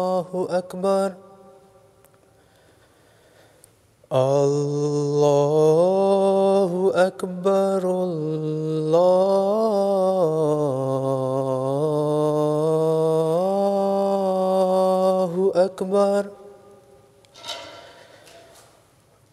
الله 0.01 0.47
أكبر 0.49 1.01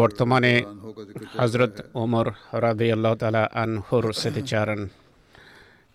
বর্তমানে 0.00 0.52
হজরত 1.40 1.74
ওমর 2.02 2.26
রাদি 2.64 2.86
আল্লাহ 2.94 3.14
তালা 3.22 3.42
আনহুর 3.62 4.04
স্মৃতিচারণ 4.20 4.80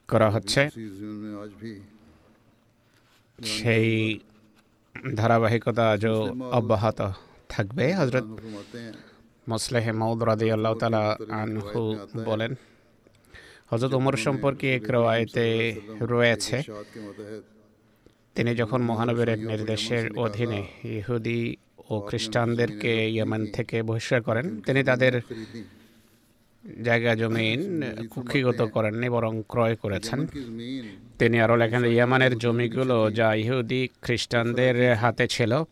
করা 0.10 0.28
হচ্ছে। 0.36 0.62
সেই 3.58 3.90
ধারাবাহিকতা 5.16 5.84
আজও 5.94 6.16
অব্যাহত 6.60 7.00
থাকবে 7.54 7.86
হজরত 8.00 8.26
মসলেহ 9.50 9.86
মৌদ 10.02 10.20
রাদি 10.30 10.48
আল্লাহ 10.56 10.74
তালা 10.82 11.04
আনহু 11.42 11.82
বলেন। 12.30 12.52
হজরত 13.72 13.92
ওমর 14.00 14.16
সম্পর্কে 14.26 14.68
এক 14.76 14.86
রায়তে 14.96 15.48
রয়েছে, 16.14 16.58
তিনি 18.36 18.52
যখন 18.62 18.80
মহানবীর 18.90 19.30
এক 19.36 19.42
নির্দেশের 19.52 20.06
অধীনে 20.26 20.62
ইহুদি 20.98 21.42
ও 21.90 22.00
খ্রিস্টানদেরকে 22.00 23.10
ইয়েমেন 23.10 23.46
থেকে 23.46 23.84
বহিষ্কার 23.84 24.22
করেন। 24.22 24.62
তিনি 24.62 24.84
তাদের 24.84 25.22
জায়গা 26.84 27.16
জমিন 27.16 27.84
কুক্ষিগত 28.10 28.62
করেননি, 28.62 29.10
বরং 29.10 29.44
ক্রয় 29.48 29.76
করেছেন। 29.76 30.28
তিনি 31.20 31.42
আরও 31.42 31.56
লেখেন, 31.58 31.86
ইয়ামানের 31.86 32.38
জমিগুলো 32.38 33.12
যা 33.12 33.34
ইহুদি 33.34 33.88
খ্রিস্টানদের 34.02 34.94
হাতে 34.96 35.28
ছিল, 35.28 35.64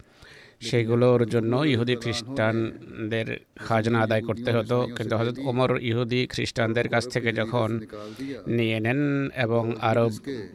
সেগুলোর 0.59 1.29
জন্য 1.29 1.55
ইহুদি 1.55 1.95
খ্রিস্টানদের 1.95 3.39
খাজনা 3.55 3.99
আদায় 3.99 4.21
করতে 4.21 4.51
হতো। 4.51 4.87
কিন্তু 4.97 5.17
হজরত 5.17 5.39
ওমর 5.39 5.79
ইহুদি 5.81 6.27
খ্রিস্টানদের 6.29 6.89
কাছ 6.89 7.07
থেকে 7.09 7.33
যখন 7.33 7.79
নিয়ে 8.47 8.79
নেন 8.79 9.29
এবং 9.35 9.75
আরব 9.81 10.11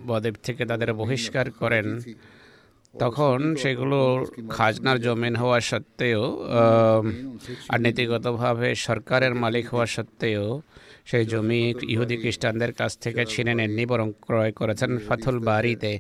বদ্বীপ 0.07 0.35
থেকে 0.43 0.65
তাদের 0.65 0.93
বহিষ্কার 0.93 1.51
করেন 1.51 2.01
তখন 2.99 3.57
সেগুলো 3.57 4.27
খাজনার 4.49 5.01
জমিন 5.01 5.37
হওয়া 5.37 5.61
সত্ত্বেও 5.61 6.45
আর 7.69 7.81
নীতিগতভাবে 7.81 8.75
সরকারের 8.75 9.35
মালিক 9.35 9.69
হওয়া 9.69 9.87
সত্ত্বেও 9.87 10.63
সেই 11.05 11.25
জমি 11.25 11.75
ইহুদি 11.83 12.17
খ্রিস্টানদের 12.17 12.73
কাছ 12.73 12.99
থেকে 12.99 13.27
ছিনে 13.27 13.55
নেননি 13.55 13.87
বরং 13.87 14.13
ক্রয় 14.21 14.53
করেছেন 14.53 14.99
ফাথুল 14.99 15.39
বাড়িতে 15.39 15.99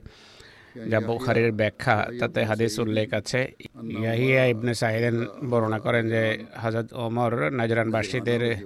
যা 0.88 1.00
বুখারির 1.00 1.52
ব্যাখ্যা 1.52 2.08
তাতে 2.20 2.44
হাদিস 2.44 2.78
উল্লেখ 2.78 3.14
আছে। 3.14 3.52
ইয়াহিয়া 3.82 4.46
ইবনে 4.46 4.74
সাহিদেন 4.74 5.26
বর্ণনা 5.50 5.78
করেন 5.78 6.08
যে 6.08 6.44
হজরত 6.56 6.92
ওমর 6.92 7.50
নাজরানবাসীদের 7.50 8.56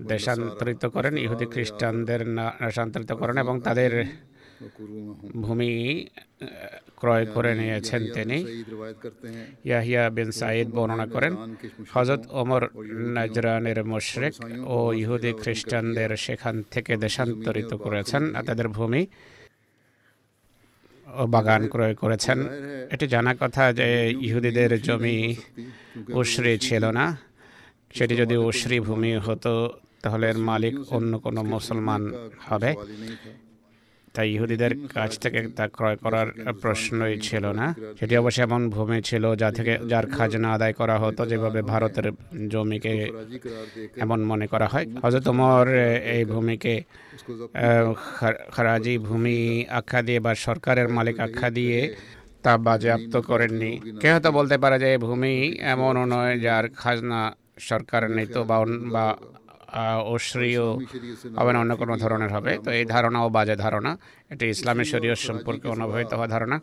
দেশান্তরিত 0.00 0.86
করেন 0.86 1.18
ইহুদি 1.18 1.46
খ্রিস্টানদের 1.46 2.26
দেশান্তরিত 2.26 3.12
করেন 3.12 3.38
এবং 3.38 3.60
তাদের 3.60 4.04
ভূমি 5.42 6.06
ক্রয় 6.96 7.26
করে 7.26 7.54
নিয়েছেন 7.54 8.02
তিনি 8.12 8.38
ইয়াহিয়া 9.64 10.10
বিন 10.10 10.30
সাইদ 10.30 10.68
বর্ণনা 10.68 11.06
করেন 11.06 11.32
হজরত 11.92 12.22
ওমর 12.30 12.62
নাজরানের 13.16 13.84
মশরেক 13.84 14.34
ও 14.66 14.92
ইহুদি 14.92 15.32
খ্রিস্টানদের 15.32 16.16
সেখান 16.16 16.62
থেকে 16.70 16.96
দেশান্তরিত 16.96 17.74
করেছেন 17.74 18.22
তাদের 18.46 18.68
ভূমি 18.68 19.06
ও 21.06 21.26
বাগান 21.26 21.68
ক্রয় 21.68 21.94
করেছেন। 21.94 22.38
এটি 22.90 23.06
জানা 23.06 23.34
কথা 23.40 23.72
যে 23.72 24.14
ইহুদিদের 24.20 24.82
জমি 24.82 25.36
উশ্রি 26.12 26.58
ছিল 26.58 26.84
না। 26.90 27.16
সেটি 27.94 28.16
যদি 28.16 28.36
উশ্রি 28.36 28.80
ভূমি 28.80 29.16
হতো, 29.16 29.78
তাহলে 30.02 30.30
এর 30.30 30.38
মালিক 30.38 30.92
অন্য 30.92 31.18
কোনো 31.18 31.42
মুসলমান 31.42 32.02
হবে। 32.48 32.74
তাই 34.16 34.28
ইহুদিদের 34.34 34.72
কাছ 34.96 35.10
থেকে 35.22 35.40
তা 35.58 35.64
ক্রয় 35.76 35.96
করার 36.04 36.28
প্রশ্নই 36.62 37.14
ছিল 37.26 37.44
না। 37.60 37.66
সেটি 37.98 38.14
অবশ্যই 38.22 38.42
এমন 38.48 38.62
ভূমি 38.74 38.98
ছিল 39.08 39.24
যা 39.42 39.48
থেকে, 39.56 39.72
যার 39.90 40.06
খাজনা 40.16 40.48
আদায় 40.56 40.74
করা 40.80 40.96
হতো 41.02 41.22
যেভাবে 41.30 41.60
ভারতের 41.72 42.06
জমিকে 42.52 42.94
এমন 44.04 44.18
মনে 44.30 44.46
করা 44.52 44.66
হয়। 44.72 44.86
হয়তো 45.02 45.18
তোমার 45.28 45.64
এই 46.16 46.22
ভূমিকে 46.32 46.74
খারাজি 48.56 48.94
ভূমি 49.08 49.38
আখ্যা 49.78 50.00
দিয়ে 50.06 50.20
বা 50.26 50.32
সরকারের 50.46 50.88
মালিক 50.96 51.16
আখ্যা 51.26 51.48
দিয়ে 51.58 51.78
তা 52.44 52.52
বাজেয়াপ্ত 52.66 53.14
করেননি। 53.30 53.72
কে 54.00 54.08
হয়তো 54.14 54.30
বলতে 54.38 54.56
পারে 54.62 54.76
যে 54.84 54.90
ভূমি 55.06 55.34
এমন 55.72 55.94
নয় 56.12 56.34
যার 56.46 56.64
খাজনা 56.80 57.20
সরকার 57.68 58.02
নিত 58.16 58.34
বা 58.94 59.06
ও 60.10 60.12
শ্রেয় 60.26 60.62
হবে 61.38 61.50
না 61.54 61.58
অন্য 61.62 61.72
কোনো 61.82 61.94
ধরনের 62.02 62.30
হবে। 62.36 62.52
তো 62.64 62.68
এই 62.78 62.84
ধারণা 62.94 63.18
ও 63.26 63.28
বাজে 63.36 63.56
ধারণা। 63.64 63.90
এটি 64.32 64.44
ইসলামী 64.54 64.84
শরীয় 64.92 65.14
সম্পর্কে 65.28 65.66
অনবহিত 65.74 66.10
হওয়া 66.18 66.28
ধারণা। 66.34 66.56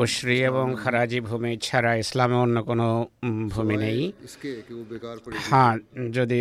ও 0.00 0.02
শ্রী 0.14 0.36
এবং 0.50 0.66
খারাজি 0.82 1.18
ভূমি 1.28 1.52
ছাড়া 1.66 1.92
ইসলামে 2.04 2.36
অন্য 2.44 2.56
কোনো 2.70 2.86
ভূমি 3.54 3.76
নেই। 3.84 4.00
হ্যাঁ 5.48 5.74
যদি 6.16 6.38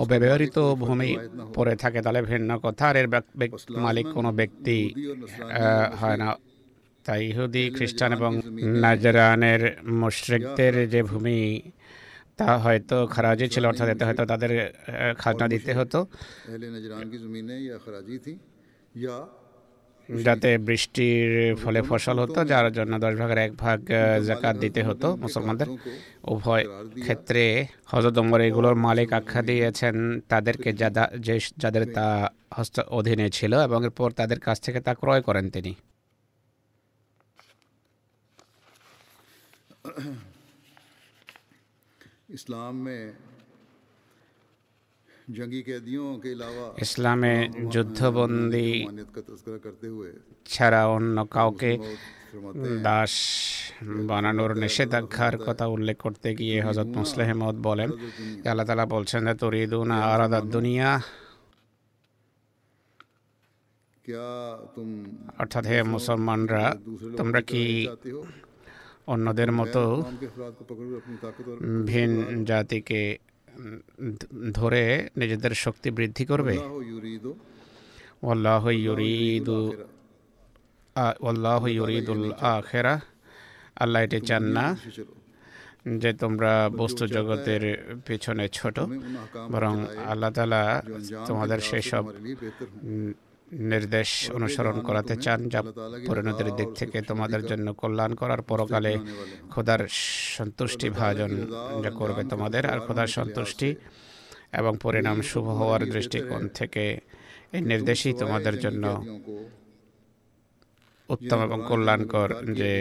অব্যবহৃত 0.00 0.58
ভূমি 0.84 1.10
পড়ে 1.54 1.74
থাকে 1.82 1.98
তাহলে 2.04 2.20
ভিন্ন 2.30 2.50
কথা। 2.64 2.84
আর 2.90 2.96
এর 3.00 3.08
মালিক 3.84 4.06
কোনো 4.16 4.30
ব্যক্তি 4.40 4.78
হয় 6.00 6.18
না। 6.22 6.28
তাই 7.06 7.20
ইহুদি 7.30 7.64
খ্রিস্টান 7.76 8.10
এবং 8.18 8.32
নাজরানের 8.84 9.62
মুশ্রিকদের 10.02 10.74
যে 10.92 11.00
ভূমি 11.02 11.38
তা 12.38 12.48
হয়তো 12.64 12.96
খারাজে 13.14 13.46
ছিল, 13.54 13.64
অর্থাৎ 13.70 13.88
এতে 13.94 14.04
হয়তো 14.08 14.22
তাদের 14.32 14.50
খাজনা 15.20 15.46
দিতে 15.54 15.72
হতো। 15.78 15.98
যাতে 20.08 20.50
বৃষ্টির 20.68 21.32
ফলে 21.62 21.80
ফসল 21.88 22.16
হতো, 22.24 22.40
যার 22.50 22.66
জন্য 22.78 22.92
দশ 23.04 23.14
ভাগের 23.20 23.40
এক 23.46 23.52
ভাগ 23.64 23.78
জাকাত 24.28 24.54
দিতে 24.64 24.80
হতো 24.88 25.06
মুসলমানদের। 25.24 25.68
উভয় 26.34 26.64
ক্ষেত্রে 27.04 27.44
হজরত 27.92 28.16
ওমর 28.22 28.40
এগুলোর 28.48 28.76
মালিক 28.86 29.10
আখ্যা 29.18 29.42
দিয়েছেন, 29.50 29.94
তাদেরকে 30.32 30.70
যাদা, 30.82 31.04
যে 31.26 31.34
যাদের 31.62 31.84
তা 31.96 32.06
হস্ত 32.56 32.76
অধীনে 32.98 33.26
ছিল 33.38 33.52
এবং 33.66 33.80
এরপর 33.88 34.08
তাদের 34.20 34.38
কাছ 34.46 34.56
থেকে 34.66 34.78
তা 34.86 34.92
ক্রয় 35.00 35.22
করেন 35.28 35.46
তিনি। 35.54 35.72
ইসলামে 46.84 47.34
যুদ্ধবন্দী 47.72 48.70
ছাড়া 50.46 50.82
অন্য 50.86 51.16
কাউকে 51.26 51.72
দাস 52.82 53.12
বানানোর 54.08 54.52
নিষেধাজ্ঞার 54.56 55.34
কথা 55.38 55.64
উল্লেখ 55.66 55.96
করতে 56.00 56.28
গিয়ে 56.34 56.56
হজরত 56.62 56.90
মুসলেহ 56.96 57.28
মত 57.34 57.56
বলেন 57.62 57.90
আল্লাহ 58.44 58.66
তালা 58.66 58.86
বলছেন 58.86 59.20
যে 59.26 59.34
তরিদুন 59.40 59.88
আরাদা 60.06 60.40
দুনিয়া 60.52 60.90
অর্থাৎ 65.38 65.64
হে 65.66 65.78
মুসলমানরা 65.94 66.64
তোমরা 67.18 67.40
কি 67.48 67.64
অন্যদের 69.06 69.50
মতো 69.52 69.82
ভিন 71.86 72.10
জাতিকে 72.44 73.18
ধরে 74.52 74.82
নিজেদের 75.16 75.52
শক্তি 75.64 75.88
বৃদ্ধি 75.90 76.24
করবে? 76.26 76.54
আল্লাহ 78.30 78.64
আল্লাহ 81.30 81.62
আখেরা। 82.58 82.94
আল্লাহ 83.82 84.00
এটি 84.02 84.18
চান 84.20 84.44
না 84.56 84.66
যে 86.02 86.10
তোমরা 86.12 86.52
বস্তু 86.76 87.06
জগতের 87.06 87.62
পেছনে 88.06 88.44
ছোট, 88.48 88.76
বরং 89.52 89.74
আল্লাহ 90.06 90.30
তালা 90.30 90.62
তোমাদের 91.26 91.60
সেসব 91.60 92.04
নির্দেশ 93.68 94.10
অনুসরণ 94.30 94.76
করাতে 94.80 95.14
চান 95.16 95.40
যা 95.48 95.60
পরিণতির 96.06 96.50
দিক 96.56 96.70
থেকে 96.76 96.98
তোমাদের 97.02 97.42
জন্য 97.46 97.66
কল্যাণ 97.72 98.12
করার 98.14 98.40
পরকালে 98.42 98.92
খোদার 99.50 99.82
সন্তুষ্টি 100.36 100.88
ভাজন 100.90 101.32
যা 101.82 101.90
করবে 101.90 102.22
তোমাদের 102.24 102.64
আর 102.66 102.78
খোদার 102.80 103.08
সন্তুষ্টি 103.08 103.68
এবং 104.52 104.72
পরিণাম 104.82 105.18
শুভ 105.22 105.46
হওয়ার 105.50 105.82
দৃষ্টিকোণ 105.86 106.42
থেকে 106.54 106.84
এই 107.52 107.62
নির্দেশই 107.62 108.12
তোমাদের 108.12 108.54
জন্য 108.58 108.84
উত্তম 111.08 111.38
এবং 111.42 111.58
কল্যাণকর 111.68 112.30
যে 112.54 112.72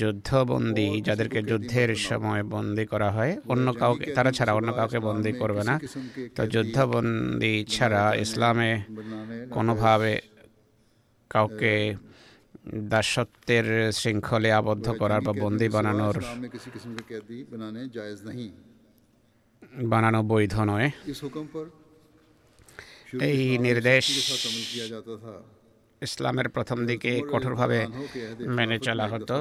যুদ্ধবন্দী 0.00 0.88
যাদেরকে 1.08 1.40
যুদ্ধের 1.50 1.90
সময় 2.08 2.42
বন্দি 2.54 2.84
করা 2.92 3.08
হয় 3.16 3.32
অন্য 3.52 3.66
কাউকে 3.80 4.06
তারা 4.16 4.30
ছাড়া 4.36 4.52
অন্য 4.58 4.70
কাউকে 4.78 4.98
বন্দি 5.08 5.32
করবে 5.40 5.62
না। 5.70 5.74
তো 6.36 6.42
যুদ্ধবন্দী 6.54 7.54
ছাড়া 7.74 8.02
ইসলামে 8.24 8.70
কোনোভাবে 9.54 10.14
কাউকে 11.30 11.74
দাসত্বের 12.92 13.66
শৃঙ্খলে 14.00 14.50
আবদ্ধ 14.60 14.86
করার 15.00 15.20
বা 15.26 15.32
বন্দি 15.42 15.66
বানানোর 15.74 16.16
বানানো 19.92 20.20
বৈধ 20.30 20.54
নয়। 20.70 20.88
এই 23.28 23.40
নির্দেশ 23.66 24.04
ইসলামের 26.02 26.48
প্রথম 26.56 26.78
দিকে 26.90 27.12
কঠোরভাবে 27.32 27.80
মেনে 28.56 28.76
চলা 28.86 29.06
হতো। 29.12 29.36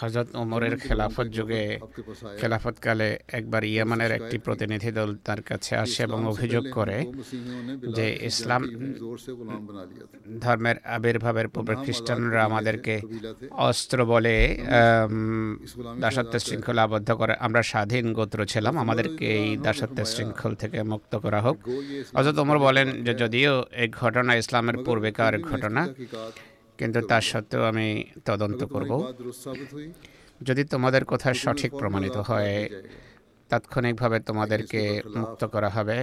হজরত 0.00 0.28
ওমরের 0.42 0.74
খেলাফত 0.76 1.26
যুগে 1.36 1.62
খেলাফতকালে 2.40 3.08
একবার 3.38 3.62
ইয়েমানের 3.64 4.12
একটি 4.12 4.36
প্রতিনিধি 4.38 4.90
দল 4.98 5.10
তার 5.26 5.40
কাছে 5.42 5.72
আসে 5.76 6.00
এবং 6.02 6.20
অভিযোগ 6.26 6.64
করে 6.70 6.98
যে 7.96 8.06
ইসলাম 8.30 8.62
ধর্মের 10.40 10.76
আবির্ভাবের 10.96 11.48
পূর্বে 11.48 11.74
খ্রিস্টানরা 11.84 12.40
আমাদেরকে 12.44 12.94
অস্ত্র 13.68 13.98
বলে 14.04 14.34
দাসত্বের 16.00 16.42
শৃঙ্খলা 16.46 16.82
আবদ্ধ 16.82 17.08
করে। 17.12 17.34
আমরা 17.46 17.62
স্বাধীন 17.62 18.06
গোত্র 18.12 18.38
ছিলাম 18.52 18.74
আমাদেরকে 18.78 19.26
এই 19.40 19.48
দাসত্বের 19.56 20.08
শৃঙ্খল 20.14 20.52
থেকে 20.54 20.78
মুক্ত 20.92 21.12
করা 21.16 21.40
হোক। 21.40 21.56
হজরত 22.16 22.36
ওমর 22.38 22.58
বলেন 22.58 22.88
যে 23.04 23.12
যদিও 23.14 23.52
এই 23.82 23.88
ঘটনা 24.00 24.32
ইসলামের 24.42 24.76
পূর্বেকার 24.86 25.34
ঘটনা 25.50 25.82
কিন্তু 26.78 26.98
তা 27.10 27.18
সত্ত্বেও 27.30 27.62
আমি 27.70 27.88
তদন্ত 28.28 28.60
করব। 28.74 28.92
যদি 30.48 30.62
তোমাদের 30.72 31.02
কথা 31.12 31.28
সঠিক 31.44 31.70
প্রমাণিত 31.80 32.16
হয় 32.28 32.54
তাৎক্ষণিকভাবে 33.50 34.18
তোমাদেরকে 34.28 34.82
মুক্ত 35.20 35.42
করা 35.54 35.70
হবে। 35.76 35.98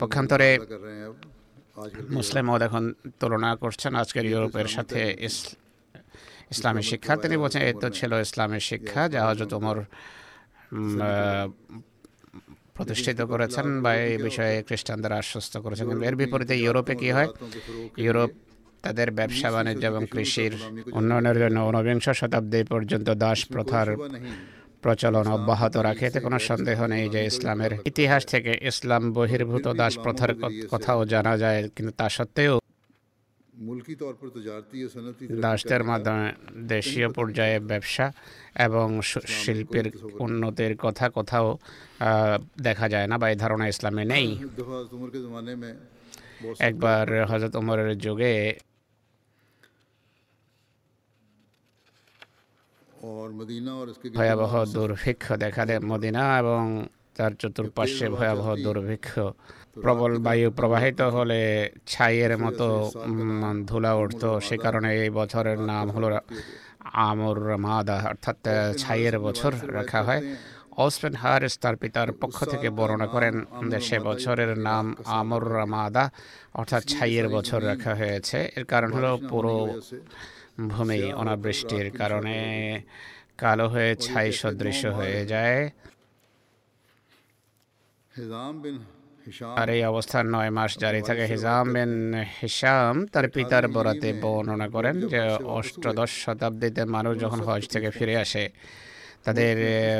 পক্ষান্তরে 0.00 0.50
মুসলিমও 2.16 2.54
এখন 2.68 2.84
তুলনা 3.20 3.50
করছেন 3.62 3.92
আজকের 4.02 4.24
ইউরোপের 4.32 4.68
সাথে 4.76 5.00
ইসলামী 6.52 6.82
শিক্ষা। 6.90 7.12
তিনি 7.22 7.36
বলছেন 7.42 7.62
এ 7.68 7.70
তো 7.82 7.88
ছিল 7.98 8.12
ইসলামের 8.26 8.64
শিক্ষা 8.70 9.02
যা 9.12 9.20
হজরত 9.28 9.48
তোমার 9.54 9.76
প্রতিষ্ঠিত 12.76 13.18
করেছেন 13.32 13.66
বা 13.84 13.90
এই 14.06 14.16
বিষয়ে 14.28 14.54
খ্রিস্টানদের 14.68 15.12
আশ্বস্ত 15.20 15.54
করেছেন। 15.64 15.84
কিন্তু 15.90 16.04
এর 16.08 16.16
বিপরীতে 16.20 16.54
ইউরোপে 16.64 16.94
কি 17.00 17.08
হয়? 17.16 17.28
ইউরোপ 18.04 18.30
তাদের 18.84 19.08
ব্যবসা 19.10 19.48
বাণিজ্য 19.54 19.84
এবং 19.86 20.02
কৃষির 20.06 20.52
উন্নয়নের 20.92 21.36
জন্য 21.38 21.58
ঊনবিংশ 21.68 22.06
শতাব্দী 22.20 22.60
পর্যন্ত 22.64 23.08
দাস 23.22 23.40
প্রথার 23.46 23.88
প্রচলন 24.82 25.26
অব্যাহত 25.28 25.74
রাখে 25.78 26.04
এতে 26.06 26.20
কোনো 26.20 26.38
সন্দেহ 26.48 26.78
নেই 26.86 27.04
যে 27.08 27.20
ইসলামের 27.26 27.72
ইতিহাস 27.84 28.22
থেকে 28.24 28.52
ইসলাম 28.62 29.02
বহির্ভূত 29.12 29.66
দাস 29.72 29.94
প্রথার 29.96 30.32
কথাও 30.72 31.00
জানা 31.04 31.34
যায় 31.36 31.60
কিন্তু 31.68 31.92
তা 31.98 32.06
সত্ত্বেও 32.08 32.54
দাসদের 35.42 35.82
মাধ্যমে 35.84 36.26
দেশীয় 36.68 37.08
পর্যায়ে 37.08 37.56
ব্যবসা 37.70 38.06
এবং 38.58 38.86
শিল্পের 39.34 39.86
উন্নতির 40.18 40.74
কথা 40.76 41.06
কোথাও 41.08 41.46
দেখা 42.62 42.86
যায় 42.88 43.06
না 43.06 43.16
বা 43.18 43.26
এই 43.30 43.36
ধারণা 43.36 43.66
ইসলামে 43.68 44.04
নেই 44.04 44.28
একবার 46.60 47.06
হজরত 47.30 47.54
উমরের 47.56 47.90
যুগে 47.98 48.34
ভয়াবহ 54.16 54.52
দুর্ভিক্ষ 54.74 55.24
দেখা 55.44 55.62
দেয় 55.66 55.80
মদিনা 55.80 56.38
এবং 56.38 56.62
তার 57.16 57.32
চতুর্পাশে 57.38 58.06
ভয়াবহ 58.08 58.48
দুর্ভিক্ষ 58.56 59.10
প্রবল 59.82 60.12
বায়ু 60.18 60.48
প্রবাহিত 60.50 61.00
হলে 61.16 61.40
ছাইয়ের 61.86 62.38
মতো 62.38 62.66
ধুলা 63.66 63.92
উঠতো 63.94 64.40
সে 64.40 64.56
কারণে 64.58 64.90
এই 65.02 65.10
বছরের 65.10 65.58
নাম 65.60 65.90
হলো 65.90 66.08
আমর 67.06 67.38
মাদা 67.56 67.96
অর্থাৎ 68.08 68.36
ছাইয়ের 68.78 69.18
বছর 69.18 69.52
রাখা 69.72 70.02
হয়। 70.02 70.22
ওসপেন 70.76 71.14
হারিস 71.14 71.54
তার 71.58 71.76
পিতার 71.76 72.12
পক্ষ 72.12 72.44
থেকে 72.44 72.70
বর্ণনা 72.70 73.06
করেন 73.06 73.34
যে 73.70 73.80
সে 73.80 73.98
বছরের 73.98 74.58
নাম 74.58 74.84
আমর 75.18 75.44
মাদা 75.66 76.04
অর্থাৎ 76.54 76.82
ছাইয়ের 76.84 77.28
বছর 77.28 77.60
রাখা 77.66 77.94
হয়েছে। 77.94 78.38
এর 78.56 78.64
কারণ 78.64 78.92
হলো 78.92 79.18
পুরো 79.30 79.54
ভূমি 80.68 81.12
অনাবৃষ্টির 81.12 81.90
কারণে 81.90 82.36
কালো 83.38 83.68
হয়ে 83.68 83.96
ছাই 83.96 84.32
সদৃশ 84.32 84.84
হয়ে 84.84 85.26
যায়। 85.26 85.70
আর 89.56 89.68
এই 89.68 89.84
অবস্থার 89.84 90.26
নয় 90.26 90.50
মাস 90.50 90.78
জারি 90.78 91.02
থাকে। 91.02 91.24
হিজাম 91.26 91.72
বিন 91.72 92.14
হিসাম 92.42 93.06
তার 93.06 93.28
পিতার 93.28 93.68
বরাতে 93.68 94.12
বর্ণনা 94.12 94.68
করেন 94.68 95.08
যে 95.08 95.20
অষ্টদশ 95.44 96.10
শতাব্দীতে 96.24 96.84
মানুষ 96.84 97.18
যখন 97.18 97.40
হজ 97.40 97.68
থেকে 97.68 97.90
ফিরে 97.90 98.16
আসে 98.16 98.50
তাদের 99.24 99.56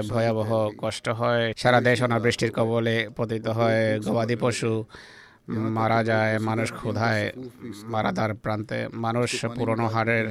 ভয়াবহ 0.09 0.71
কষ্ট 0.79 1.09
হয়। 1.09 1.53
সারা 1.57 1.81
দেশ 1.81 2.03
অনাবৃষ্টির 2.03 2.53
কবলে 2.53 3.09
পতিত 3.17 3.47
হয় 3.49 4.01
গবাদি 4.01 4.37
পশু। 4.37 4.85
মারা 5.79 6.01
যায়, 6.11 6.35
মানুষ 6.49 6.69
ক্ষুধায়, 6.79 7.25
মারাদার 7.93 8.33
প্রান্তে 8.43 8.79
মানুষ 9.05 9.31
পুরনো 9.57 9.87
হাড়ের 9.95 10.27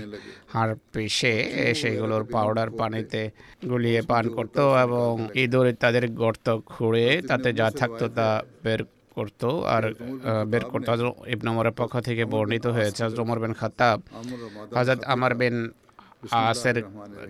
হাড় 0.53 0.73
পিষে 0.93 1.35
সেইগুলোর 1.79 2.23
পাউডার 2.33 2.69
পানিতে 2.79 3.21
গুলিয়ে 3.71 4.01
পান 4.11 4.25
করত 4.35 4.57
এবং 4.85 5.11
ইঁদুর 5.43 5.67
তাদের 5.83 6.05
গর্ত 6.21 6.47
খুঁড়ে 6.71 7.05
তাতে 7.29 7.49
যা 7.59 7.67
থাকতো 7.79 8.05
তা 8.17 8.27
বের 8.65 8.81
করত 9.15 9.41
আর 9.75 9.83
বের 10.51 10.63
করত। 10.71 10.85
হজরত 10.91 11.15
পক্ষ 11.79 11.93
থেকে 12.07 12.23
বর্ণিত 12.33 12.65
হয়েছে 12.75 13.01
জমর 13.17 13.39
বেন 13.43 13.43
বিন 13.43 13.53
খাতাব 13.59 13.97
হজরত 14.75 15.01
আমার 15.13 15.31
বিন 15.39 15.55
আসের 16.49 16.77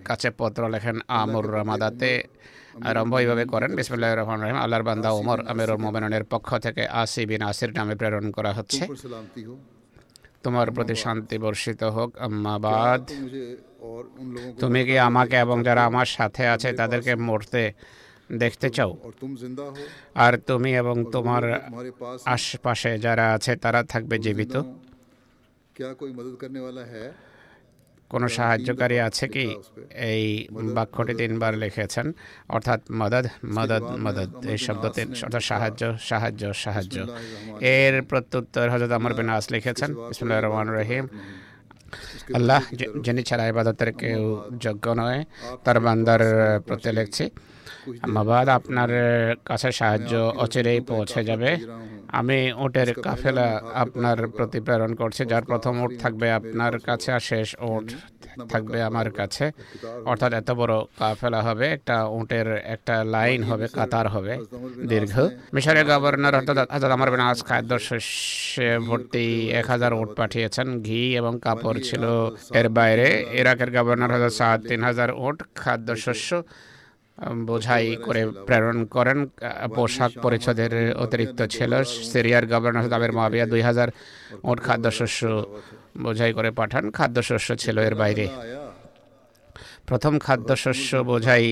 কাছে 0.07 0.29
পত্র 0.39 0.61
লেখেন, 0.73 0.97
আমর 1.19 1.45
রামাদাতে 1.55 2.11
আরম্ভ 2.83 3.15
এইভাবে 3.15 3.45
করেন। 3.45 3.75
বিসমুল্লাহ 3.75 4.15
রহমান 4.15 4.41
রহিম। 4.43 4.55
আল্লাহর 4.55 4.83
বান্দা 4.83 5.09
ওমর 5.11 5.47
আমিরুল 5.47 5.77
মোমেনের 5.77 6.23
পক্ষ 6.23 6.57
থেকে 6.57 6.87
আসি 6.87 7.25
বিন 7.25 7.41
আসির 7.41 7.73
নামে 7.73 7.95
প্রেরণ 7.95 8.31
করা 8.31 8.53
হচ্ছে। 8.53 8.87
তোমার 10.43 10.71
প্রতি 10.71 10.95
শান্তি 10.95 11.37
বর্ষিত 11.37 11.83
হোক। 11.83 12.17
আম্মাবাদ 12.17 13.11
তুমি 14.59 14.85
কি 14.85 14.99
আমাকে 14.99 15.35
এবং 15.35 15.63
যারা 15.63 15.85
আমার 15.85 16.05
সাথে 16.05 16.47
আছে 16.47 16.73
তাদেরকে 16.73 17.15
মরতে 17.15 17.73
দেখতে 18.31 18.69
চাও। 18.69 18.97
আর 20.15 20.37
তুমি 20.37 20.75
এবং 20.75 21.05
তোমার 21.11 21.61
আশপাশে 22.25 22.99
যারা 22.99 23.33
আছে 23.33 23.55
তারা 23.55 23.83
থাকবে 23.83 24.19
জীবিত। 24.19 24.57
কোনো 28.13 28.27
সাহায্যকারী 28.37 28.97
আছে 29.07 29.25
কি? 29.35 29.45
এই 30.11 30.23
বাক্যটি 30.77 31.13
তিনবার 31.21 31.53
লিখেছেন। 31.63 32.07
অর্থাৎ 32.55 32.79
মদদ 32.99 33.25
মদদ 33.57 33.83
মদদ 34.05 34.29
এই 34.51 34.57
শব্দ 34.65 34.83
তিন 34.95 35.07
অর্থাৎ 35.25 35.43
সাহায্য 35.51 35.81
সাহায্য 36.09 36.43
সাহায্য। 36.63 36.95
এর 37.75 37.95
প্রত্যুত্তর 38.09 38.67
হজরত 38.73 38.91
আমর 38.97 39.13
বিন 39.17 39.29
আস 39.35 39.45
লিখেছেন। 39.53 39.89
বিসমুল্লাহ 40.09 40.39
রহমান 40.39 40.67
রহিম। 40.79 41.05
আল্লাহ 42.37 42.61
যিনি 43.05 43.21
ছাড়া 43.29 43.45
ইবাদতের 43.51 43.91
কেউ 44.01 44.21
যোগ্য 44.65 44.85
নয় 45.01 45.19
তার 45.63 45.77
বান্দার 45.85 46.21
প্রতি 46.67 46.89
লিখছি। 46.97 47.25
মাবাদ 48.15 48.47
আপনার 48.57 48.91
কাছে 49.49 49.69
সাহায্য 49.79 50.13
অচিরেই 50.43 50.79
পৌঁছে 50.89 51.21
যাবে। 51.29 51.51
আমি 52.17 52.37
উটের 52.65 52.89
কাফেলা 53.05 53.47
আপনার 53.83 54.17
প্রতি 54.37 54.59
প্রেরণ 54.65 54.91
করছি 55.01 55.21
যার 55.31 55.43
প্রথম 55.51 55.73
উট 55.83 55.91
থাকবে 56.03 56.27
আপনার 56.39 56.73
কাছে 56.79 57.09
আর 57.15 57.23
শেষ 57.31 57.49
উট 57.71 57.87
থাকবে 58.51 58.77
আমার 58.89 59.07
কাছে। 59.11 59.45
অর্থাৎ 60.11 60.31
এত 60.33 60.49
বড় 60.51 60.75
কাফেলা 60.99 61.39
হবে 61.41 61.65
একটা 61.77 61.95
উটের 62.19 62.47
একটা 62.75 62.95
লাইন 63.15 63.39
হবে 63.43 63.65
কাতার 63.77 64.07
হবে 64.07 64.33
দীর্ঘ। 64.91 65.13
মিশরের 65.53 65.85
গভর্নর 65.91 66.33
অর্থাৎ 66.39 66.57
হাজার 66.75 66.91
আমার 66.91 67.09
বিনাশ 67.11 67.39
খাদ্য 67.49 67.71
শস্যে 67.87 68.69
ভর্তি 68.87 69.27
এক 69.59 69.65
হাজার 69.73 69.91
উট 70.01 70.09
পাঠিয়েছেন 70.19 70.67
ঘি 70.87 71.03
এবং 71.19 71.33
কাপড় 71.45 71.79
ছিল 71.87 72.03
এর 72.59 72.67
বাইরে। 72.77 73.07
ইরাকের 73.39 73.69
গভর্নর 73.75 74.11
হাজার 74.15 74.33
সাত 74.39 74.59
তিন 74.69 74.81
হাজার 74.89 75.09
উট 75.25 75.37
খাদ্যশস্য 75.61 76.29
বোঝাই 77.49 77.85
করে 78.05 78.21
প্রেরণ 78.47 78.77
করেন 78.95 79.19
পোশাক 79.77 80.11
পরিচ্ছদের 80.23 80.73
অতিরিক্ত 81.03 81.39
ছিল। 81.55 81.71
সিরিয়ার 82.11 82.45
গভর্নর 82.51 82.87
দাবের 82.93 83.11
মাবিয়া 83.19 83.45
দুই 83.53 83.61
হাজার 83.67 83.89
ওট 84.49 84.59
খাদ্যশস্য 84.67 85.21
বোঝাই 86.03 86.31
করে 86.37 86.49
পাঠান। 86.59 86.83
খাদ্যশস্য 86.97 87.49
ছিল 87.63 87.77
এর 87.87 87.95
বাইরে। 88.01 88.25
প্রথম 89.89 90.13
খাদ্যশস্য 90.25 90.91
বোঝাই 91.11 91.47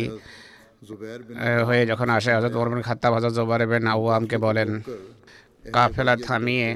হয়ে 1.68 1.84
যখন 1.92 2.08
আসে 2.18 2.32
হজরত 2.38 2.54
ওরবিন 2.60 2.82
খাত্তা 2.88 3.08
হজরত 3.16 3.34
জোবার 3.38 3.62
এবেন 3.66 3.84
আওয়ামকে 3.94 4.38
বলেন, 4.48 4.70
কাফেলা 5.76 6.16
থামিয়ে 6.28 6.70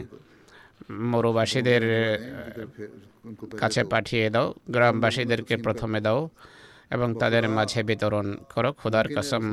মরুবাসীদের 1.12 1.84
কাছে 3.62 3.82
পাঠিয়ে 3.94 4.26
দাও, 4.36 4.48
গ্রামবাসীদেরকে 4.74 5.56
প্রথমে 5.66 6.00
দাও। 6.06 6.20
এবং 6.96 7.08
তাদের 7.22 7.44
মাঝে 7.58 7.80
বিতরণ 7.90 8.28
করো। 8.54 8.70
খোদার 8.80 9.08
কসম, 9.16 9.44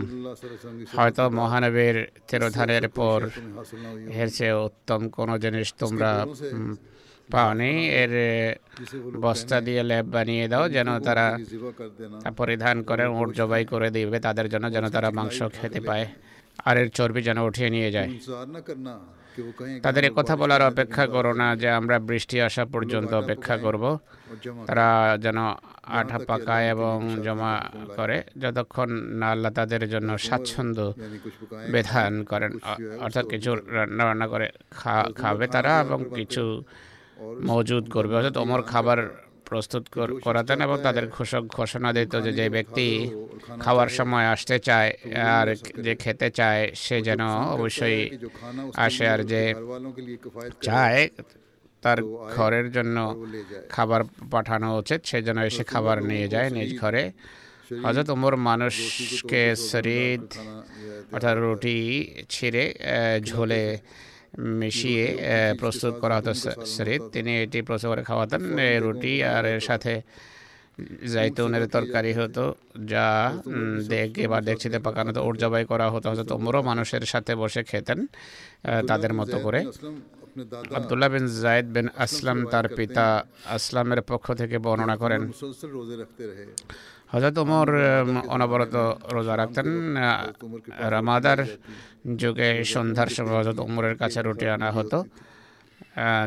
হয়তো 0.97 1.25
মহানবীর 1.39 1.97
তিরোধানের 2.29 2.85
পর 2.99 3.21
হেরছে 4.17 4.47
উত্তম 4.67 5.01
কোনো 5.17 5.35
জিনিস 5.45 5.69
তোমরা 5.81 6.11
পাওনি। 7.35 7.73
এর 8.03 8.13
বস্তা 9.25 9.57
দিয়ে 9.67 9.83
ল্যাব 9.91 10.07
বানিয়ে 10.15 10.45
দাও, 10.53 10.65
যেন 10.77 10.89
তারা 11.07 11.27
পরিধান 12.41 12.77
করে 12.89 13.05
ওর 13.19 13.29
জবাই 13.39 13.65
করে 13.73 13.89
দিবে, 13.97 14.19
তাদের 14.27 14.47
জন্য 14.53 14.67
যেন 14.75 14.85
তারা 14.95 15.09
মাংস 15.19 15.39
খেতে 15.57 15.81
পায়। 15.89 16.07
আর 16.69 16.77
এর 16.83 16.89
চর্বি 16.99 17.21
যেন 17.29 17.39
উঠিয়ে 17.49 17.71
নিয়ে 17.75 17.91
যায়। 17.97 18.09
তাদের 19.85 20.05
কথা 20.19 20.35
বলার 20.41 20.63
অপেক্ষা 20.71 21.05
করো 21.15 21.33
না 21.43 21.49
যে 21.63 21.69
আমরা 21.81 21.97
বৃষ্টি 22.09 22.37
আসা 22.49 22.65
পর্যন্ত 22.75 23.11
অপেক্ষা 23.23 23.55
করব। 23.65 23.85
তারা 24.69 24.89
যেন 25.25 25.39
আঠা 26.01 26.19
পাকায় 26.29 26.67
এবং 26.75 26.97
জমা 27.27 27.55
করে, 27.99 28.17
যতক্ষণ 28.43 28.89
না 29.21 29.27
আল্লাহ 29.35 29.51
তাদের 29.59 29.83
জন্য 29.95 30.11
স্বাচ্ছন্দ্য 30.27 30.85
বিধান 31.75 32.13
করেন। 32.31 32.53
অর্থাৎ 33.05 33.25
কিছু 33.33 33.51
রান্না 33.77 34.03
বান্না 34.09 34.27
করে 34.33 34.47
খাবে 35.21 35.47
তারা 35.55 35.73
এবং 35.85 36.01
কিছু 36.19 36.45
মজুদ 37.51 37.85
করবে। 37.95 38.13
অর্থাৎ 38.19 38.37
ওমর 38.43 38.61
খাবার 38.73 38.99
প্রস্তুত 39.49 39.83
করাতেন 40.23 40.59
এবং 40.61 40.77
তাদের 40.83 41.05
ঘোষক 41.09 41.43
ঘোষণা 41.57 41.91
দিত 41.93 42.13
যে 42.25 42.33
যে 42.33 42.47
ব্যক্তি 42.49 42.87
খাওয়ার 43.61 43.91
সময় 43.99 44.27
আসতে 44.27 44.57
চায় 44.59 44.91
আর 45.35 45.47
যে 45.85 45.93
খেতে 45.95 46.29
চায় 46.31 46.63
সে 46.75 46.97
যেন 47.03 47.23
অবশ্যই 47.57 48.01
আসে 48.77 49.05
আর 49.09 49.21
যে 49.25 49.43
চায় 50.63 51.03
তার 51.83 51.99
ঘরের 52.37 52.67
জন্য 52.73 52.97
খাবার 53.71 54.01
পাঠানো 54.31 54.69
উচিত 54.79 55.01
সে 55.05 55.19
যেন 55.23 55.39
এসে 55.39 55.65
খাবার 55.65 55.97
নিয়ে 56.03 56.27
যায় 56.29 56.49
নিজ 56.51 56.71
ঘরে। 56.81 57.05
হজরত 57.85 58.09
উমর 58.11 58.35
মানুষকে 58.49 59.43
শরীর 59.71 60.21
অর্থাৎ 61.13 61.37
রুটি 61.37 61.79
ছিঁড়ে 62.29 62.65
ঝোলে 63.21 63.65
মিশিয়ে 64.61 65.07
প্রস্তুত 65.61 65.95
করা 66.03 66.15
হতো 66.19 66.33
শরীর 66.77 67.01
তিনি 67.15 67.33
এটি 67.45 67.59
প্রস্তুত 67.69 67.89
করে 67.93 68.03
খাওয়াতেন 68.09 68.43
রুটি 68.85 69.15
আর 69.35 69.45
এর 69.53 69.61
সাথে 69.69 69.93
জাইতুনের 71.15 71.65
তরকারি 71.75 72.13
হতো 72.21 72.45
যা 72.93 73.07
দেখে 73.93 74.25
বা 74.33 74.39
দেখছিতে 74.49 74.79
পাকানো 74.87 75.09
হতো 75.11 75.21
উর্জাবাই 75.29 75.65
করা 75.73 75.87
হতো। 75.95 76.07
হয়তো 76.11 76.35
ওমরও 76.39 76.61
মানুষের 76.71 77.05
সাথে 77.13 77.33
বসে 77.43 77.63
খেতেন 77.71 77.99
তাদের 78.89 79.13
মতো 79.19 79.37
করে। 79.47 79.61
আবদুল্লাহ 80.79 81.09
বিন 81.15 81.27
জায়েদ 81.43 81.67
বিন 81.77 81.87
আসলাম 82.05 82.39
তার 82.53 82.67
পিতা 82.79 83.07
আসলামের 83.57 84.01
পক্ষ 84.11 84.27
থেকে 84.41 84.57
বর্ণনা 84.65 84.97
করেন। 85.03 85.23
হজরত 87.13 87.37
উমর 87.45 87.69
অনবরত 88.35 88.75
রোজা 89.15 89.35
রাখতেন 89.41 89.69
রামাদার 90.93 91.41
যুগে 92.21 92.49
সন্ধ্যার 92.73 93.11
সময় 93.17 93.37
হজরত 93.41 93.59
উমরের 93.67 93.95
কাছে 94.03 94.19
রুটি 94.27 94.47
আনা 94.55 94.69
হতো 94.77 94.99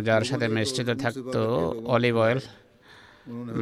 যার 0.07 0.23
সাথে 0.29 0.45
মিশ্রিত 0.55 0.89
থাকতো 1.03 1.41
অলিভ 1.95 2.15
অয়েল। 2.25 2.41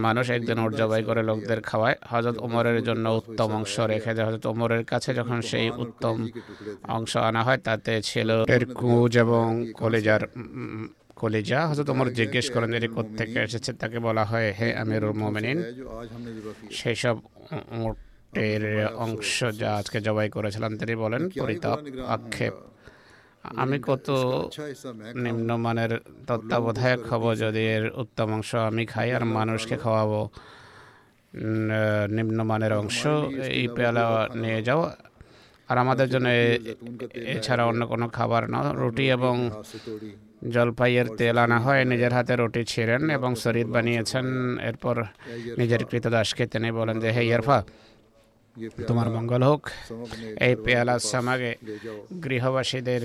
মানুষ 0.05 0.25
একদিন 0.37 0.57
ওর 0.63 0.71
জবাই 0.79 1.01
করে 1.09 1.21
লোকদের 1.29 1.59
খাওয়ায়। 1.69 1.97
হজরত 2.11 2.37
উমরের 2.45 2.79
জন্য 2.87 3.05
উত্তম 3.19 3.49
অংশ 3.59 3.75
রেখে 3.91 4.11
দেয়। 4.15 4.25
হজরত 4.27 4.45
উমরের 4.53 4.83
কাছে 4.91 5.09
যখন 5.19 5.37
সেই 5.49 5.67
উত্তম 5.83 6.15
অংশ 6.97 7.13
আনা 7.29 7.41
হয়, 7.47 7.59
তাতে 7.67 7.93
ছিল 8.09 8.29
এর 8.55 8.63
কুঁজ 8.79 9.11
এবং 9.25 9.45
কলেজার 9.81 10.21
কলিজা 11.21 11.59
হজরত 11.69 11.89
ওমর 11.93 12.07
জিজ্ঞেস 12.19 12.45
করেন 12.53 12.71
এটি 12.77 12.89
থেকে 13.19 13.37
এসেছে 13.47 13.71
তাকে 13.81 13.97
বলা 14.07 14.23
হয় 14.29 14.49
হে 14.57 14.67
আমিরুল 14.81 15.15
মোমেনিন। 15.21 15.57
সেই 16.79 16.95
সব 17.03 17.15
উটের 17.87 18.63
অংশ 19.05 19.35
যা 19.61 19.69
আজকে 19.79 19.97
জবাই 20.07 20.27
করেছিলাম 20.35 20.71
তিনি 20.79 20.93
বলেন 21.03 21.21
পরিতাপ 21.39 21.77
আক্ষেপ। 22.15 22.53
আমি 23.63 23.77
কত 23.89 24.07
নিম্নমানের 25.25 25.91
তত্ত্বাবধায়ক 26.27 27.01
হব 27.09 27.23
যদি 27.43 27.61
এর 27.75 27.85
উত্তম 28.01 28.29
অংশ 28.37 28.51
আমি 28.69 28.83
খাই 28.85 29.09
আর 29.17 29.23
মানুষকে 29.37 29.75
খাওয়াবো। 29.83 30.21
নিম্নমানের 32.17 32.73
অংশ 32.81 33.01
এই 33.59 33.65
পেয়ালা 33.75 34.05
নিয়ে 34.43 34.61
যাও। 34.67 34.81
আর 35.69 35.77
আমাদের 35.83 36.07
জন্য 36.13 36.27
এছাড়া 37.35 37.63
অন্য 37.69 37.81
কোনো 37.91 38.05
খাবার 38.17 38.43
না 38.53 38.59
রুটি 38.81 39.05
এবং 39.17 39.35
জলপাইয়ের 40.55 41.07
তেল 41.19 41.37
আনা 41.45 41.57
হয় 41.65 41.81
নিজের 41.91 42.13
হাতে 42.17 42.33
রুটি 42.35 42.61
ছিঁড়েন 42.71 43.03
এবং 43.17 43.31
শরীর 43.43 43.67
বানিয়েছেন। 43.75 44.25
এরপর 44.69 44.95
নিজের 45.59 45.81
কৃতদাসকে 45.89 46.43
তিনি 46.53 46.69
বলেন 46.79 46.95
যে 47.03 47.09
হে 47.15 47.23
ইয়ারফা 47.29 47.59
তোমার 48.87 49.07
মঙ্গল 49.15 49.41
হোক। 49.49 49.63
এই 50.47 50.53
পেয়ালা 50.65 50.95
সামাগে 51.11 51.51
গৃহবাসীদের 52.25 53.03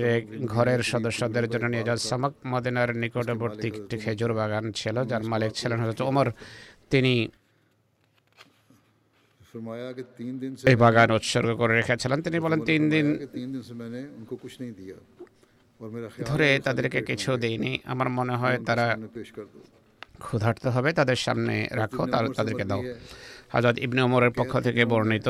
ঘরের 0.53 0.81
সদস্যদের 0.91 1.45
জন্য 1.51 1.65
নিয়ে 1.73 1.85
যাওয়া 1.87 2.05
সামাক 2.09 2.33
মদিনার 2.51 2.89
নিকটবর্তী 3.01 3.67
একটি 3.67 3.95
খেজুর 4.03 4.31
বাগান 4.39 4.65
ছিল 4.79 4.95
যার 5.09 5.23
মালিক 5.31 5.51
ছিলেন 5.59 5.77
হজরত 5.81 6.01
ওমর। 6.09 6.27
তিনি 6.93 7.13
এই 10.69 10.75
বাগান 10.83 11.09
উৎসর্গ 11.17 11.49
করে 11.61 11.73
রেখেছিলেন। 11.79 12.19
তিনি 12.25 12.37
বলেন 12.45 12.59
তিন 12.69 12.81
দিন 12.93 13.05
ধরে 16.29 16.47
তাদেরকে 16.65 16.99
কিছু 17.09 17.29
দেইনি। 17.43 17.71
আমার 17.91 18.09
মনে 18.17 18.35
হয় 18.41 18.57
তারা 18.67 18.85
ক্ষুধার্ত 20.25 20.63
হবে 20.75 20.89
তাদের 20.99 21.19
সামনে 21.25 21.55
রাখো 21.81 22.03
তার 22.13 22.25
তাদেরকে 22.37 22.63
দাও। 22.71 22.81
হাজরত 23.53 23.77
ইবনে 23.85 24.01
ওমরের 24.07 24.33
পক্ষ 24.39 24.53
থেকে 24.67 24.81
বর্ণিত 24.91 25.27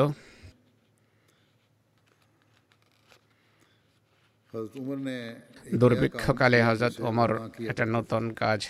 দুর্ভিক্ষকালে 5.80 6.58
হজরত 6.68 6.94
ওমর 7.08 7.30
একটা 7.70 7.84
নতুন 7.96 8.22
কাজ 8.42 8.60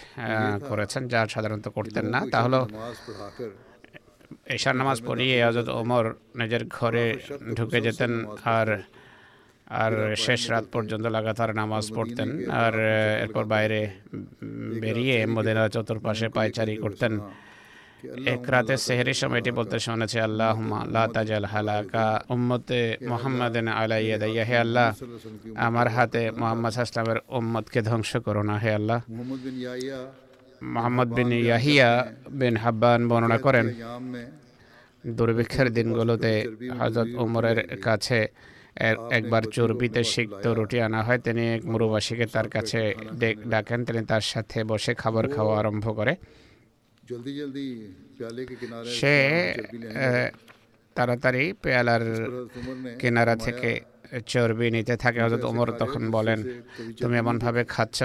করেছেন 0.69 1.03
যা 1.13 1.21
সাধারণত 1.35 1.67
করতেন 1.77 2.07
না। 2.15 2.21
তা 2.33 2.39
হলো 2.45 2.61
এশার 4.57 4.77
নামাজ 4.81 4.99
পড়িয়ে 5.09 5.37
হজরত 5.47 5.69
ওমর 5.81 6.05
নিজের 6.41 6.63
ঘরে 6.77 7.05
ঢুকে 7.57 7.79
যেতেন 7.87 8.13
আর 8.57 8.69
আর 9.83 9.93
শেষ 10.25 10.41
রাত 10.53 10.65
পর্যন্ত 10.75 11.05
লাগাতার 11.17 11.51
নামাজ 11.61 11.85
পড়তেন। 11.97 12.29
আর 12.65 12.75
এরপর 13.25 13.45
বাইরে 13.55 13.81
বেরিয়ে 14.83 15.17
মদিনা 15.35 15.65
চতুর্পাশে 15.75 16.27
পায়চারি 16.37 16.75
করতেন। 16.85 17.15
এক 18.35 18.43
রাতে 18.53 18.75
সেহরির 18.87 19.19
সময়টি 19.23 19.51
বলতে 19.59 19.77
শুনেছে 19.87 20.19
আল্লাহ 20.29 20.57
লা 20.95 21.05
তাজাল 21.15 21.47
হালাকা 21.53 22.07
উম্মতে 22.35 22.81
মোহাম্মদিন 23.11 23.67
আলাইয়া 23.81 24.45
হে 24.49 24.57
আল্লাহ 24.65 24.89
আমার 25.67 25.89
হাতে 25.95 26.23
মোহাম্মদ 26.41 26.73
আসলামের 26.83 27.19
উম্মতকে 27.39 27.81
ধ্বংস 27.89 28.11
করো 28.27 28.43
না 28.51 28.57
হে 28.63 28.71
আল্লাহ। 28.79 28.99
মোহাম্মদ 30.75 31.09
বিন 31.19 31.31
ইয়াহিয়া 31.33 31.91
বিন 32.41 32.55
হাব্বান 32.65 33.01
বর্ণনা 33.11 33.39
করেন। 33.47 33.67
দুর্ভিক্ষের 35.05 35.69
দিনগুলোতে 35.77 36.33
হজরত 36.79 37.09
উমরের 37.25 37.59
কাছে 37.87 38.21
একবার 39.11 39.43
চর্বিতে 39.57 40.05
সিক্ত 40.05 40.47
রুটি 40.47 40.81
আনা 40.81 41.01
হয় 41.03 41.19
তিনি 41.19 41.43
এক 41.55 41.63
মরুবাসীকে 41.67 42.27
তার 42.27 42.49
কাছে 42.49 42.95
ডাকেন 43.49 43.81
তিনি 43.85 44.03
তার 44.05 44.21
সাথে 44.33 44.65
বসে 44.65 44.95
খাবার 44.95 45.25
খাওয়া 45.29 45.55
আরম্ভ 45.59 45.97
করে। 45.97 46.13
সে 48.99 49.17
তাড়াতাড়ি 50.95 51.45
পেয়ালার 51.63 52.05
কিনারা 52.99 53.37
থেকে 53.37 53.71
চর্বি 54.27 54.67
নিতে 54.71 54.97
থাকে। 54.97 55.19
হজরত 55.23 55.45
ওমর 55.45 55.69
তখন 55.73 56.11
বলেন 56.11 56.39
তুমি 57.01 57.15
এমনভাবে 57.19 57.65
খাচ্ছ 57.65 57.99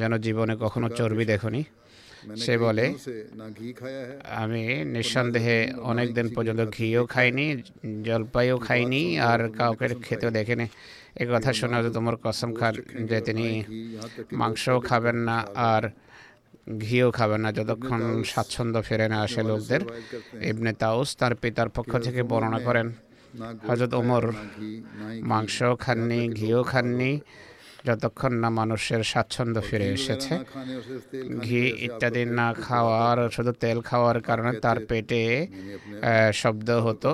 যেন 0.00 0.12
জীবনে 0.18 0.54
কখনো 0.60 0.88
চর্বি 0.88 1.24
দেখনি? 1.24 1.64
সে 2.36 2.54
বলে 2.58 2.84
আমি 4.36 4.62
নিঃসন্দেহে 4.86 5.58
অনেক 5.82 6.08
দিন 6.14 6.26
পর্যন্ত 6.34 6.60
ঘিও 6.76 7.02
খাইনি 7.06 7.46
জলপাইও 8.02 8.56
খাইনি 8.58 9.02
আর 9.20 9.40
কাউকে 9.58 9.86
খেতেও 10.02 10.30
দেখেনি 10.30 10.66
এ 11.16 11.24
কথা 11.26 11.50
শোনা 11.52 11.78
যে 11.82 11.90
তোমার 11.90 12.16
কসম 12.24 12.50
খান 12.54 12.74
যে 13.06 13.18
তিনি 13.20 13.46
মাংসও 14.32 14.78
খাবেন 14.80 15.16
না 15.28 15.36
আর 15.70 15.82
ঘিও 16.78 17.08
খাবেন 17.10 17.40
না 17.40 17.50
যতক্ষণ 17.52 18.00
স্বাচ্ছন্দ্য 18.22 18.80
ফেরে 18.82 19.06
না 19.08 19.18
আসে 19.20 19.42
লোকদের 19.42 19.82
এমনি 20.40 20.72
তাউস 20.78 21.08
তার 21.16 21.32
পিতার 21.34 21.68
পক্ষ 21.68 21.92
থেকে 21.98 22.20
বর্ণনা 22.22 22.58
করেন 22.58 22.86
হজরত 23.68 23.92
ওমর 23.94 24.24
মাংস 25.22 25.56
খাননি 25.80 26.20
ঘিও 26.28 26.60
খাননি 26.62 27.10
যতক্ষণ 27.84 28.32
না 28.42 28.48
মানুষের 28.60 29.02
স্বাচ্ছন্দ্য 29.12 29.60
ফিরে 29.68 29.86
এসেছে 29.96 30.34
ঘি 31.44 31.62
ইত্যাদি 31.86 32.22
না 32.38 32.46
খাওয়ার 32.66 33.18
শুধু 33.34 33.52
তেল 33.62 33.78
খাওয়ার 33.88 34.18
কারণে 34.28 34.52
তার 34.64 34.78
পেটে 34.88 35.22
শব্দ 36.42 36.68
হতো। 36.86 37.10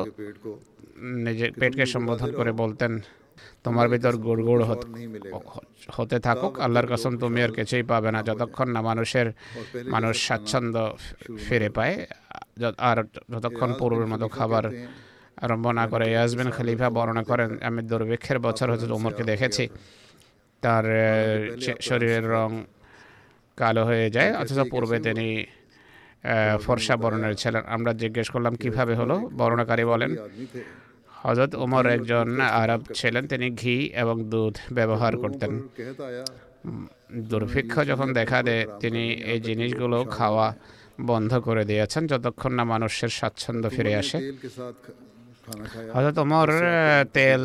নিজের 1.26 1.50
পেটকে 1.60 1.84
সম্বোধন 1.94 2.30
করে 2.38 2.52
বলতেন 2.62 2.92
তোমার 3.64 3.86
ভিতর 3.92 4.14
গুড়গুড় 4.24 4.64
হতে 5.96 6.18
থাকুক 6.26 6.54
আল্লাহর 6.64 6.88
কসম 6.92 7.12
তুমি 7.22 7.40
আর 7.46 7.52
কিছুই 7.58 7.84
পাবে 7.92 8.10
না। 8.14 8.20
যতক্ষণ 8.28 8.68
না 8.74 8.80
মানুষের 8.90 9.26
মানুষ 9.94 10.14
স্বাচ্ছন্দ্য 10.26 10.80
ফিরে 11.46 11.68
পায় 11.76 11.94
আর 12.90 12.98
যতক্ষণ 13.32 13.70
পূর্বের 13.80 14.08
মতো 14.12 14.26
খাবার 14.36 14.64
আরম্ভ 15.44 15.66
না 15.78 15.84
করে 15.92 16.06
ইয়াসবিন 16.14 16.50
খালিফা 16.56 16.88
বর্ণনা 16.96 17.22
করেন 17.30 17.50
আমি 17.68 17.80
দুর্ভিক্ষের 17.90 18.38
বছর 18.46 18.66
হজরত 18.72 18.92
উমরকে 18.98 19.22
দেখেছি। 19.32 19.64
তার 20.62 20.84
শরীরের 21.80 22.24
রং 22.30 22.50
কালো 23.58 23.82
হয়ে 23.84 24.06
যায় 24.10 24.30
অথচ 24.32 24.58
পূর্বে 24.70 24.96
তিনি 25.06 25.28
ফর্সা 26.64 26.94
বর্ণের 26.96 27.34
ছিলেন 27.34 27.62
আমরা 27.66 27.92
জিজ্ঞেস 27.94 28.28
করলাম 28.34 28.54
কীভাবে 28.62 28.94
হলো 28.94 29.16
বর্ণাকারী 29.38 29.84
বলেন 29.84 30.10
হজরত 31.14 31.52
উমর 31.54 31.84
একজন 31.88 32.28
আরব 32.54 32.80
ছিলেন 32.94 33.24
তিনি 33.26 33.46
ঘি 33.60 33.76
এবং 33.94 34.16
দুধ 34.24 34.54
ব্যবহার 34.72 35.12
করতেন 35.16 35.52
দুর্ভিক্ষ 37.30 37.74
যখন 37.90 38.08
দেখা 38.12 38.38
দেয় 38.42 38.64
তিনি 38.80 39.04
এই 39.32 39.40
জিনিসগুলো 39.40 39.98
খাওয়া 40.16 40.46
বন্ধ 41.06 41.32
করে 41.38 41.62
দিয়েছেন 41.64 42.02
যতক্ষণ 42.06 42.52
না 42.54 42.64
মানুষের 42.64 43.10
স্বাচ্ছন্দ্য 43.10 43.68
ফিরে 43.70 43.92
আসে 43.94 44.18
হজরত 45.94 46.16
উমর 46.18 46.48
তেল 47.12 47.42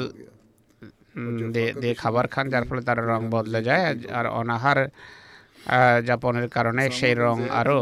দিয়ে 1.53 1.95
খাবার 2.01 2.25
খান 2.33 2.45
যার 2.53 2.65
ফলে 2.67 2.81
তার 2.87 2.99
রং 3.11 3.21
বদলে 3.35 3.59
যায়। 3.69 3.85
আর 4.17 4.25
অনাহার 4.39 4.79
যাপনের 6.07 6.47
কারণে 6.55 6.83
সেই 6.99 7.15
রং 7.23 7.37
আরও 7.59 7.79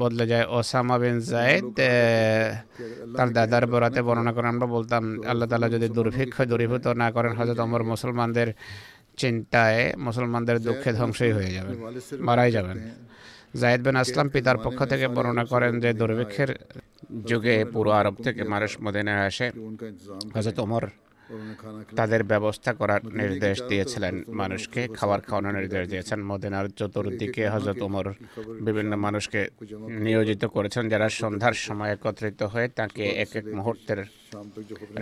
বদলে 0.00 0.24
যায়। 0.32 0.44
ওসামা 0.56 0.96
বিন 1.02 1.16
জায়েদ 1.30 1.64
তার 3.16 3.28
দাদার 3.36 3.64
বরাতে 3.72 4.00
বর্ণনা 4.06 4.32
করে 4.36 4.46
আমরা 4.54 4.66
বলতাম 4.76 5.02
আল্লাহ 5.30 5.46
তালা 5.50 5.68
যদি 5.74 5.86
দুর্ভিক্ষ 5.98 6.36
দূরীভূত 6.50 6.86
না 7.02 7.08
করেন 7.14 7.32
হজরত 7.38 7.58
অমর 7.64 7.82
মুসলমানদের 7.92 8.48
চিন্তায় 9.22 9.80
মুসলমানদের 10.06 10.56
দুঃখে 10.66 10.90
ধ্বংসই 10.98 11.32
হয়ে 11.36 11.50
যাবে। 11.56 11.72
মারাই 12.26 12.50
যাবেন। 12.56 12.78
জায়েদ 13.60 13.80
বিন 13.86 13.96
আসলাম 14.02 14.28
পিতার 14.34 14.58
পক্ষ 14.64 14.78
থেকে 14.92 15.06
বর্ণনা 15.16 15.44
করেন 15.52 15.72
যে 15.82 15.90
দুর্ভিক্ষের 16.00 16.50
যুগে 17.30 17.56
পুরো 17.72 17.90
আরব 18.00 18.14
থেকে 18.24 18.42
মানুষ 18.52 18.70
মদিনায় 18.84 19.22
আসে। 19.28 19.46
হজরত 20.34 20.58
ওমর 20.64 20.84
তাদের 21.96 22.22
ব্যবস্থা 22.24 22.70
করার 22.72 23.00
নির্দেশ 23.20 23.56
দিয়েছিলেন 23.68 24.14
মানুষকে, 24.40 24.88
খাবার 24.98 25.20
খাওয়ানোর 25.20 25.54
নির্দেশ 25.58 25.88
দিয়েছেন। 25.88 26.18
মদিনার 26.24 26.66
চতুর্দিকে 26.78 27.48
হজরত 27.48 27.82
ওমর 27.82 28.06
বিভিন্ন 28.66 28.96
মানুষকে 28.96 29.40
নিয়োজিত 30.06 30.44
করেছেন, 30.44 30.88
যারা 30.88 31.08
সন্ধ্যার 31.08 31.56
সময় 31.66 31.92
একত্রিত 31.92 32.42
হয়ে 32.42 32.68
তাকে 32.68 33.04
এক 33.24 33.32
এক 33.36 33.44
মুহূর্তের 33.54 34.00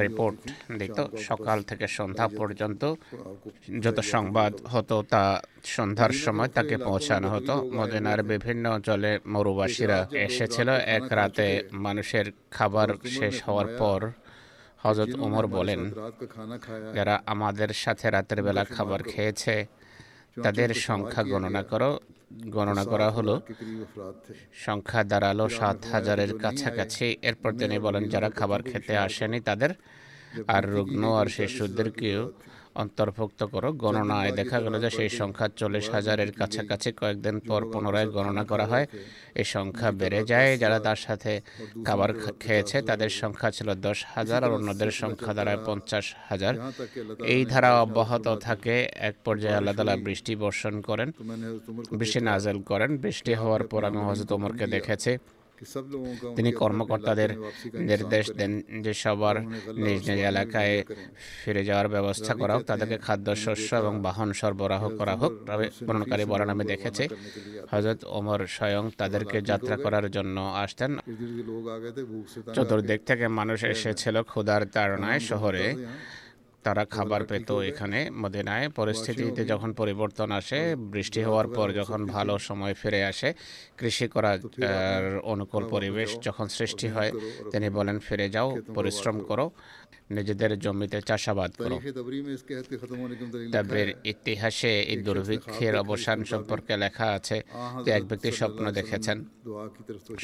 রিপোর্ট 0.05 0.37
দিত। 0.79 0.99
সকাল 1.29 1.59
থেকে 1.63 1.87
সন্ধ্যা 1.89 2.29
পর্যন্ত 2.29 2.83
যত 3.81 3.99
সংবাদ 4.15 4.53
হতো, 4.67 4.97
তা 5.13 5.23
সন্ধ্যার 5.65 6.13
সময় 6.25 6.49
তাকে 6.49 6.77
পৌঁছানো 6.89 7.29
হতো। 7.29 7.55
মদিনার 7.79 8.21
বিভিন্ন 8.23 8.65
অঞ্চলে 8.71 9.19
মরুবাসীরা 9.27 9.99
এসেছিল। 10.29 10.69
এক 10.69 11.05
রাতে 11.11 11.47
মানুষের 11.73 12.27
খাবার 12.51 12.89
শেষ 13.19 13.35
হওয়ার 13.43 13.67
পর 13.79 14.01
হজরত 14.85 15.13
ওমর 15.25 15.45
বলেন 15.57 15.81
যারা 16.97 17.15
আমাদের 17.27 17.71
সাথে 17.85 18.07
রাতের 18.11 18.41
বেলা 18.43 18.65
খাবার 18.65 19.01
খেয়েছে 19.03 19.55
তাদের 20.45 20.71
সংখ্যা 20.87 21.23
গণনা 21.33 21.63
করো। 21.63 21.91
গণনা 22.57 22.85
করা 22.93 23.09
হলো 23.11 23.35
সংখ্যা 24.67 25.01
দাঁড়াল 25.05 25.41
সাত 25.59 25.79
হাজারের 25.93 26.31
কাছাকাছি। 26.39 27.07
এরপর 27.29 27.51
তিনি 27.61 27.77
বলেন 27.79 28.05
যারা 28.09 28.29
খাবার 28.39 28.61
খেতে 28.63 28.95
আসেনি 29.07 29.39
তাদের 29.41 29.71
আর 30.55 30.63
রুগ্ন 30.75 31.03
আর 31.21 31.29
শিশুদেরকেও 31.37 32.23
অন্তর্ভুক্ত 32.83 33.41
করো। 33.55 33.69
গণনায় 33.85 34.33
দেখা 34.41 34.59
গেল 34.65 34.75
যে 34.85 34.91
সেই 34.99 35.11
সংখ্যা 35.21 35.47
চল্লিশ 35.61 35.87
হাজারের 35.97 36.31
কাছাকাছি 36.41 36.89
কয়েকদিন 37.01 37.37
পর 37.49 37.61
পুনরায় 37.73 38.09
গণনা 38.17 38.45
করা 38.51 38.67
হয় 38.73 38.87
এই 39.41 39.47
সংখ্যা 39.55 39.89
বেড়ে 40.01 40.21
যায় 40.33 40.51
যারা 40.63 40.79
তার 40.87 40.99
সাথে 41.07 41.33
খাবার 41.87 42.11
খেয়েছে 42.43 42.77
তাদের 42.89 43.11
সংখ্যা 43.23 43.51
ছিল 43.57 43.69
দশ 43.87 43.99
হাজার 44.15 44.41
আর 44.47 44.53
অন্যদের 44.59 44.91
সংখ্যা 45.03 45.33
দ্বারা 45.37 45.53
পঞ্চাশ 45.69 46.07
হাজার। 46.29 46.55
এই 47.35 47.43
ধারা 47.53 47.71
অব্যাহত 47.85 48.27
থাকে 48.47 48.75
এক 49.09 49.15
পর্যায়ে 49.27 49.59
আল্লাহ 49.59 49.75
তালা 49.79 49.95
বৃষ্টি 50.07 50.33
বর্ষণ 50.45 50.75
করেন 50.89 51.09
বৃষ্টি 51.99 52.21
নাজেল 52.31 52.59
করেন 52.71 52.91
বৃষ্টি 53.05 53.33
হওয়ার 53.41 53.65
পর 53.71 53.81
আমি 53.89 54.01
হজরত 54.09 54.31
ওমরকে 54.37 54.67
দেখেছি। 54.77 55.13
তিনি 56.37 56.51
কর্মকর্তাদের 56.53 57.31
নির্দেশ 57.91 58.25
দেন 58.39 58.53
যে 58.85 58.93
সবার 59.03 59.37
নিজ 59.85 60.03
নিজ 60.09 60.21
এলাকায় 60.31 60.75
ফিরে 61.43 61.63
যাওয়ার 61.65 61.89
ব্যবস্থা 61.89 62.33
করা 62.41 62.53
হোক, 62.55 62.63
তাদেরকে 62.71 62.97
খাদ্য 63.07 63.29
শস্য 63.45 63.69
এবং 63.83 63.95
বাহন 64.07 64.29
সরবরাহ 64.41 64.83
করা 64.99 65.15
হোক। 65.21 65.33
তবে 65.47 65.67
বর্ণকারী 65.87 66.25
বলেন 66.25 66.49
আমি 66.55 66.65
দেখেছি 66.73 67.05
হজরত 67.73 68.01
ওমর 68.19 68.41
স্বয়ং 68.57 68.85
তাদেরকে 69.01 69.37
যাত্রা 69.51 69.77
করার 69.85 70.07
জন্য 70.11 70.37
আসতেন। 70.65 70.91
চতুর্দিক 72.55 73.01
থেকে 73.07 73.25
মানুষ 73.29 73.59
এসেছিল 73.65 74.17
ক্ষুধার 74.23 74.63
তাড়নায় 74.75 75.21
শহরে। 75.31 75.65
তারা 76.65 76.83
খাবার 76.95 77.23
পেত 77.31 77.49
এখানে 77.71 77.99
মদিনায়। 78.23 78.67
পরিস্থিতিতে 78.79 79.43
যখন 79.53 79.71
পরিবর্তন 79.81 80.29
আসে 80.41 80.59
বৃষ্টি 80.95 81.21
হওয়ার 81.27 81.49
পর 81.57 81.67
যখন 81.81 82.01
ভালো 82.17 82.35
সময় 82.49 82.75
ফিরে 82.81 83.01
আসে 83.11 83.29
কৃষি 83.79 84.07
করার 84.15 84.39
অনুকূল 85.33 85.65
পরিবেশ 85.75 86.09
যখন 86.27 86.47
সৃষ্টি 86.59 86.87
হয় 86.95 87.11
তিনি 87.53 87.69
বলেন 87.79 87.97
ফিরে 88.07 88.27
যাও 88.35 88.49
পরিশ্রম 88.77 89.17
করো 89.31 89.47
নিজেদের 90.17 90.53
জমিতে 90.65 90.99
চাষাবাদ 91.09 91.51
করো। 91.63 91.77
তাবের 93.55 93.89
ইতিহাসে 94.13 94.73
এই 94.93 94.99
দুর্ভিক্ষের 95.07 95.75
অবসান 95.85 96.19
সম্পর্কে 96.33 96.75
লেখা 96.85 97.07
আছে। 97.17 97.37
যে 97.85 97.91
এক 97.99 98.05
ব্যক্তি 98.11 98.31
স্বপ্ন 98.41 98.65
দেখেছেন। 98.79 99.19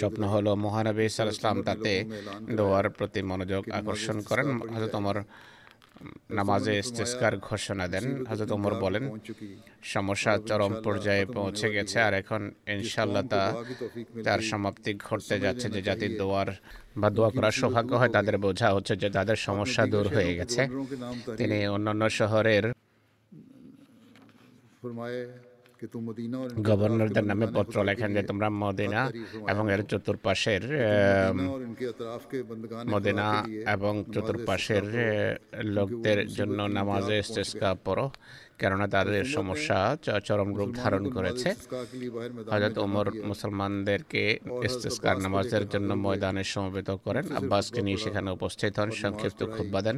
স্বপ্ন 0.00 0.22
হলো 0.34 0.50
মহানবী 0.64 1.04
সাল 1.16 1.28
ইসলাম 1.34 1.56
তাতে 1.68 1.92
দোয়ার 2.58 2.86
প্রতি 2.96 3.20
মনোযোগ 3.30 3.62
আকর্ষণ 3.78 4.16
করেন। 4.28 4.48
তোমার 4.94 5.16
নামাজে 6.30 6.78
ইস্তেস্কার 6.78 7.38
ঘোষণা 7.38 7.88
দেন। 7.88 8.26
হযরত 8.26 8.52
ওমর 8.52 8.74
বলেন, 8.74 9.04
সমস্যা 9.82 10.38
চরম 10.46 10.72
পর্যায়ে 10.84 11.26
পৌঁছে 11.26 11.70
গেছে 11.72 12.00
আর 12.00 12.14
এখন 12.14 12.50
ইনশাআল্লাহ 12.66 13.22
তা 13.26 13.42
তার 14.24 14.40
সমাপ্তি 14.40 14.94
ঘটতে 14.94 15.40
যাচ্ছে। 15.40 15.70
যে 15.70 15.82
জাতির 15.82 16.18
দোয়ার 16.18 16.46
বা 16.96 17.10
দোয়া 17.10 17.30
করার 17.30 17.50
সৌভাগ্য 17.50 17.94
হয় 17.94 18.08
তাদের 18.08 18.38
বোঝা 18.38 18.68
হচ্ছে 18.74 18.96
যে 18.96 19.10
তাদের 19.10 19.36
সমস্যা 19.36 19.86
দূর 19.86 20.08
হয়ে 20.08 20.34
গেছে। 20.34 20.68
তিনি 21.36 21.68
অন্যান্য 21.68 22.10
শহরের 22.10 22.64
গভর্নরদের 26.62 27.24
নামে 27.24 27.46
পত্র 27.56 27.76
লেখেন 27.84 28.10
যে 28.16 28.22
তোমরা 28.22 28.48
মদিনা 28.62 29.00
এবং 29.52 29.64
এর 29.70 29.82
চতুর্পাশের 29.82 30.62
মদিনা 32.88 33.26
এবং 33.66 33.92
চতুর্পাশের 34.14 34.84
লোকদের 35.76 36.18
জন্য 36.28 36.58
নামাজে 36.70 37.16
ইস্তেস্কা 37.18 37.70
পড়ো 37.84 38.06
কেননা 38.60 38.86
তাদের 38.94 39.24
সমস্যা 39.36 39.78
চরম 40.26 40.50
রূপ 40.58 40.70
ধারণ 40.80 41.04
করেছে। 41.16 41.48
হজরত 42.52 42.76
ওমর 42.84 43.06
মুসলমানদেরকে 43.30 44.22
ইস্তেস্কার 44.68 45.16
নামাজের 45.24 45.64
জন্য 45.72 45.90
ময়দানে 46.04 46.44
সমবেত 46.52 46.90
করেন। 47.06 47.24
আব্বাসকে 47.38 47.80
নিয়ে 47.86 47.98
সেখানে 48.04 48.28
উপস্থিত 48.38 48.72
হন 48.80 48.90
সংক্ষিপ্ত 49.02 49.40
খুদ্া 49.54 49.80
দেন 49.86 49.96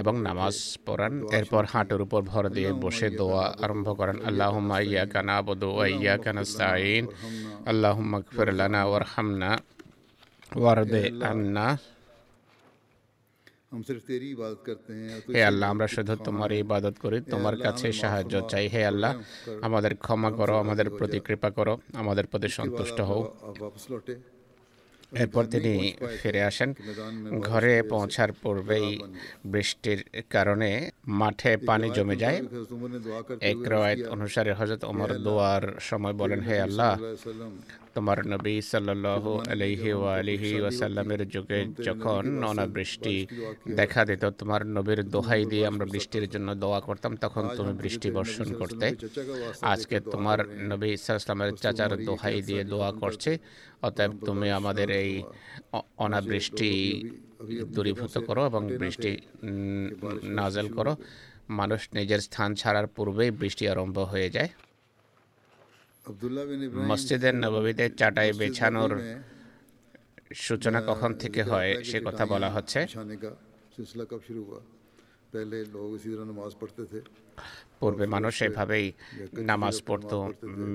এবং 0.00 0.14
নামাজ 0.28 0.54
পড়ান। 0.86 1.12
এরপর 1.38 1.62
হাঁটুর 1.72 2.00
উপর 2.06 2.20
ভর 2.30 2.44
দিয়ে 2.56 2.70
বসে 2.84 3.08
দোয়া 3.20 3.44
আরম্ভ 3.64 3.86
করেন। 4.00 4.16
আল্লাহ 4.28 4.54
ইয়া 4.92 5.04
কানা 5.12 5.34
আবদু 5.40 5.70
ইয়া 6.02 6.14
কানাস্তাইন 6.24 7.04
আল্লাহ 7.70 7.96
মকফির 8.12 8.48
লানা 8.58 8.80
ওয়ারহামনা 8.88 9.50
ওয়ারদে 10.60 11.02
আন্না। 11.30 11.66
হে 15.28 15.40
আল্লাহ 15.44 15.66
আমরা 15.70 15.86
শুধু 15.86 16.14
তোমার 16.24 16.50
ইবাদত 16.56 16.94
করি 17.04 17.18
তোমার 17.30 17.54
কাছে 17.56 17.86
সাহায্য 18.02 18.34
চাই 18.50 18.66
হে 18.72 18.80
আল্লাহ 18.84 19.12
আমাদের 19.62 19.92
ক্ষমা 19.96 20.30
করো 20.38 20.54
আমাদের 20.58 20.86
প্রতি 20.98 21.18
কৃপা 21.26 21.50
করো 21.50 21.74
আমাদের 21.94 22.24
প্রতি 22.26 22.48
সন্তুষ্ট 22.58 22.98
হও 23.00 23.22
এরপর 25.12 25.44
তিনি 25.44 25.72
ফিরে 26.20 26.40
আসেন 26.42 26.70
ঘরে 27.40 27.74
পৌঁছার 27.90 28.30
পূর্বেই 28.42 28.88
বৃষ্টির 29.44 30.00
কারণে 30.30 30.70
মাঠে 31.20 31.52
পানি 31.68 31.88
জমে 31.90 32.16
যায় 32.16 32.38
এক 33.42 33.60
রায়ত 33.72 34.00
অনুসারে 34.08 34.52
হজরত 34.52 34.82
ওমর 34.84 35.10
দোয়ার 35.18 35.64
সময় 35.80 36.14
বলেন 36.14 36.40
হে 36.40 36.56
আল্লাহ 36.60 36.92
তোমার 37.94 38.18
নবী 38.32 38.54
সাল্লাহ 38.72 39.24
আলহি 39.52 39.90
আলিহি 40.18 40.52
ওয়াসাল্লামের 40.62 41.22
যুগে 41.34 41.60
যখন 41.88 42.22
অনাবৃষ্টি 42.50 43.16
দেখা 43.80 44.02
দিত 44.08 44.22
তোমার 44.40 44.62
নবীর 44.76 45.00
দোহাই 45.14 45.42
দিয়ে 45.52 45.64
আমরা 45.72 45.86
বৃষ্টির 45.94 46.26
জন্য 46.34 46.48
দোয়া 46.62 46.80
করতাম 46.88 47.12
তখন 47.24 47.44
তুমি 47.56 47.72
বৃষ্টি 47.82 48.08
বর্ষণ 48.18 48.48
করতে। 48.60 48.86
আজকে 49.72 49.96
তোমার 50.12 50.38
নবী 50.70 50.88
ইসাল্লামের 50.98 51.50
চাচার 51.62 51.92
দোহাই 52.08 52.36
দিয়ে 52.48 52.62
দোয়া 52.72 52.90
করছে। 53.02 53.30
অতএব 53.86 54.12
তুমি 54.26 54.48
আমাদের 54.58 54.88
এই 55.02 55.12
অনাবৃষ্টি 56.04 56.70
দূরীভূত 57.74 58.14
করো 58.28 58.42
এবং 58.46 58.62
বৃষ্টি 58.80 59.10
নাজেল 60.38 60.68
করো। 60.76 60.92
মানুষ 61.60 61.80
নিজের 61.98 62.20
স্থান 62.26 62.50
ছাড়ার 62.60 62.86
পূর্বেই 62.96 63.30
বৃষ্টি 63.40 63.64
আরম্ভ 63.72 63.96
হয়ে 64.12 64.28
যায়। 64.36 64.50
মসজিদের 66.90 67.34
নববীতে 67.42 67.84
চাটাই 68.00 68.30
বেছানোর 68.40 68.92
সূচনা 70.46 70.80
কখন 70.90 71.10
থেকে 71.22 71.42
হয় 71.50 71.70
সে 71.88 71.98
কথা 72.06 72.24
বলা 72.32 72.48
হচ্ছে। 72.54 72.80
পূর্বে 77.80 78.04
মানুষ 78.14 78.34
এভাবেই 78.48 78.86
নামাজ 79.50 79.76
পড়তো 79.88 80.18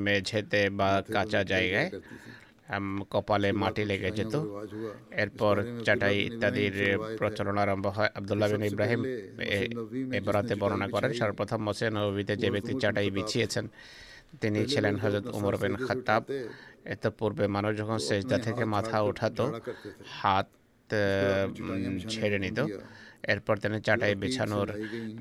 মেঝেতে 0.06 0.62
বা 0.80 0.90
কাঁচা 1.16 1.42
জায়গায় 1.52 1.90
কপালে 3.14 3.50
মাটি 3.62 3.84
লেগে 3.90 4.12
যেত। 4.18 4.36
এরপর 5.24 5.56
চাটাই 5.86 6.18
ইত্যাদির 6.30 6.76
প্রচলন 7.20 7.58
আরম্ভ 7.64 7.86
হয়। 7.98 8.12
আবদুল্লাহ 8.18 8.48
বিন 8.54 8.64
ইব্রাহিম 8.72 9.02
এবারাতে 10.20 10.54
বর্ণনা 10.62 10.88
করেন 10.94 11.12
সর্বপ্রথম 11.20 11.60
মোসেন 11.68 11.92
নবীতে 11.98 12.34
যে 12.42 12.50
ব্যক্তি 12.54 12.74
চাটাই 12.84 13.10
বিছিয়েছেন 13.18 13.66
তিনি 14.42 14.60
ছিলেন 14.72 14.96
হজরত 15.04 15.26
উমর 15.38 15.56
বিন 15.62 15.76
খাত্তাব। 15.86 16.24
এত 16.94 17.04
পূর্বে 17.18 17.46
মানুষ 17.56 17.72
যখন 17.82 17.98
সেজদা 18.08 18.38
থেকে 18.48 18.64
মাথা 18.76 18.98
ওঠাতো 19.02 19.46
হাত 20.20 20.48
ছেড়ে 22.14 22.38
নিত। 22.40 22.60
এরপর 23.34 23.56
তিনি 23.58 23.78
চাটাই 23.82 24.16
বিছানোর 24.24 24.70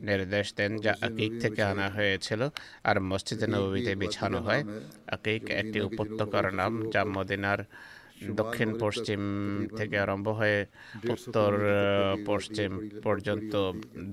নির্দেশ 0.09 0.47
দেন 0.57 0.73
যা 0.85 0.93
আকিক 1.07 1.33
থেকে 1.43 1.63
আনা 1.63 1.87
হয়েছিল। 1.97 2.41
আর 2.89 2.97
মসজিদে 3.11 3.47
নবীতে 3.47 3.93
বিছানো 4.03 4.39
হয়। 4.47 4.63
আকিক 5.07 5.43
একটি 5.61 5.79
উপত্যকার 5.89 6.47
নাম 6.55 6.73
যা 6.91 7.03
মদিনার 7.17 7.61
দক্ষিণ 8.41 8.71
পশ্চিম 8.79 9.21
থেকে 9.77 9.97
আরম্ভ 9.99 10.29
হয়ে 10.29 10.59
উত্তর 11.15 11.53
পশ্চিম 12.27 12.71
পর্যন্ত 13.03 13.53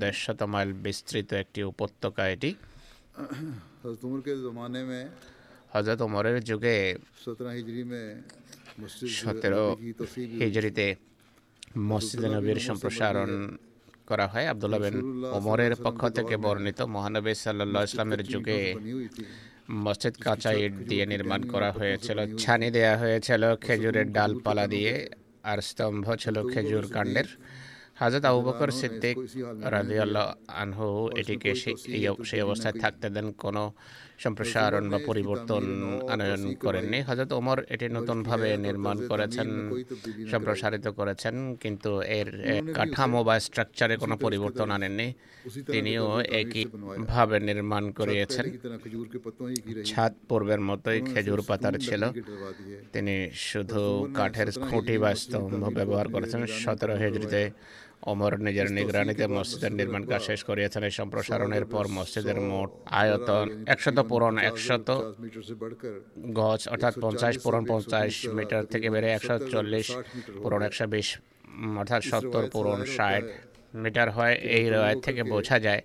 দেড়শত 0.01 0.39
মাইল 0.54 0.69
বিস্তৃত 0.86 1.30
একটি 1.43 1.60
উপত্যকা 1.63 2.23
এটি। 2.36 2.51
হজরত 5.71 6.00
ওমরের 6.02 6.38
যুগে 6.43 6.78
সতেরো 9.19 9.63
হিজড়িতে 10.41 10.88
মসজিদ 11.89 12.21
নবীর 12.26 12.60
সম্প্রসারণ 12.60 13.32
করা 14.08 14.26
হয় 14.28 14.47
আবদুল্লাহ 14.47 14.80
বিন 14.84 14.97
ওমরের 15.38 15.74
পক্ষ 15.76 16.02
থেকে 16.10 16.36
বর্ণিত 16.38 16.80
মহানবী 16.95 17.34
সাল্লাহ 17.36 17.84
ইসলামের 17.84 18.21
যুগে 18.24 18.60
মসজিদ 19.86 20.15
কাঁচা 20.26 20.52
ইট 20.63 20.74
দিয়ে 20.89 21.06
নির্মাণ 21.06 21.41
করা 21.43 21.69
হয়েছিল 21.71 22.17
ছানি 22.38 22.69
দেয়া 22.71 22.95
হয়েছিল 22.97 23.43
খেজুরের 23.56 24.08
ডালপালা 24.12 24.65
দিয়ে 24.67 24.93
আর 25.43 25.58
স্তম্ভ 25.62 26.06
ছিল 26.15 26.36
খেজুর 26.54 26.86
কাণ্ডের। 26.95 27.28
হাজরত 28.01 28.25
আবু 28.29 28.41
বকর 28.47 28.69
সিদ্দিক 28.81 29.15
রাজিউল্লাহ 29.75 30.27
আনহু 30.61 30.87
এটিকে 31.19 31.51
সেই 32.29 32.41
অবস্থায় 32.47 32.75
থাকতে 32.83 33.07
দেন 33.15 33.27
কোনো 33.43 33.63
সম্প্রসারণ 34.23 34.83
বা 34.91 34.99
পরিবর্তন 35.09 35.63
আনয়ন 36.13 36.43
করেননি। 36.65 36.99
হজরত 37.07 37.31
ওমর 37.39 37.59
এটি 37.73 37.85
নতুনভাবে 37.97 38.49
নির্মাণ 38.65 38.97
করেছেন 39.11 39.47
সম্প্রসারিত 40.31 40.85
করেছেন 40.99 41.35
কিন্তু 41.63 41.91
এর 42.19 42.29
কাঠামো 42.77 43.19
বা 43.27 43.35
স্ট্রাকচারে 43.45 43.95
কোনো 44.03 44.15
পরিবর্তন 44.25 44.67
আনেননি। 44.75 45.07
তিনিও 45.73 46.05
একইভাবে 46.41 47.37
নির্মাণ 47.49 47.83
করিয়েছেন। 47.99 48.45
ছাদ 49.89 50.13
পূর্বের 50.29 50.61
মতোই 50.69 50.99
খেজুর 51.09 51.41
পাতার 51.49 51.75
ছিল। 51.85 52.03
তিনি 52.93 53.15
শুধু 53.49 53.81
কাঠের 54.17 54.49
খুঁটি 54.65 54.95
বা 55.03 55.11
স্তম্ভ 55.21 55.63
ব্যবহার 55.77 56.07
করেছেন 56.15 56.41
সতেরো 56.61 56.95
হেজরিতে 57.01 57.41
অমর 58.03 58.33
নিজের 58.39 58.67
নিগরানিতে 58.71 59.27
মসজিদের 59.27 59.71
নির্মাণ 59.71 60.03
কাজ 60.05 60.21
শেষ 60.21 60.43
করিয়েছেন 60.43 60.83
এই 60.83 60.91
সম্প্রসারণের 60.91 61.65
পর 61.65 61.87
মসজিদের 61.87 62.37
মোট 62.41 62.69
আয়তন 62.91 63.65
একশত 63.67 63.97
পূরণ 63.99 64.37
একশত 64.37 64.89
গজ 66.33 66.61
অর্থাৎ 66.69 66.93
পঞ্চাশ 67.01 67.37
পূরণ 67.37 67.63
পঞ্চাশ 67.65 68.11
মিটার 68.27 68.63
থেকে 68.65 68.89
বেড়ে 68.89 69.09
একশো 69.11 69.35
চল্লিশ 69.51 69.87
পূরণ 70.43 70.61
একশো 70.61 70.87
বিশ 70.87 71.07
অর্থাৎ 71.77 72.01
সত্তর 72.01 72.43
পূরণ 72.51 72.79
ষাট 72.85 73.23
মিটার 73.75 74.09
হয় 74.11 74.35
এই 74.51 74.69
রয়ের 74.69 74.99
থেকে 75.01 75.21
বোঝা 75.23 75.59
যায়। 75.59 75.81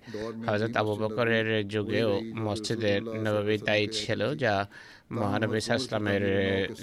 হজরত 0.47 0.73
আবু 0.77 0.93
বকরের 0.95 1.67
যুগেও 1.67 2.11
মসজিদের 2.37 3.01
নবী 3.03 3.57
তাই 3.57 3.87
ছিল 3.87 4.21
যা 4.35 4.53
মহানবী 5.11 5.57
ইসলামের 5.57 6.23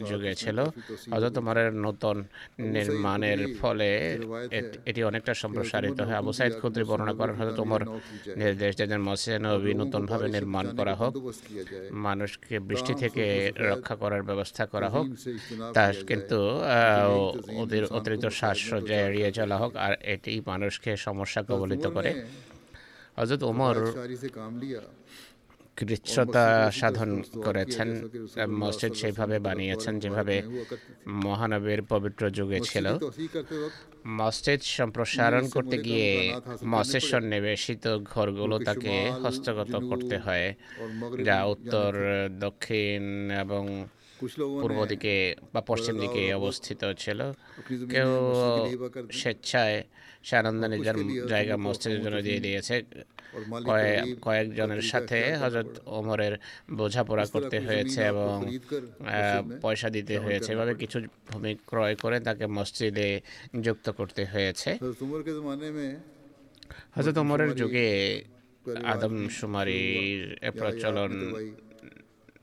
যুগে 0.08 0.32
ছিল। 0.42 0.58
অযত 1.14 1.36
উমারের 1.38 1.70
নতুন 1.86 2.16
নির্মাণের 2.76 3.40
ফলে 3.60 3.90
এটি 4.90 5.00
অনেকটা 5.10 5.32
সম্প্রসারিত 5.42 5.98
হয়। 6.00 6.16
আবু 6.20 6.32
সাইদ 6.38 6.52
খুদ্রি 6.60 6.84
বর্ণনা 6.90 7.14
করেন 7.18 7.34
হজরত 7.40 7.58
উমর 7.64 7.82
নির্দেশ 8.40 8.72
দেন 8.76 8.92
মসজিদ 9.08 9.34
নবী 9.46 9.72
নতুনভাবে 9.80 10.26
নির্মাণ 10.36 10.66
করা 10.78 10.94
হোক। 11.00 11.12
মানুষকে 12.06 12.54
বৃষ্টি 12.68 12.94
থেকে 13.02 13.24
রক্ষা 13.70 13.94
করার 14.02 14.22
ব্যবস্থা 14.28 14.66
করা 14.72 14.88
হোক। 14.94 15.06
তা 15.74 15.82
কিন্তু 16.10 16.38
অতিরিক্ত 17.96 18.26
শ্বাসসজ্জা 18.38 18.96
এড়িয়ে 19.06 19.30
চলা 19.38 19.56
হোক 19.62 19.72
আর 19.76 19.92
এটি 20.14 20.32
মানুষকে 20.50 20.90
সমস্যা 21.06 21.40
কবলিত 21.48 21.84
করে। 21.86 22.10
হযরত 23.18 23.42
ওমর 23.42 23.76
কৃচ্ছতা 25.78 26.44
সাধন 26.78 27.10
করেছেন। 27.46 27.88
মসজিদ 28.62 28.92
সেইভাবে 29.00 29.36
বানিয়েছেন 29.46 29.94
যেভাবে 30.02 30.36
মহানবীর 31.24 31.80
পবিত্র 31.92 32.22
যুগে 32.38 32.60
ছিল। 32.68 32.86
মসজিদ 34.20 34.60
সম্প্রসারণ 34.78 35.44
করতে 35.54 35.76
গিয়ে 35.86 36.10
মসজিদ 36.74 37.04
সন্নিবেশিত 37.10 37.84
ঘরগুলো 38.12 38.56
তাকে 38.68 38.94
হস্তগত 39.22 39.72
করতে 39.90 40.16
হয়, 40.24 40.46
যা 41.26 41.38
উত্তর, 41.54 41.90
দক্ষিণ 42.44 43.02
এবং 43.44 43.62
পূর্ব 44.62 44.78
দিকে 44.92 45.14
বা 45.52 45.60
পশ্চিম 45.70 45.94
দিকে 46.04 46.22
অবস্থিত 46.40 46.82
ছিল। 47.02 47.20
কেউ 47.92 48.10
স্বেচ্ছায় 49.20 49.78
সানন্দা 50.28 50.66
নিজের 50.68 50.96
জায়গা 51.32 51.54
মসজিদের 51.66 52.00
জন্য 52.04 52.18
দিয়ে 52.26 52.40
দিয়েছে। 52.46 52.74
কয়েকজনের 54.26 54.82
সাথে 54.90 55.18
হজরত 55.42 55.72
ওমরের 55.98 56.34
বোঝাপড়া 56.78 57.24
করতে 57.34 57.56
হয়েছে 57.66 58.00
এবং 58.12 58.36
পয়সা 59.64 59.88
দিতে 59.96 60.14
হয়েছে। 60.18 60.48
এভাবে 60.52 60.74
কিছু 60.82 60.98
ভূমি 61.28 61.52
ক্রয় 61.70 61.96
করে 62.02 62.16
তাকে 62.20 62.44
মসজিদে 62.58 63.08
যুক্ত 63.64 63.86
করতে 63.98 64.22
হয়েছে। 64.24 64.70
হজরত 66.94 67.16
ওমরের 67.24 67.50
যুগে 67.60 67.88
আদমশুমারির 68.92 70.20
প্রচলন 70.58 71.12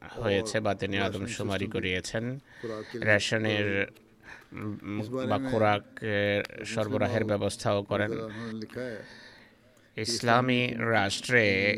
হয়েছে 0.09 0.59
বা 0.59 0.75
তিনি 0.75 0.97
আদম 0.97 1.25
শুমারি 1.25 1.67
করিয়েছেন 1.67 2.39
রেশনের 2.95 3.87
বা 5.29 5.49
খোরাক 5.51 5.83
সরবরাহের 6.65 7.25
ব্যবস্থাও 7.25 7.83
করেন। 7.83 8.11
ইসলামী 9.97 10.73
রাষ্ট্রে 10.77 11.75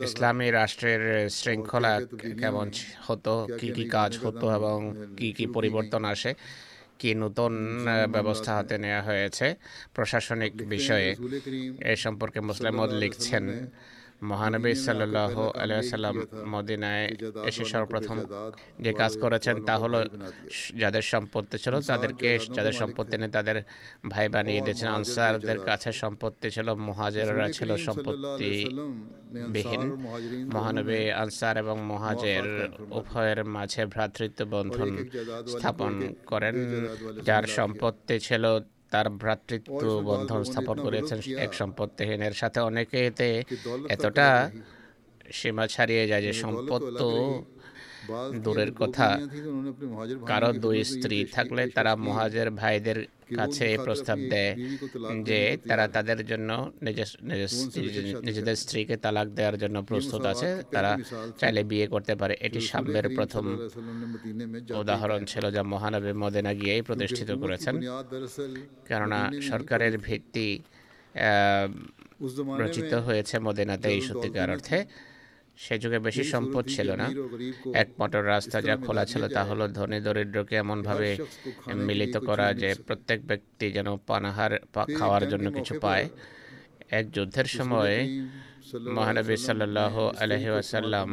ইসলামী 0.00 0.50
রাষ্ট্রের 0.50 1.30
শৃঙ্খলা 1.30 2.00
কেমন 2.40 2.70
হতো 3.06 3.48
কি 3.60 3.72
কি 3.72 3.88
কাজ 3.88 4.18
হতো 4.18 4.54
এবং 4.54 4.94
কি 5.16 5.32
কি 5.32 5.46
পরিবর্তন 5.46 6.04
আসে 6.04 6.34
কি 7.00 7.10
নতুন 7.24 7.52
ব্যবস্থা 8.14 8.50
হাতে 8.56 8.76
নেওয়া 8.84 9.02
হয়েছে 9.08 9.46
প্রশাসনিক 9.94 10.52
বিষয়ে। 10.74 11.08
এ 11.92 11.94
সম্পর্কে 12.04 12.38
মুসলিম 12.48 12.76
লিখছেন। 13.02 13.44
মহানবী 14.22 14.72
সাল্লাহ 14.74 15.34
আলাইসাল্লাম 15.54 16.16
মদিনায় 16.46 17.06
এসে 17.44 17.64
সর্বপ্রথম 17.64 18.16
যে 18.80 18.92
কাজ 18.92 19.12
করেছেন 19.16 19.56
তা 19.64 19.74
হলো 19.78 19.98
যাদের 20.76 21.02
সম্পত্তি 21.02 21.56
ছিল 21.58 21.74
তাদেরকে 21.80 22.28
যাদের 22.52 22.72
সম্পত্তি 22.72 23.16
নেই 23.18 23.30
তাদের 23.30 23.56
ভাই 24.08 24.28
বানিয়ে 24.28 24.60
দিয়েছেন। 24.60 24.88
আনসারদের 24.88 25.58
কাছে 25.58 25.90
সম্পত্তি 25.92 26.48
ছিল 26.50 26.68
মুহাজেররা 26.74 27.46
ছিল 27.48 27.76
সম্পত্তি 27.76 28.50
বিহীন 29.48 29.82
মহানবী 30.52 31.00
আনসার 31.10 31.54
এবং 31.58 31.76
মহাজের 31.82 32.44
উভয়ের 32.90 33.44
মাঝে 33.44 33.82
ভ্রাতৃত্ব 33.86 34.40
বন্ধন 34.44 34.90
স্থাপন 35.46 35.92
করেন 36.26 36.56
যার 37.24 37.44
সম্পত্তি 37.48 38.16
ছিল 38.18 38.44
তার 38.92 39.06
ভ্রাতৃত্ব 39.22 39.82
বন্ধন 40.08 40.40
স্থাপন 40.44 40.76
করেছেন 40.78 41.18
এক 41.36 41.50
সম্পত্তিহীনের 41.54 42.34
সাথে। 42.40 42.58
অনেকে 42.60 42.98
এতে 43.06 43.28
এতটা 43.88 44.28
সীমা 45.32 45.64
ছাড়িয়ে 45.66 46.04
যায় 46.08 46.22
যে 46.22 46.32
সম্পদ 46.32 46.82
তো 47.00 47.08
দূরের 48.44 48.70
কথা। 48.74 49.08
কারও 50.26 50.50
দুই 50.64 50.78
স্ত্রী 50.84 51.18
থাকলে 51.32 51.62
তারা 51.76 51.92
মহাজের 52.06 52.48
ভাইদের 52.50 52.98
কাছে 53.38 53.66
প্রস্তাব 53.86 54.18
দেয় 54.32 54.52
যে 55.28 55.38
তারা 55.68 55.84
তাদের 55.96 56.20
জন্য 56.26 56.50
নিজেদের 58.24 58.56
স্ত্রীকে 58.62 58.96
তালাক 59.04 59.28
দেওয়ার 59.38 59.56
জন্য 59.62 59.76
প্রস্তুত 59.82 60.22
আছে 60.32 60.48
তারা 60.74 60.92
চাইলে 61.40 61.62
বিয়ে 61.70 61.86
করতে 61.86 62.14
পারে। 62.20 62.34
এটি 62.46 62.60
সাম্যের 62.70 63.06
প্রথম 63.16 63.44
উদাহরণ 64.80 65.20
ছিল 65.24 65.44
যা 65.56 65.62
মহানবী 65.72 66.12
মদেনা 66.22 66.52
গিয়েই 66.54 66.82
প্রতিষ্ঠিত 66.82 67.30
করেছেন। 67.42 67.74
কেননা 68.88 69.20
সরকারের 69.50 69.94
ভিত্তি 70.06 70.48
আহ, 70.60 71.68
রচিত 72.62 72.92
হয়েছে 73.06 73.34
মদিনাতে 73.46 73.88
এই 73.94 74.00
সত্যিকার 74.08 74.48
অর্থে। 74.50 74.78
সে 75.62 75.74
যুগে 75.82 75.98
বেশি 76.06 76.24
সম্পদ 76.32 76.64
ছিল 76.74 76.88
না। 77.00 77.06
একমাত্র 77.82 78.16
রাস্তা 78.34 78.58
যা 78.68 78.74
খোলা 78.84 79.04
ছিল 79.10 79.22
তা 79.36 79.42
হলো 79.48 79.64
ধনী 79.78 79.98
দরিদ্রকে 80.06 80.54
এমনভাবে 80.62 81.08
মিলিত 81.88 82.14
করা 82.28 82.46
যে 82.62 82.70
প্রত্যেক 82.86 83.18
ব্যক্তি 83.30 83.66
যেন 83.76 83.88
পানাহার 84.08 84.52
খাওয়ার 84.98 85.24
জন্য 85.32 85.46
কিছু 85.58 85.74
পায়? 85.84 86.06
এক 86.98 87.04
যুদ্ধের 87.16 87.48
সময় 87.58 87.96
মহানবী 88.96 89.36
সাল্লাহ 89.48 89.94
আলহি 90.22 90.48
ওয়াসাল্লাম 90.54 91.08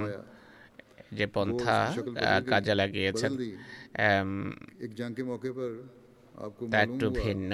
যে 1.18 1.26
পন্থা 1.36 1.78
কাজে 2.52 2.74
লাগিয়েছেন। 2.82 3.32
তা 6.72 6.78
একটু 6.88 7.06
ভিন্ন। 7.24 7.52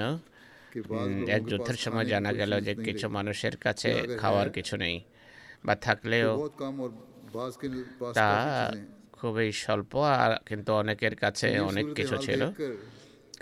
এক 1.36 1.42
যুদ্ধের 1.50 1.78
সময় 1.84 2.06
জানা 2.12 2.30
গেল 2.40 2.52
যে 2.66 2.72
কিছু 2.86 3.06
মানুষের 3.16 3.54
কাছে 3.64 3.90
খাওয়ার 4.20 4.48
কিছু 4.56 4.74
নেই। 4.84 4.96
বা 5.64 5.74
থাকলেও 5.86 6.30
তা 8.18 8.28
খুবই 9.12 9.48
স্বল্প 9.62 9.92
আর 10.22 10.30
কিন্তু 10.48 10.70
অনেকের 10.72 11.14
কাছে 11.16 11.48
অনেক 11.70 11.86
কিছু 11.98 12.16
ছিল। 12.16 12.42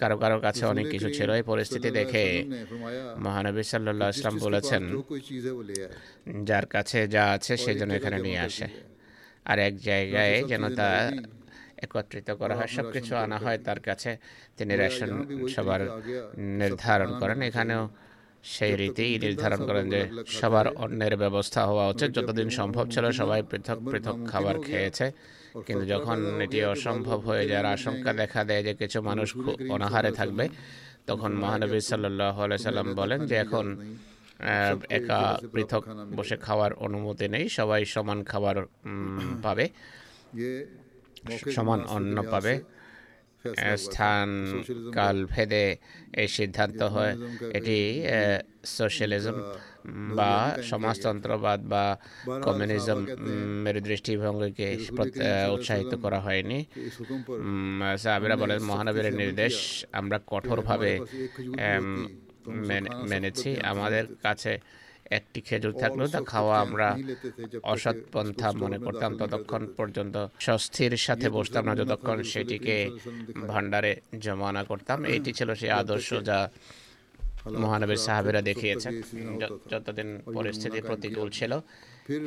কারও 0.00 0.16
কারও 0.18 0.38
কাছে 0.40 0.62
অনেক 0.66 0.86
কিছু 0.90 1.08
ছিল। 1.10 1.28
এই 1.30 1.42
পরিস্থিতি 1.42 1.88
দেখে 1.90 2.24
মহানবী 3.24 3.62
সাল্লাহ 3.62 4.08
ইসলাম 4.08 4.36
বলেছেন 4.38 4.82
যার 6.44 6.66
কাছে 6.66 6.98
যা 7.14 7.24
আছে 7.36 7.52
সে 7.56 7.72
যেন 7.74 7.90
এখানে 7.90 8.18
নিয়ে 8.26 8.40
আসে। 8.48 8.66
আর 9.50 9.58
এক 9.68 9.74
জায়গায় 9.88 10.34
যেন 10.50 10.74
তা 10.74 10.88
একত্রিত 11.84 12.28
করা 12.40 12.54
হয় 12.58 12.70
সব 12.76 12.86
কিছু 12.92 13.12
আনা 13.16 13.38
হয় 13.38 13.58
তার 13.58 13.80
কাছে। 13.80 14.10
তিনি 14.56 14.72
রেশন 14.76 15.10
সবার 15.54 15.80
নির্ধারণ 16.60 17.10
করেন। 17.20 17.38
এখানেও 17.42 17.82
সেই 18.42 18.76
রীতিই 18.76 19.18
নির্ধারণ 19.18 19.66
করেন 19.66 19.90
যে 19.90 20.00
সবার 20.26 20.66
অন্যের 20.76 21.16
ব্যবস্থা 21.16 21.66
হওয়া 21.66 21.88
উচিত। 21.88 22.10
যতদিন 22.10 22.48
সম্ভব 22.50 22.90
ছিল 22.90 23.10
সবাই 23.10 23.42
পৃথক 23.50 23.78
পৃথক 23.90 24.16
খাবার 24.26 24.60
খেয়েছে। 24.60 25.12
কিন্তু 25.66 25.86
যখন 25.86 26.40
এটি 26.40 26.64
অসম্ভব 26.64 27.18
হয়ে 27.20 27.48
যাওয়ার 27.48 27.72
আশঙ্কা 27.72 28.12
দেখা 28.12 28.44
দেয় 28.44 28.62
যে 28.62 28.74
কিছু 28.74 29.02
মানুষ 29.02 29.36
অনাহারে 29.70 30.10
থাকবে 30.10 30.48
তখন 31.06 31.32
মহানবী 31.32 31.80
সাল্লাম 31.80 32.94
বলেন 32.94 33.26
যে 33.26 33.34
এখন 33.34 33.66
একা 34.88 35.38
পৃথক 35.52 35.84
বসে 36.16 36.36
খাওয়ার 36.36 36.72
অনুমতি 36.74 37.28
নেই 37.28 37.48
সবাই 37.48 37.84
সমান 37.84 38.24
খাবার 38.24 38.56
পাবে। 39.42 39.68
সমান 41.54 41.80
অন্ন 41.84 42.22
পাবে। 42.30 42.60
স্থান 43.84 44.28
ভেদে 45.32 45.66
এই 46.22 46.28
সিদ্ধান্ত 46.38 46.80
হয়। 46.94 47.12
এটি 47.58 47.78
সোশ্যালিজম 48.76 49.36
বা 50.18 50.32
সমাজতন্ত্রবাদ 50.70 51.60
বা 51.72 51.84
কমিউনিজম 52.46 53.00
এর 53.68 53.76
দৃষ্টিভঙ্গিকে 53.88 54.68
উৎসাহিত 55.54 55.92
করা 55.94 56.18
হয়নি। 56.26 56.58
সাহাবিরা 58.02 58.34
আচ্ছা, 58.34 58.42
বলেন 58.42 58.60
মহানবীর 58.70 59.06
নির্দেশ 59.22 59.54
আমরা 60.00 60.18
কঠোরভাবে 60.32 60.90
মেনেছি। 63.10 63.50
আমাদের 63.72 64.04
কাছে 64.22 64.52
একটি 65.18 65.40
খেজুর 65.40 65.72
থাকলেও 65.72 66.08
তা 66.14 66.20
খাওয়া 66.32 66.54
আমরা 66.64 66.88
অসৎ 67.62 67.98
পন্থা 68.12 68.48
মনে 68.62 68.78
করতাম 68.78 69.10
ততক্ষণ 69.20 69.62
পর্যন্ত 69.76 70.16
স্বস্তির 70.40 70.94
সাথে 71.06 71.26
বসতাম 71.30 71.64
না 71.64 71.72
যতক্ষণ 71.80 72.18
সেটিকে 72.32 72.76
ভান্ডারে 73.48 73.92
জমা 74.24 74.50
না। 74.52 74.62
করতাম। 74.70 74.98
এটি 75.16 75.30
ছিল 75.32 75.48
সেই 75.54 75.72
আদর্শ 75.82 76.08
যা 76.28 76.38
মহানবীর 77.62 78.00
সাহাবেরা 78.06 78.40
দেখিয়েছেন। 78.42 78.94
যতদিন 79.70 80.08
পরিস্থিতি 80.34 80.80
প্রতিকূল 80.88 81.28
ছিল 81.38 81.52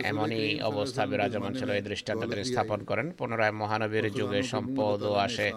এমনই 0.09 0.45
অবস্থা 0.69 1.01
বিরাজমান 1.05 1.51
ছিল 1.53 1.69
এই 1.71 1.83
দৃষ্টান্ত 1.89 2.23
তিনি 2.31 2.43
স্থাপন 2.43 2.79
করেন। 2.89 3.07
পুনরায় 3.17 3.53
মহানবীর 3.61 4.05
যুগে 4.19 4.41
সম্পদও 4.53 5.13
আসে। 5.27 5.47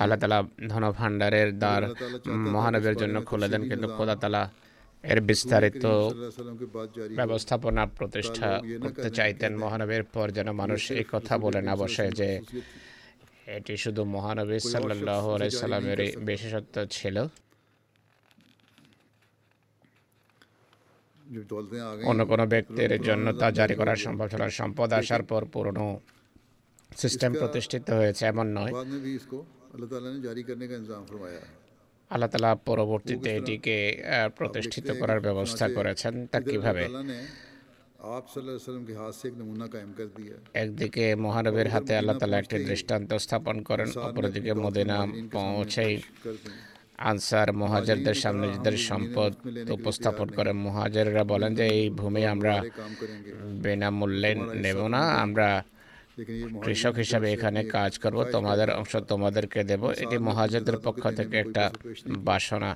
আল্লাহ 0.00 0.18
তালা 0.22 0.38
ধন 0.68 0.84
ভাণ্ডারের 0.98 1.48
দ্বার 1.62 1.82
মহানবীর 2.54 2.96
জন্য 3.02 3.16
খুলে 3.28 3.48
দেন 3.52 3.62
কিন্তু 3.70 3.88
খোদা 3.96 4.16
তালা 4.22 4.42
এর 5.12 5.20
বিস্তারিত 5.30 5.84
ব্যবস্থাপনা 7.18 7.82
প্রতিষ্ঠা 7.98 8.48
করতে 8.82 9.08
চাইতেন 9.18 9.52
মহানবীর 9.64 10.04
পর 10.14 10.26
যেন 10.36 10.48
মানুষ 10.62 10.82
এই 11.00 11.06
কথা 11.14 11.34
বলে 11.44 11.60
না 11.68 11.74
বসে 11.80 12.06
যে 12.20 12.30
এটি 13.56 13.74
শুধু 13.84 14.02
মহানবী 14.16 14.58
সাল্লাহ 14.72 15.24
আলাইসাল্লামের 15.36 16.00
বিশেষত্ব 16.28 16.76
ছিল। 16.96 17.16
অন্য 22.10 22.20
কোন 22.30 22.40
ব্যক্তির 22.52 22.92
জন্য 23.08 23.26
তা 23.40 23.46
জারি 23.58 23.74
করার 23.80 23.98
সম্ভব 24.06 24.26
ছিল 24.32 24.42
সম্পদ 24.60 24.88
আসার 25.00 25.22
পর 25.30 25.42
পুরনো 25.54 25.86
সিস্টেম 27.02 27.30
প্রতিষ্ঠিত 27.40 27.86
হয়েছে, 27.98 28.22
এমন 28.32 28.46
নয়। 28.58 28.72
আল্লাহ 32.14 32.28
তালা 32.28 32.50
পরবর্তীতে 32.66 33.28
এটিকে 33.36 33.76
প্রতিষ্ঠিত 34.36 34.88
করার 35.00 35.20
ব্যবস্থা 35.20 35.66
করেছেন 35.68 36.14
তা 36.26 36.38
কীভাবে? 36.42 36.84
একদিকে 40.54 41.04
মহানবীর 41.16 41.68
হাতে 41.68 41.92
আল্লাহ 41.96 42.16
তালা 42.18 42.36
একটি 42.38 42.56
দৃষ্টান্ত 42.64 43.10
স্থাপন 43.16 43.56
করেন 43.62 43.88
অপরদিকে 44.00 44.52
মদিনা 44.64 44.98
পৌঁছেই 45.32 45.94
আনসার 47.02 47.48
মহাজারদের 47.52 48.14
সামনে 48.14 48.46
নিজেদের 48.46 48.76
সম্পদ 48.88 49.32
উপস্থাপন 49.70 50.28
করে 50.28 50.52
মহাজাররা 50.66 51.22
বলেন 51.24 51.50
যে 51.54 51.64
এই 51.76 51.86
ভূমি 51.90 52.22
আমরা 52.26 52.54
বিনামূল্যে 53.62 54.30
নেব 54.62 54.78
না 54.86 55.02
আমরা 55.24 55.48
কৃষক 56.64 56.94
হিসাবে 56.94 57.26
এখানে 57.32 57.60
কাজ 57.76 57.92
করব 57.98 58.18
তোমাদের 58.34 58.68
অংশ 58.72 58.92
তোমাদেরকে 59.08 59.60
দেব 59.64 59.82
এটি 60.02 60.16
মহাজেদের 60.28 60.76
পক্ষ 60.86 61.02
থেকে 61.10 61.34
একটা 61.38 61.64
বাসনা 62.24 62.70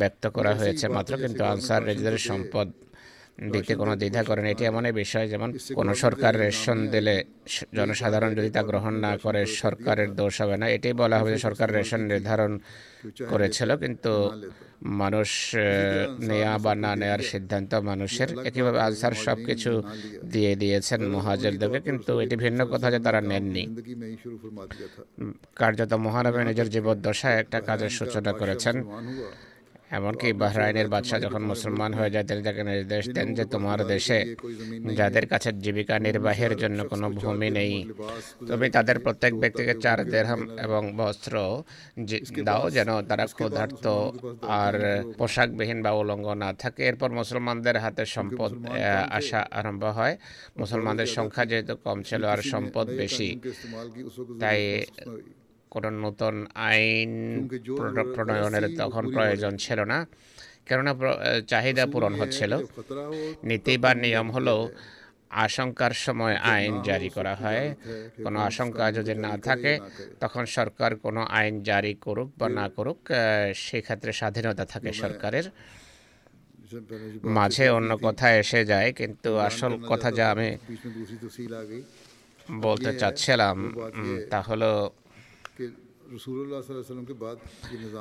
ব্যক্ত 0.00 0.24
করা 0.28 0.52
হয়েছে 0.54 0.86
মাত্র 0.88 1.12
কিন্তু 1.18 1.42
আনসার 1.44 1.84
রেজিদের 1.88 2.16
সম্পদ 2.28 2.66
দিতে 3.54 3.72
কোনো 3.80 3.92
দ্বিধা 4.00 4.22
করেন 4.28 4.44
এটি 4.52 4.62
এমন 4.70 4.84
বিষয় 5.02 5.26
যেমন 5.32 5.50
কোনো 5.78 5.92
সরকার 6.04 6.32
রেশন 6.44 6.78
দিলে 6.94 7.14
জনসাধারণ 7.78 8.30
যদি 8.38 8.50
তা 8.56 8.62
গ্রহণ 8.70 8.94
না 9.06 9.12
করে 9.24 9.40
সরকারের 9.62 10.10
দোষ 10.20 10.34
হবে 10.42 10.56
না। 10.60 10.66
এটি 10.76 10.88
বলা 11.02 11.16
হবে 11.18 11.30
যে 11.34 11.40
সরকার 11.46 11.68
রেশন 11.78 12.00
নির্ধারণ 12.10 12.52
করেছিল 13.30 13.70
কিন্তু 13.82 14.12
মানুষ 15.00 15.30
নেয়া 16.28 16.54
বা 16.64 16.72
না 16.84 16.92
নেয়ার 17.00 17.22
সিদ্ধান্ত 17.32 17.72
মানুষের 17.90 18.28
একইভাবে 18.48 18.78
আজহার 18.86 19.14
সব 19.26 19.38
কিছু 19.48 19.72
দিয়ে 20.32 20.52
দিয়েছেন 20.62 21.00
মহাজেরদেরকে 21.16 21.80
কিন্তু 21.88 22.12
এটি 22.24 22.36
ভিন্ন 22.44 22.60
কথা 22.72 22.88
যে 22.94 22.98
তারা 23.06 23.20
নেননি। 23.30 23.64
কার্যত 25.60 25.92
মহানবী 26.06 26.40
নিজের 26.48 26.68
জীবদ্দশায় 26.74 27.36
একটা 27.42 27.58
কাজের 27.68 27.92
সূচনা 27.98 28.32
করেছেন। 28.40 28.76
এমনকি 29.98 30.28
বাহরাইনের 30.42 30.88
বাদশাহ 30.94 31.18
যখন 31.26 31.42
মুসলমান 31.52 31.90
হয়ে 31.98 32.10
যায়, 32.14 32.26
তিনি 32.28 32.42
তাকে 32.46 32.62
নির্দেশ 32.70 33.04
দেন 33.16 33.28
যে 33.38 33.44
তোমার 33.54 33.80
দেশে 33.92 34.18
যাদের 34.98 35.24
কাছে 35.32 35.50
জীবিকা 35.64 35.96
নির্বাহের 36.06 36.52
জন্য 36.62 36.78
কোনো 36.92 37.06
ভূমি 37.20 37.48
নেই, 37.58 37.74
তুমি 38.50 38.66
তাদের 38.76 38.96
প্রত্যেক 39.04 39.32
ব্যক্তিকে 39.42 39.74
চার 39.84 39.98
দেড়হাম 40.12 40.40
এবং 40.66 40.82
বস্ত্র 40.98 41.34
দাও 42.48 42.64
যেন 42.76 42.90
তারা 43.08 43.24
ক্ষুধার্ত 43.36 43.84
আর 44.62 44.74
পোশাকবিহীন 45.18 45.78
বা 45.84 45.90
উলঙ্গ 46.02 46.26
না 46.42 46.50
থাকে। 46.62 46.82
এরপর 46.90 47.10
মুসলমানদের 47.20 47.76
হাতে 47.84 48.04
সম্পদ 48.16 48.50
আসা 49.18 49.40
আরম্ভ 49.58 49.84
হয়। 49.98 50.14
মুসলমানদের 50.60 51.08
সংখ্যা 51.16 51.44
যেহেতু 51.50 51.74
কম 51.86 51.98
ছিল 52.08 52.22
আর 52.34 52.40
সম্পদ 52.52 52.86
বেশি, 53.02 53.28
তাই 54.42 54.60
কোনো 55.70 55.88
নতুন 56.04 56.34
আইন 56.70 57.12
প্রণয়নের 58.14 58.66
তখন 58.80 59.04
প্রয়োজন 59.16 59.52
ছিল 59.64 59.78
না। 59.92 59.98
কেননা 60.66 60.92
চাহিদা 61.52 61.84
পূরণ 61.92 62.12
হচ্ছিল। 62.20 62.52
নীতি 63.48 63.74
বা 63.82 63.90
নিয়ম 64.02 64.28
হলো 64.30 64.56
আশঙ্কার 65.44 65.94
সময় 66.04 66.36
আইন 66.52 66.74
জারি 66.88 67.08
করা 67.16 67.34
হয়। 67.42 67.64
কোনো 68.24 68.38
আশঙ্কা 68.40 68.84
যদি 68.98 69.12
না 69.26 69.32
থাকে 69.46 69.72
তখন 70.20 70.44
সরকার 70.56 70.90
কোনো 70.96 71.20
আইন 71.38 71.54
জারি 71.62 71.92
করুক 72.00 72.28
বা 72.38 72.46
না 72.58 72.66
করুক 72.68 72.98
সেক্ষেত্রে 73.64 74.12
স্বাধীনতা 74.12 74.64
থাকে 74.64 74.90
সরকারের। 75.02 75.46
মাঝে 77.38 77.64
অন্য 77.70 77.90
কথা 78.06 78.26
এসে 78.42 78.60
যায় 78.64 78.88
কিন্তু 78.92 79.30
আসল 79.48 79.72
কথা 79.90 80.08
যা 80.18 80.26
আমি 80.30 80.48
বলতে 82.66 82.90
চাচ্ছিলাম 82.94 83.56
তা 84.30 84.40
হলো 84.40 84.70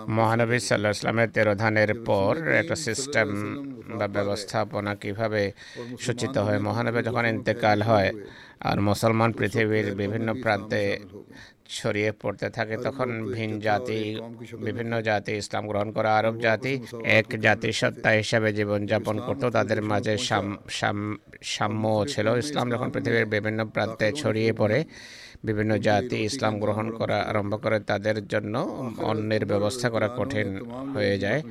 মহানবী 0.10 0.58
সাল্লাহ 0.62 0.91
ইসলামের 0.91 1.30
তেরো 1.30 1.54
ধানের 1.56 1.91
পর 2.06 2.32
একটা 2.54 2.76
সিস্টেম 2.86 3.28
বা 3.89 4.08
ব্যবস্থাপনা 4.17 4.91
কীভাবে 4.95 5.41
সূচিত 5.98 6.36
হয়? 6.38 6.60
মহানবী 6.60 7.00
যখন 7.04 7.24
ইন্তেকাল 7.28 7.80
হয় 7.82 8.10
আর 8.62 8.78
মুসলমান 8.82 9.30
পৃথিবীর 9.34 9.88
বিভিন্ন 9.95 10.30
প্রান্তে 10.43 10.82
ছড়িয়ে 11.69 12.12
পড়তে 12.13 12.48
থাকে 12.50 12.75
তখন 12.86 13.08
ভিন 13.34 13.52
জাতি 13.62 14.00
বিভিন্ন 14.67 14.94
জাতি 15.02 15.31
ইসলাম 15.34 15.63
গ্রহণ 15.67 15.90
করা 15.92 16.12
আরব 16.17 16.36
জাতি 16.40 16.73
এক 17.17 17.27
জাতিসত্তা 17.42 18.10
হিসাবে 18.13 18.50
জীবনযাপন 18.54 19.15
করত 19.27 19.44
তাদের 19.50 19.79
মাঝে 19.84 20.13
সাম- 20.29 20.58
সাম- 20.71 21.17
সাম্য 21.50 21.84
ছিল। 22.08 22.27
ইসলাম 22.40 22.65
যখন 22.71 22.88
পৃথিবীর 22.92 23.25
বিভিন্ন 23.36 23.60
প্রান্তে 23.67 24.06
ছড়িয়ে 24.13 24.52
পড়ে 24.54 24.79
বিভিন্ন 25.44 25.77
জাতি 25.77 26.15
ইসলাম 26.25 26.60
গ্রহণ 26.60 26.92
করা 26.92 27.17
আরম্ভ 27.21 27.63
করে 27.63 27.79
তাদের 27.79 28.27
জন্য 28.27 28.58
অন্যের 28.98 29.46
ব্যবস্থা 29.46 29.90
করা 29.90 30.08
কঠিন 30.17 30.48
হয়ে 30.94 31.19
যায়। 31.19 31.42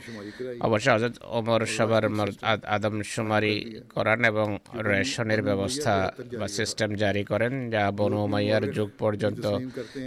অবশ্য 0.60 0.90
হজরত 0.90 1.12
ওমর 1.24 1.66
সবার 1.66 2.10
মর- 2.10 2.32
আদ- 2.42 2.66
আদমশুমারি 2.66 3.80
করান 3.94 4.24
এবং 4.24 4.58
রেশনের 4.74 5.42
ব্যবস্থা 5.42 6.12
বা 6.38 6.48
সিস্টেম 6.48 6.94
জারি 6.94 7.24
করেন 7.24 7.70
যা 7.70 7.90
বনু 7.90 8.24
উমাইয়ার 8.24 8.72
যুগ 8.72 8.90
পর্যন্ত 8.98 9.46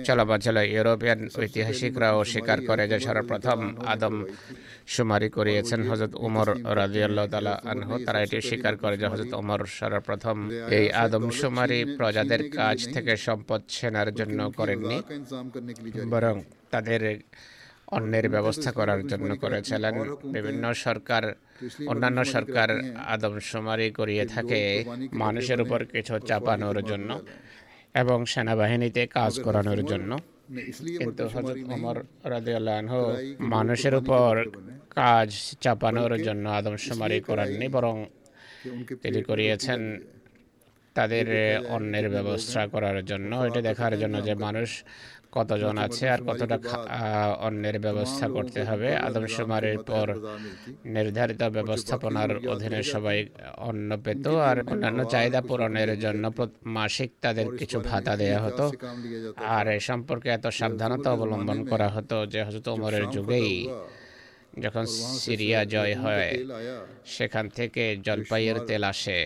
চলমান 0.06 0.40
ছিল 0.40 0.58
ইউরোপিয়ান 0.58 1.30
ঐতিহাসিকরাও 1.40 2.24
স্বীকার 2.24 2.58
করে 2.68 2.88
যে 2.88 3.00
সর্বপ্রথম 3.00 3.76
আদম 3.86 4.26
শুমারি 4.88 5.30
করিয়েছেন। 5.30 5.90
হজরত 5.92 6.16
উমর 6.16 6.48
রাজিয়াল্লাহ 6.78 7.28
তালা 7.28 7.62
আনহু 7.66 8.06
তারা 8.06 8.22
এটি 8.22 8.42
স্বীকার 8.42 8.78
করে 8.78 8.98
যে 8.98 9.08
হজরত 9.08 9.34
উমর 9.34 9.66
সর্বপ্রথম 9.66 10.50
এই 10.70 10.92
আদমশুমারি 10.92 11.96
প্রজাদের 11.98 12.52
কাছ 12.52 12.94
থেকে 12.94 13.18
সম্পদ 13.18 13.62
সেনার 13.76 14.10
জন্য 14.20 14.40
করেননি। 14.60 14.98
বরং 16.14 16.36
তাদের 16.74 17.02
অন্যের 17.98 18.28
ব্যবস্থা 18.30 18.72
করার 18.72 19.02
জন্য 19.08 19.30
করেছিলেন। 19.44 19.96
বিভিন্ন 20.36 20.64
সরকার 20.86 21.24
অন্যান্য 21.92 22.20
সরকার 22.26 22.70
আদমশুমারি 23.14 23.88
করিয়ে 23.92 24.26
থাকে 24.26 24.60
মানুষের 25.24 25.60
উপর 25.62 25.80
কিছু 25.86 26.14
চাপানোর 26.30 26.78
জন্য 26.84 27.10
এবং 28.02 28.18
সেনাবাহিনীতে 28.26 29.02
কাজ 29.08 29.34
করানোর 29.40 29.82
জন্য। 29.86 30.12
কিন্তু 31.00 31.24
হজরত 31.34 31.58
ওমর 31.76 31.98
রাজিউল্লাহ 32.24 32.78
মানুষের 33.40 33.96
উপর 33.96 34.32
কাজ 34.90 35.30
চাপানোর 35.62 36.14
জন্য 36.24 36.46
আদমশুমারি 36.60 37.20
করেননি 37.22 37.68
বরং 37.68 37.96
তিনি 39.04 39.20
করিয়েছেন 39.24 39.82
তাদের 40.98 41.26
অন্যের 41.76 42.08
ব্যবস্থা 42.16 42.62
করার 42.74 42.98
জন্য। 43.10 43.32
এটা 43.48 43.62
দেখার 43.70 43.94
জন্য 44.02 44.16
যে 44.28 44.34
মানুষ 44.46 44.70
কতজন 45.38 45.76
আছে 45.86 46.06
আর 46.14 46.22
কতটা 46.30 46.58
অন্যের 47.48 47.78
ব্যবস্থা 47.86 48.26
করতে 48.36 48.60
হবে। 48.70 48.90
আদমশুমারের 49.08 49.78
পর 49.90 50.08
নির্ধারিত 50.96 51.42
ব্যবস্থাপনার 51.58 52.32
অধীনে 52.54 52.82
সবাই 52.94 53.18
অন্ন 53.70 53.90
পেত 54.06 54.26
আর 54.50 54.58
অন্যান্য 54.72 55.00
চাহিদা 55.14 55.42
পূরণের 55.50 55.92
জন্য 56.04 56.24
মাসিক 56.78 57.10
তাদের 57.24 57.48
কিছু 57.60 57.78
ভাতা 57.90 58.14
দেয়া 58.22 58.40
হতো। 58.46 58.66
আর 59.56 59.66
এ 59.76 59.78
সম্পর্কে 59.90 60.30
এত 60.38 60.46
সাবধানতা 60.60 61.10
অবলম্বন 61.16 61.60
করা 61.72 61.88
হতো 61.96 62.18
যে 62.34 62.40
হজরত 62.48 62.68
উমরের 62.76 63.06
যুগেই 63.16 63.54
যখন 64.64 64.86
সিরিয়া 65.24 65.60
জয় 65.74 65.96
হয় 66.04 66.32
সেখান 67.16 67.46
থেকে 67.58 67.84
জলপাইয়ের 68.06 68.58
তেল 68.70 68.84
আসে। 68.94 69.20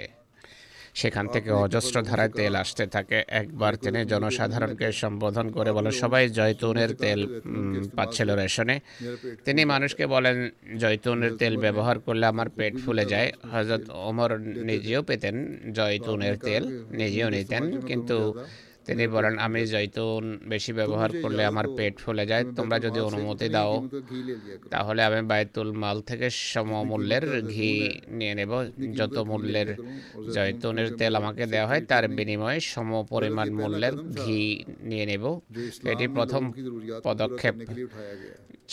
সেখান 0.96 1.26
থেকে 1.34 1.50
অজস্র 1.66 1.96
ধারায় 2.10 2.32
তেল 2.40 2.54
আসতে 2.64 2.84
থাকে? 2.88 3.18
একবার 3.42 3.74
তিনি 3.84 4.00
জনসাধারণকে 4.06 4.88
সম্বোধন 5.02 5.46
করে 5.56 5.72
বলেন 5.78 5.94
সবাই 6.04 6.24
জয়তুনের 6.30 6.92
তেল 7.04 7.20
পাচ্ছিল 7.96 8.30
রেশনে। 8.42 8.76
তিনি 9.46 9.62
মানুষকে 9.66 10.06
বলেন 10.16 10.38
জয়তুনের 10.80 11.34
তেল 11.42 11.54
ব্যবহার 11.58 11.98
করলে 12.00 12.26
আমার 12.26 12.50
পেট 12.50 12.74
ফুলে 12.86 13.06
যায়। 13.06 13.30
হজরত 13.54 13.84
ওমর 14.08 14.32
নিজেও 14.70 15.02
পেতেন 15.04 15.36
জয়তুনের 15.74 16.36
তেল 16.48 16.64
নিজেও 16.92 17.30
নিতেন। 17.30 17.64
কিন্তু 17.82 18.18
তিনি 18.86 19.04
বলেন 19.16 19.34
আমি 19.46 19.62
জৈতুন 19.74 20.24
বেশি 20.52 20.72
ব্যবহার 20.80 21.10
করলে 21.24 21.42
আমার 21.52 21.66
পেট 21.78 21.94
ফুলে 22.04 22.24
যায় 22.32 22.44
তোমরা 22.58 22.78
যদি 22.86 23.00
অনুমতি 23.10 23.48
দাও 23.56 23.74
তাহলে 24.74 25.02
আমি 25.10 25.22
বায়তুল 25.32 25.70
মাল 25.82 25.98
থেকে 26.10 26.28
সমমূল্যের 26.52 27.26
ঘি 27.54 27.72
নিয়ে 28.20 28.34
নেব। 28.40 28.52
যত 29.00 29.16
মূল্যের 29.32 29.70
জৈতুনের 30.36 30.90
তেল 31.00 31.14
আমাকে 31.22 31.44
দেওয়া 31.54 31.68
হয় 31.70 31.82
তার 31.92 32.04
বিনিময়ে 32.18 32.60
সম 32.72 32.90
পরিমাণ 33.14 33.48
মূল্যের 33.60 33.96
ঘি 34.22 34.42
নিয়ে 34.90 35.06
নেব। 35.12 35.26
এটি 35.92 36.06
প্রথম 36.18 36.44
পদক্ষেপ 37.08 37.56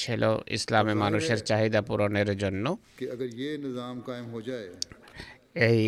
ছিল 0.00 0.22
ইসলামে 0.56 0.94
মানুষের 1.04 1.38
চাহিদা 1.48 1.80
পূরণের 1.88 2.30
জন্য। 2.42 2.64
এই 5.56 5.80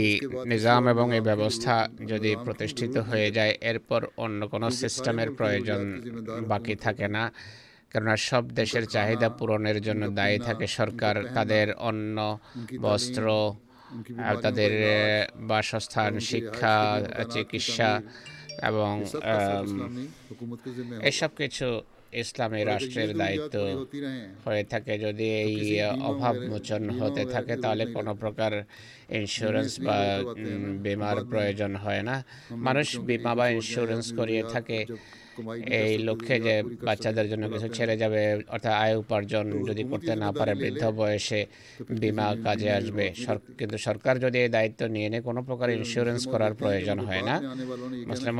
নিজাম 0.52 0.82
এবং 0.88 1.06
এই 1.18 1.22
ব্যবস্থা 1.30 1.74
যদি 2.12 2.30
প্রতিষ্ঠিত 2.44 2.94
হয়ে 3.10 3.28
যায় 3.30 3.52
এরপর 3.70 4.00
অন্য 4.24 4.40
কোনো 4.48 4.66
সিস্টেমের 4.80 5.30
প্রয়োজন 5.38 5.82
বাকি 6.52 6.74
থাকে 6.84 7.06
না। 7.16 7.24
কেননা 7.90 8.16
সব 8.28 8.44
দেশের 8.60 8.84
চাহিদা 8.86 9.28
পূরণের 9.38 9.78
জন্য 9.86 10.02
দায়ী 10.18 10.38
থাকে 10.38 10.66
সরকার। 10.78 11.14
তাদের 11.36 11.66
অন্য 11.88 12.16
বস্ত্র 12.80 13.24
তাদের 14.42 14.72
বাসস্থান 15.50 16.12
শিক্ষা 16.30 16.76
চিকিৎসা 17.34 17.90
এবং 18.68 18.92
এসব 21.10 21.30
কিছু 21.40 21.68
ইসলামী 22.12 22.60
রাষ্ট্রের 22.64 23.10
দায়িত্ব 23.22 23.54
হয়ে 24.44 24.64
থাকে 24.72 24.94
যদি 24.98 25.26
এই 25.44 25.56
অভাব 26.10 26.34
মোচন 26.50 26.82
হতে 26.98 27.22
থাকে 27.34 27.54
তাহলে 27.62 27.84
কোনো 27.96 28.12
প্রকার 28.22 28.52
ইন্স্যুরেন্স 29.20 29.72
বা 29.86 29.98
বিমার 30.86 31.16
প্রয়োজন 31.32 31.72
হয় 31.84 32.02
না। 32.08 32.16
মানুষ 32.66 32.86
বিমা 33.08 33.32
বা 33.38 33.46
ইন্স্যুরেন্স 33.48 34.06
করিয়ে 34.18 34.42
থাকে 34.54 34.78
এই 35.80 35.92
লক্ষ্যে 36.08 36.36
যে 36.46 36.54
বাচ্চাদের 36.86 37.26
জন্য 37.28 37.44
কিছু 37.52 37.68
ছেড়ে 37.76 37.94
যাবে 38.02 38.22
অর্থাৎ 38.54 38.74
আয় 38.82 38.96
উপার্জন 39.02 39.46
যদি 39.68 39.82
করতে 39.84 40.12
না 40.24 40.28
পারে 40.32 40.52
বৃদ্ধ 40.54 40.84
বয়সে 40.98 41.40
বিমা 42.02 42.28
কাজে 42.46 42.70
আসবে। 42.78 43.06
কিন্তু 43.58 43.76
সরকার 43.78 44.14
যদি 44.24 44.38
এই 44.44 44.50
দায়িত্ব 44.56 44.80
নিয়ে 44.86 45.08
নেয় 45.08 45.22
কোনো 45.28 45.40
প্রকার 45.42 45.68
ইন্স্যুরেন্স 45.70 46.22
করার 46.32 46.54
প্রয়োজন 46.54 46.98
হয় 46.98 47.22
না। 47.22 47.34
মুসলিম 48.10 48.36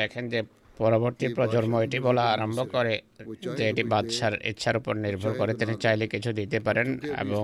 লেখেন 0.00 0.24
যে 0.28 0.40
পরবর্তী 0.80 1.26
প্রজন্ম 1.36 1.72
এটি 1.86 1.98
বলা 2.06 2.24
আরম্ভ 2.34 2.58
করে 2.74 2.94
যে 3.58 3.64
এটি 3.70 3.82
বাদশার 3.92 4.34
ইচ্ছার 4.50 4.76
উপর 4.80 4.94
নির্ভর 5.04 5.32
করে 5.40 5.52
তিনি 5.60 5.74
চাইলে 5.84 6.04
কিছু 6.14 6.30
দিতে 6.40 6.58
পারেন 6.66 6.88
এবং 7.22 7.42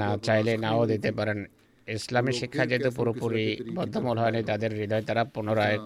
না 0.00 0.08
চাইলে 0.26 0.52
নাও 0.64 0.82
দিতে 0.92 1.10
পারেন। 1.18 1.38
ইসলামী 1.88 2.32
শিক্ষা 2.40 2.64
যেহেতু 2.70 2.90
পুরোপুরি 2.98 3.46
বদ্ধমূল 3.78 4.16
হয়নি 4.22 4.40
তাদের 4.50 4.70
হৃদয় 4.78 5.04
তারা 5.08 5.22
পুনরায় 5.34 5.76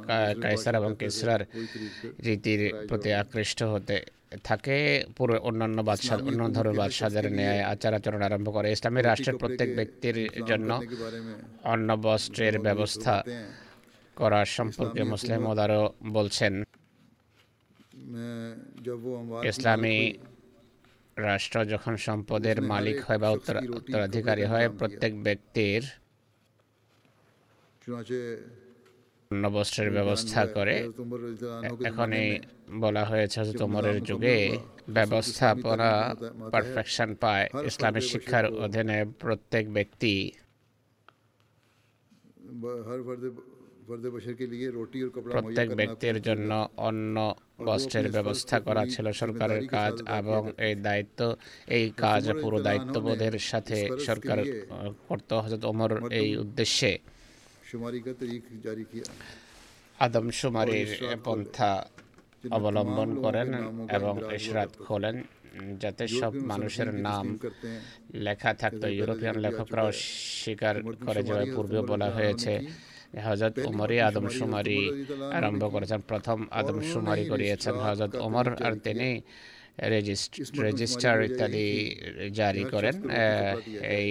কায়সার 0.42 0.74
এবং 0.80 0.90
কেসরার 1.00 1.42
রীতির 2.26 2.62
প্রতি 2.88 3.10
আকৃষ্ট 3.22 3.60
হতে 3.72 3.96
থাকে। 4.48 4.76
পুরো 5.16 5.34
অন্যান্য 5.48 5.78
বাদশাহ 5.88 6.18
অন্য 6.28 6.42
ধরনের 6.56 6.76
বাদশাহের 6.80 7.26
ন্যায় 7.38 7.62
আচার 7.72 7.92
আচরণ 7.98 8.22
আরম্ভ 8.28 8.46
করে। 8.56 8.66
ইসলামী 8.76 9.00
রাষ্ট্রের 9.02 9.36
প্রত্যেক 9.42 9.68
ব্যক্তির 9.78 10.16
জন্য 10.50 10.70
অন্ন 11.72 11.88
বস্ত্রের 12.04 12.54
ব্যবস্থা 12.66 13.14
করা 14.20 14.40
সম্পর্কে 14.58 15.00
মুসলিম 15.12 15.40
ওদারও 15.52 15.82
বলছেন। 16.16 16.54
ইসলামী 19.50 19.96
রাষ্ট্র 21.28 21.56
যখন 21.72 21.94
সম্পদের 22.06 22.58
মালিক 22.72 22.98
হয় 23.06 23.20
বা 23.22 23.28
উত্তরাধিকারী 23.78 24.44
হয় 24.52 24.68
প্রত্যেক 24.80 25.12
ব্যক্তির 25.26 25.82
নবস্ত্রের 29.30 29.90
ব্যবস্থা 29.96 30.40
করে। 30.56 30.76
এখনই 31.88 32.28
বলা 32.84 33.02
হয়েছে 33.10 33.40
তোমরের 33.62 33.98
যুগে 34.08 34.38
ব্যবস্থাপনা 34.96 35.90
পারফেকশন 36.52 37.10
পায়। 37.22 37.46
ইসলামী 37.68 38.00
শিক্ষার 38.10 38.46
অধীনে 38.64 38.98
প্রত্যেক 39.22 39.64
ব্যক্তি 39.76 40.14
প্রত্যেক 45.32 45.68
ব্যক্তির 45.74 46.16
জন্য 46.22 46.50
অন্য 46.76 47.16
বস্ত্রের 47.64 48.08
ব্যবস্থা 48.10 48.56
করা 48.60 48.82
ছিল 48.86 49.06
সরকারের 49.12 49.62
কাজ 49.68 49.94
এবং 50.18 50.40
এই 50.58 50.74
দায়িত্ব 50.74 51.20
এই 51.68 51.86
কাজ 51.96 52.22
পুরো 52.42 52.58
দায়িত্ববোধের 52.62 53.36
সাথে 53.40 53.78
সরকার 53.98 54.38
করত 55.08 55.30
হজরত 55.34 55.64
ওমর 55.64 55.90
এই 56.10 56.28
উদ্দেশ্যে 56.36 56.90
আদম 59.98 60.26
সুমারির 60.30 60.90
পন্থা 61.24 61.70
অবলম্বন 62.50 63.10
করেন 63.14 63.48
এবং 63.88 64.14
ইশরাত 64.34 64.70
খোলেন 64.84 65.16
যাতে 65.78 66.04
সব 66.08 66.32
মানুষের 66.42 66.88
নাম 66.94 67.24
লেখা 68.14 68.54
থাকতো। 68.54 68.86
ইউরোপিয়ান 68.88 69.36
লেখকরাও 69.36 69.90
স্বীকার 70.38 70.74
করে 71.06 71.22
যাওয়ার 71.22 71.46
পূর্বে 71.54 71.80
বলা 71.82 72.08
হয়েছে 72.10 72.52
হজরত 73.26 73.56
উমরই 73.70 73.98
আদমশুমারি 74.08 74.80
আরম্ভ 75.36 75.62
করেছেন। 75.74 76.00
প্রথম 76.10 76.38
আদমশুমারি 76.60 77.24
করিয়েছেন 77.32 77.74
হজরত 77.86 78.12
ওমর 78.26 78.46
আর 78.66 78.74
তিনি 78.86 79.08
রেজিস্টার 80.66 81.16
ইত্যাদি 81.28 81.66
জারি 82.38 82.64
করেন। 82.74 82.96
এই 83.98 84.10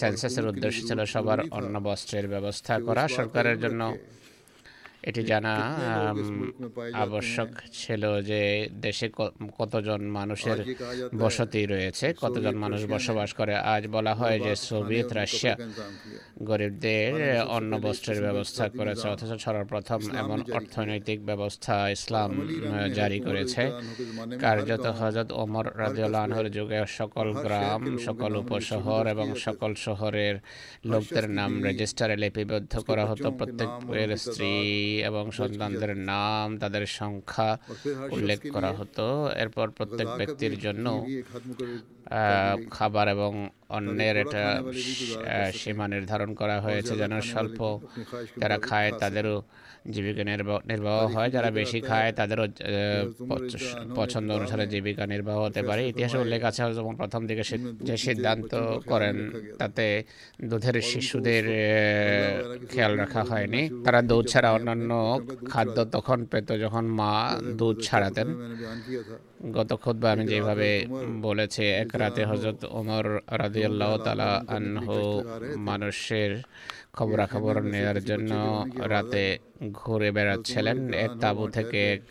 সেন্সাসের 0.00 0.46
উদ্দেশ্য 0.52 0.78
ছিল 0.88 1.00
সবার 1.12 1.40
অন্ন 1.58 1.74
বস্ত্রের 1.86 2.26
ব্যবস্থা 2.34 2.74
করা। 2.86 3.02
সরকারের 3.18 3.58
জন্য 3.64 3.82
এটি 5.02 5.22
জানা 5.24 5.52
আবশ্যক 7.04 7.50
ছিল 7.72 8.02
যে 8.22 8.68
দেশে 8.86 9.06
কতজন 9.58 10.00
মানুষের 10.18 10.58
বসতি 11.18 11.60
রয়েছে 11.66 12.06
কতজন 12.22 12.54
মানুষ 12.54 12.80
বসবাস 12.94 13.30
করে। 13.32 13.54
আজ 13.74 13.82
বলা 13.86 14.12
হয় 14.14 14.38
যে 14.46 14.52
সোভিয়েত 14.68 15.10
রাশিয়া 15.12 15.54
গরিবদের 16.48 17.12
অন্ন 17.56 17.72
বস্ত্রের 17.80 18.20
ব্যবস্থা 18.22 18.64
করেছে 18.78 19.08
অথচ 19.08 19.32
সর্বপ্রথম 19.46 20.00
এমন 20.22 20.38
অর্থনৈতিক 20.58 21.18
ব্যবস্থা 21.26 21.74
ইসলাম 21.96 22.30
জারি 22.94 23.18
করেছে। 23.20 23.62
কার্যত 24.40 24.84
হজরত 24.98 25.30
ওমর 25.42 25.66
রাজিউল্লাহর 25.82 26.46
যুগে 26.56 26.80
সকল 27.00 27.28
গ্রাম 27.44 27.98
সকল 28.06 28.32
উপশহর 28.42 29.04
এবং 29.06 29.26
সকল 29.46 29.70
শহরের 29.86 30.34
লোকদের 30.90 31.26
নাম 31.30 31.50
রেজিস্টারে 31.64 32.16
লিপিবদ্ধ 32.16 32.72
করা 32.88 33.04
হতো 33.06 33.30
প্রত্যেকের 33.30 34.10
স্ত্রী 34.16 34.52
এবং 35.08 35.24
সন্তানদের 35.38 35.92
নাম 36.12 36.46
তাদের 36.62 36.84
সংখ্যা 37.00 37.48
উল্লেখ 38.16 38.40
করা 38.54 38.70
হতো। 38.78 39.06
এরপর 39.42 39.66
প্রত্যেক 39.78 40.08
ব্যক্তির 40.18 40.54
জন্য 40.64 40.86
খাবার 42.76 43.06
এবং 43.16 43.32
অন্যের 43.76 44.16
এটা 44.24 44.44
সীমা 45.60 45.86
নির্ধারণ 45.94 46.30
করা 46.40 46.56
হয়েছে 46.64 46.92
যেন 47.02 47.14
স্বল্প 47.30 47.58
যারা 48.40 48.56
খায় 48.68 48.90
তাদেরও 49.02 49.36
জীবিকা 49.94 50.24
নির্বাহ 50.32 50.58
নির্বাহ 50.72 50.98
হয় 51.14 51.30
যারা 51.34 51.50
বেশি 51.60 51.78
খায় 51.88 52.10
তাদেরও 52.18 52.46
পছন্দ 53.98 54.28
অনুসারে 54.38 54.64
জীবিকা 54.72 55.04
নির্বাহ 55.14 55.36
হতে 55.46 55.60
পারে। 55.68 55.82
ইতিহাসে 55.92 56.18
উল্লেখ 56.24 56.40
আছে 56.50 56.60
যেমন 56.76 56.94
প্রথম 57.00 57.22
দিকে 57.28 57.44
যে 57.88 57.96
সিদ্ধান্ত 58.06 58.52
করেন 58.90 59.16
তাতে 59.60 59.86
দুধের 60.50 60.76
শিশুদের 60.90 61.44
খেয়াল 62.70 62.92
রাখা 63.02 63.22
হয়নি। 63.30 63.62
তারা 63.84 64.00
দুধ 64.10 64.24
ছাড়া 64.32 64.48
অন্যান্য 64.52 64.90
খাদ্য 65.52 65.76
তখন 65.94 66.18
পেত 66.30 66.48
যখন 66.64 66.84
মা 66.98 67.12
দুধ 67.58 67.76
ছাড়াতেন। 67.86 68.28
গত 69.56 69.70
খুদ্ 69.82 70.02
আমি 70.12 70.24
যেভাবে 70.32 70.70
বলেছি 71.26 71.62
এক 71.82 71.90
রাতে 72.02 72.22
হজরত 72.30 72.60
ওমর 72.78 73.06
রাদিয়াল্লাহ 73.42 73.92
তালা 74.04 74.30
আনহু 74.56 74.96
মানুষের 75.68 76.32
খবরাখবর 76.96 77.56
নেওয়ার 77.72 77.98
জন্য 78.04 78.32
রাতে 78.94 79.24
ঘুরে 79.78 80.08
বেড়াচ্ছিলেন। 80.16 80.78
এক 81.04 81.12
তাঁবু 81.22 81.44
থেকে 81.56 81.80
এক 81.94 82.02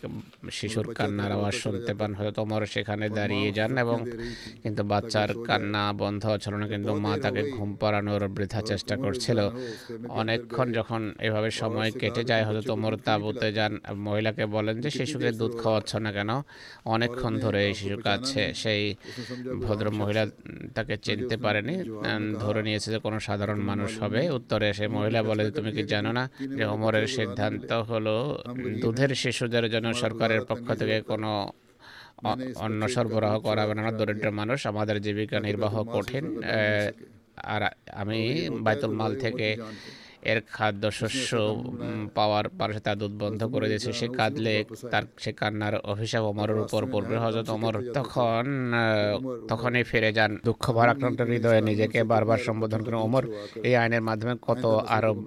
শিশুর 0.58 0.86
কান্নার 0.98 1.32
আওয়াজ 1.36 1.54
শুনতে 1.64 1.92
পান 1.98 2.10
হয়তো 2.18 2.40
ওমর 2.44 2.62
সেখানে 2.74 3.06
দাঁড়িয়ে 3.18 3.48
যান 3.58 3.72
এবং 3.84 3.98
কিন্তু 4.62 4.82
বাচ্চার 4.92 5.28
কান্না 5.48 5.82
বন্ধ 6.02 6.22
হচ্ছিল 6.32 6.54
না 6.62 6.66
কিন্তু 6.74 6.92
মা 7.04 7.12
তাকে 7.24 7.42
ঘুম 7.54 7.70
পাড়ানোর 7.80 8.22
বৃথা 8.36 8.60
চেষ্টা 8.70 8.94
করছিল। 9.04 9.38
অনেকক্ষণ 10.20 10.66
যখন 10.78 11.00
এভাবে 11.26 11.50
সময় 11.60 11.90
কেটে 12.00 12.22
যায় 12.30 12.44
হয়তো 12.46 12.62
তোমর 12.70 12.92
তাঁবুতে 13.06 13.48
যান। 13.58 13.72
মহিলাকে 14.06 14.44
বলেন 14.56 14.76
যে 14.84 14.90
শিশুকে 14.98 15.30
দুধ 15.40 15.52
খাওয়াচ্ছ 15.62 15.92
না 16.04 16.10
কেন? 16.16 16.30
অনেকক্ষণ 16.94 17.32
ধরে 17.44 17.60
এই 17.68 17.74
শিশু 17.80 17.98
কাছে 18.08 18.42
সেই 18.62 18.82
ভদ্র 19.64 19.86
মহিলা 20.00 20.22
তাকে 20.76 20.94
চিনতে 21.06 21.36
পারেনি 21.44 21.74
ধরে 22.42 22.60
নিয়েছে 22.66 22.88
যে 22.94 22.98
কোনো 23.06 23.18
সাধারণ 23.26 23.58
মানুষ 23.70 23.90
হবে। 24.02 24.20
উত্তরে 24.38 24.68
সেই 24.78 24.88
মহিলা 24.96 25.20
বলে 25.22 25.42
তুমি 25.56 25.70
কি 25.76 25.82
জানো 25.94 26.10
না 26.18 26.24
যে 26.58 26.64
অমরের 26.64 26.98
ওমরের 26.98 27.06
সিদ্ধান্ত 27.38 27.72
হলো 27.90 28.16
দুধের 28.82 29.10
শিশুদের 29.14 29.64
জন্য 29.70 29.88
সরকারের 29.94 30.42
পক্ষ 30.50 30.66
থেকে 30.80 30.96
কোনো 31.02 31.30
অন্য 32.62 32.80
সরবরাহ 32.94 33.34
করা 33.46 33.62
হবে 33.64 33.74
না 33.76 33.84
দরিদ্র 33.92 34.28
মানুষ 34.32 34.58
আমাদের 34.66 34.96
জীবিকা 35.02 35.38
নির্বাহ 35.40 35.74
কঠিন 35.86 36.24
আর 37.46 37.62
আমি 37.94 38.20
বাইতুল 38.64 38.92
মাল 39.00 39.12
থেকে 39.20 39.48
এর 40.30 40.38
খাদ্য 40.56 40.82
শস্য 40.98 41.30
পাওয়ার 42.14 42.46
পাশে 42.58 42.80
তার 42.86 42.96
দুধ 43.00 43.12
বন্ধ 43.22 43.40
করে 43.54 43.66
দিয়েছে। 43.70 43.90
সে 44.00 44.06
কাঁদলে 44.18 44.54
তার 44.92 45.04
সে 45.18 45.30
কান্নার 45.40 45.74
অভিশাপ 45.92 46.24
অমরের 46.30 46.58
উপর 46.64 46.82
পড়বে। 46.92 47.16
হজরত 47.24 47.48
অমর 47.56 47.74
তখন 47.98 48.44
তখনই 49.50 49.84
ফিরে 49.90 50.10
যান। 50.18 50.32
দুঃখ 50.48 50.64
ভারাক্রান্ত 50.78 51.20
হৃদয়ে 51.30 51.60
নিজেকে 51.70 52.00
বারবার 52.12 52.38
সম্বোধন 52.38 52.80
করে 52.86 52.96
অমর 53.06 53.24
এই 53.68 53.74
আইনের 53.80 54.02
মাধ্যমে 54.08 54.34
কত 54.48 54.64
আরব 54.96 55.18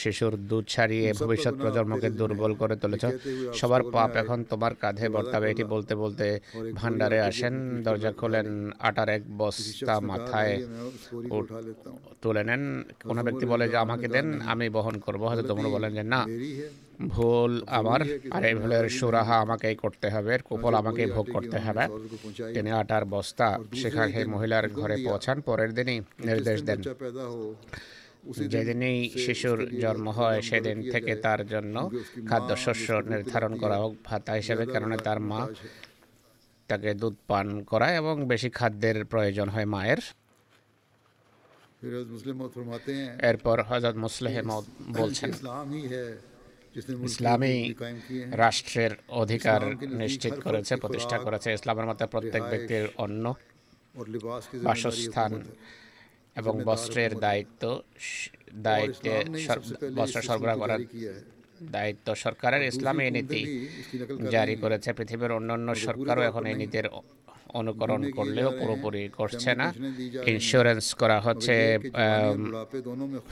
শিশুর 0.00 0.34
দুধ 0.48 0.64
ছাড়িয়ে 0.74 1.08
ভবিষ্যৎ 1.20 1.54
প্রজন্মকে 1.62 2.08
দুর্বল 2.20 2.52
করে 2.60 2.76
তুলেছ। 2.82 3.04
সবার 3.58 3.82
পাপ 3.94 4.10
এখন 4.22 4.38
তোমার 4.50 4.72
কাঁধে 4.82 5.06
বর্তাবে। 5.14 5.46
এটি 5.52 5.64
বলতে 5.64 5.92
বলতে 5.94 6.26
ভান্ডারে 6.78 7.18
আসেন 7.28 7.54
দরজা 7.84 8.12
খোলেন 8.20 8.48
আটার 8.88 9.08
এক 9.16 9.22
বস্তা 9.40 9.94
মাথায় 10.10 10.54
তুলে 12.22 12.42
নেন। 12.48 12.62
কোনো 13.08 13.20
ব্যক্তি 13.26 13.44
বলে 13.52 13.64
যে 13.72 13.76
আমাকে 13.88 14.06
দেন 14.14 14.26
আমি 14.52 14.66
বহন 14.76 14.96
করব। 15.06 15.22
হয়তো 15.30 15.44
তোমরা 15.50 15.68
বলেন 15.74 15.90
যে 15.98 16.04
না 16.14 16.20
ভুল 17.14 17.52
আমার 17.78 18.00
আর 18.34 18.42
এই 18.50 18.54
ভুলের 18.60 18.86
সুরাহা 18.98 19.36
আমাকেই 19.44 19.76
করতে 19.82 20.06
হবে 20.14 20.32
কুফল 20.48 20.74
আমাকে 20.82 21.02
ভোগ 21.16 21.26
করতে 21.36 21.58
হবে। 21.64 21.84
তিনি 22.54 22.70
আটার 22.80 23.04
বস্তা 23.14 23.48
সেখানে 23.80 24.18
মহিলার 24.34 24.66
ঘরে 24.78 24.96
পৌঁছান 25.06 25.36
পরের 25.46 25.70
দিনই 25.78 25.98
নির্দেশ 26.28 26.58
দেন 26.68 26.80
যেদিনই 28.52 28.98
শিশুর 29.24 29.58
জন্ম 29.82 30.06
হয় 30.18 30.38
সেদিন 30.48 30.78
থেকে 30.92 31.12
তার 31.24 31.40
জন্য 31.52 31.76
খাদ্যশস্য 32.28 32.88
নির্ধারণ 33.12 33.52
করা 33.62 33.76
হোক 33.82 33.92
ভাতা 34.08 34.32
হিসেবে 34.40 34.64
কারণ 34.74 34.90
তার 35.06 35.18
মা 35.30 35.40
তাকে 36.68 36.90
দুধ 37.00 37.14
পান 37.30 37.46
করায় 37.70 37.94
এবং 38.02 38.14
বেশি 38.32 38.48
খাদ্যের 38.50 38.98
প্রয়োজন 39.12 39.48
হয় 39.48 39.68
মায়ের। 39.74 40.00
এরপর 43.30 43.56
হজরত 43.68 43.96
মুসলেহ 43.96 44.34
মত 44.50 44.64
বলছেন। 45.00 45.30
ইসলামী 47.08 47.56
রাষ্ট্রের 48.42 48.92
অধিকার 49.22 49.60
নিশ্চিত 50.02 50.34
করেছে 50.46 50.72
প্রতিষ্ঠা 50.76 51.18
করেছে। 51.18 51.48
ইসলামের 51.52 51.86
মতে 51.90 52.04
প্রত্যেক 52.14 52.42
ব্যক্তির 52.52 52.86
অন্য 53.04 53.24
বাসস্থান 54.66 55.32
এবং 56.36 56.54
বস্ত্রের 56.64 57.12
দায়িত্ব 57.26 57.62
দায়িত্বে 58.66 59.12
বস্ত্র 59.98 60.20
সরবরাহ 60.28 60.56
করার 60.62 60.80
দায়িত্ব 61.76 62.06
সরকারের 62.24 62.62
ইসলামী 62.70 63.04
নীতি 63.16 63.40
জারি 64.34 64.54
করেছে। 64.56 64.88
পৃথিবীর 64.98 65.36
অন্যান্য 65.38 65.68
সরকারও 65.86 66.22
এখন 66.30 66.44
এই 66.50 66.56
নীতির 66.62 66.86
অনুকরণ 67.54 68.02
করলেও 68.10 68.48
পুরোপুরি 68.60 69.02
করছে 69.16 69.50
না। 69.54 69.66
ইন্স্যুরেন্স 70.26 70.86
করা 70.94 71.18
হচ্ছে 71.20 71.54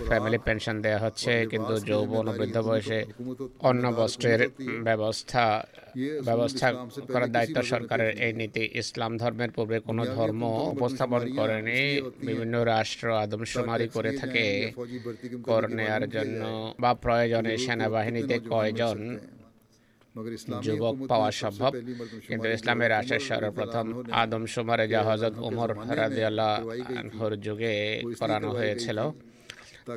ফ্যামিলি 0.09 0.39
পেনশন 0.39 0.77
দেওয়া 0.83 1.01
হচ্ছে 1.01 1.33
কিন্তু 1.47 1.75
যৌবন 1.89 2.27
বৃদ্ধ 2.39 2.57
বয়সে 2.59 2.99
অন্য 3.61 3.85
বস্ত্রের 3.93 4.41
ব্যবস্থা 4.85 5.45
ব্যবস্থা 6.25 6.67
করার 7.13 7.31
দায়িত্ব 7.33 7.59
সরকারের 7.63 8.11
এই 8.19 8.33
নীতি 8.33 8.63
ইসলাম 8.75 9.13
ধর্মের 9.17 9.51
পূর্বে 9.51 9.79
কোনো 9.81 10.03
ধর্ম 10.07 10.43
উপস্থাপন 10.75 11.23
করেনি 11.37 11.81
বিভিন্ন 12.21 12.55
রাষ্ট্র 12.65 13.07
আদমশুমারি 13.15 13.87
করে 13.89 14.11
থাকে 14.13 14.47
কর 15.45 15.63
নেয়ার 15.69 16.05
জন্য 16.09 16.43
বা 16.81 16.91
প্রয়োজনে 16.95 17.55
সেনাবাহিনীতে 17.57 18.37
কয়জন 18.51 18.99
যুবক 20.67 20.95
পাওয়া 21.11 21.31
সম্ভব 21.43 21.73
কিন্তু 22.29 22.47
ইসলামের 22.49 22.93
আশা 22.93 23.19
সর্বপ্রথম 23.21 23.87
আদমশুমারে 24.15 24.85
যা 24.89 25.01
হজরত 25.03 25.35
ওমর 25.41 25.71
রাজিয়াল্লাহ 25.99 26.53
যুগে 27.47 27.75
করানো 28.21 28.49
হয়েছিল 28.51 28.99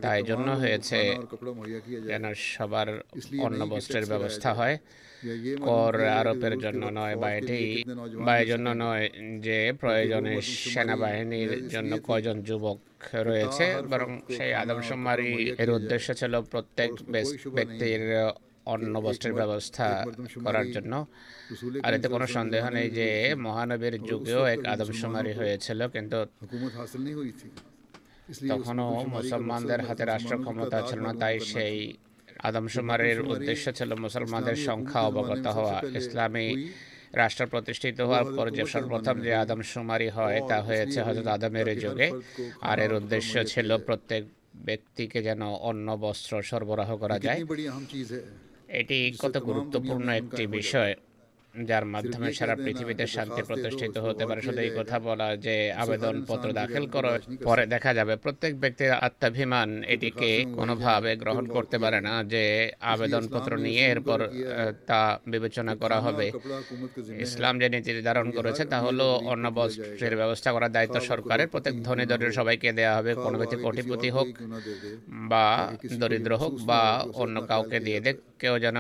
তাই 0.03 0.19
জন্য 0.23 0.47
হয়েছে 0.61 0.99
যেন 2.09 2.23
সবার 2.47 2.89
অন্য 3.39 3.61
বস্ত্রের 3.65 4.05
ব্যবস্থা 4.05 4.49
হয় 4.53 4.75
কর 5.61 5.93
আরোপের 6.11 6.55
জন্য 6.59 6.83
নয় 6.99 7.15
বা 7.15 7.29
এটি 7.31 7.61
বা 8.19 8.33
জন্য 8.43 8.67
নয় 8.83 9.05
যে 9.39 9.59
প্রয়োজনে 9.81 10.33
সেনাবাহিনীর 10.65 11.51
জন্য 11.69 11.91
কয়জন 12.07 12.37
যুবক 12.41 12.77
রয়েছে 13.27 13.65
বরং 13.91 14.09
সেই 14.37 14.51
আদমশুমারি 14.53 15.31
এর 15.57 15.69
উদ্দেশ্য 15.69 16.07
ছিল 16.13 16.33
প্রত্যেক 16.51 16.91
ব্যক্তির 17.55 18.01
অন্য 18.73 18.95
বস্ত্রের 18.99 19.33
ব্যবস্থা 19.33 19.87
করার 20.45 20.67
জন্য। 20.71 20.93
আর 21.85 21.91
এতে 21.93 22.07
কোনো 22.07 22.25
সন্দেহ 22.27 22.63
নেই 22.69 22.89
যে 22.89 23.07
মহানবীর 23.45 23.95
যুগেও 24.03 24.41
এক 24.45 24.59
আদমশুমারি 24.65 25.31
হয়েছিল 25.33 25.79
কিন্তু 25.87 26.19
তখনও 28.49 28.87
মুসলমানদের 29.15 29.79
হাতে 29.87 30.03
রাষ্ট্র 30.05 30.35
ক্ষমতা 30.43 30.77
ছিল 30.89 30.99
না 30.99 31.13
তাই 31.13 31.35
সেই 31.53 31.77
আদমশুমারির 32.43 33.19
উদ্দেশ্য 33.33 33.65
ছিল 33.73 33.91
মুসলমানদের 33.95 34.57
সংখ্যা 34.69 35.01
অবগত 35.01 35.45
হওয়া। 35.47 35.77
ইসলামী 35.97 36.47
রাষ্ট্র 37.13 37.43
প্রতিষ্ঠিত 37.47 37.97
হওয়ার 38.01 38.25
পর 38.37 38.45
যে 38.49 38.63
সর্বপ্রথম 38.65 39.15
যে 39.21 39.31
আদমশুমারি 39.35 40.09
হয় 40.09 40.39
তা 40.49 40.57
হয়েছে 40.61 40.99
হজরত 41.01 41.27
আদমের 41.27 41.67
যুগে। 41.79 42.07
আর 42.61 42.77
এর 42.79 42.93
উদ্দেশ্য 42.93 43.33
ছিল 43.45 43.69
প্রত্যেক 43.77 44.23
ব্যক্তিকে 44.55 45.19
যেন 45.23 45.41
অন্য 45.69 45.87
বস্ত্র 46.01 46.33
সরবরাহ 46.41 46.89
করা 46.97 47.17
যায়। 47.19 47.39
এটি 48.69 48.97
কত 49.19 49.35
গুরুত্বপূর্ণ 49.49 50.07
একটি 50.11 50.43
বিষয় 50.47 50.93
যার 51.53 51.85
মাধ্যমে 51.85 52.29
সারা 52.33 52.55
পৃথিবীতে 52.55 53.05
শান্তি 53.07 53.41
প্রতিষ্ঠিত 53.41 53.95
হতে 53.97 54.23
পারে। 54.25 54.41
শুধু 54.41 54.61
এই 54.67 54.71
কথা 54.79 54.97
বলা 54.99 55.27
যে 55.45 55.55
আবেদন 55.83 56.15
পত্র 56.27 56.47
দাখিল 56.53 56.85
করো 56.87 57.11
পরে 57.43 57.63
দেখা 57.65 57.91
যাবে 57.93 58.13
প্রত্যেক 58.15 58.53
ব্যক্তির 58.59 58.91
আত্মাভিমান 59.07 59.69
এটিকে 59.93 60.31
কোনোভাবে 60.57 61.15
গ্রহণ 61.15 61.45
করতে 61.47 61.77
পারে 61.83 61.99
না 62.07 62.13
যে 62.33 62.43
আবেদন 62.93 63.23
পত্র 63.33 63.51
নিয়ে 63.57 63.83
এরপর 63.93 64.19
তা 64.89 65.01
বিবেচনা 65.33 65.73
করা 65.75 65.97
হবে। 66.01 66.27
ইসলাম 67.25 67.53
যে 67.61 67.67
নীতি 67.69 67.91
নির্ধারণ 67.93 68.27
করেছে 68.31 68.63
তা 68.65 68.77
হলো 68.79 69.07
অন্য 69.31 69.45
বস্ত্রের 69.49 70.15
ব্যবস্থা 70.15 70.49
করার 70.51 70.71
দায়িত্ব 70.71 70.97
সরকারের 71.11 71.47
প্রত্যেক 71.47 71.75
ধনী 71.83 72.05
দরিদ্র 72.05 72.37
সবাইকে 72.39 72.69
দেওয়া 72.73 72.93
হবে 72.97 73.11
কোনো 73.25 73.35
ব্যক্তি 73.37 73.57
কোটিপতি 73.65 74.09
হোক 74.15 74.27
বা 75.31 75.45
দরিদ্র 76.01 76.31
হোক 76.41 76.53
বা 76.69 76.81
অন্য 77.13 77.35
কাউকে 77.41 77.79
দিয়ে 77.87 77.99
দেখ 78.01 78.15
কেউ 78.41 78.53
যেন 78.65 78.77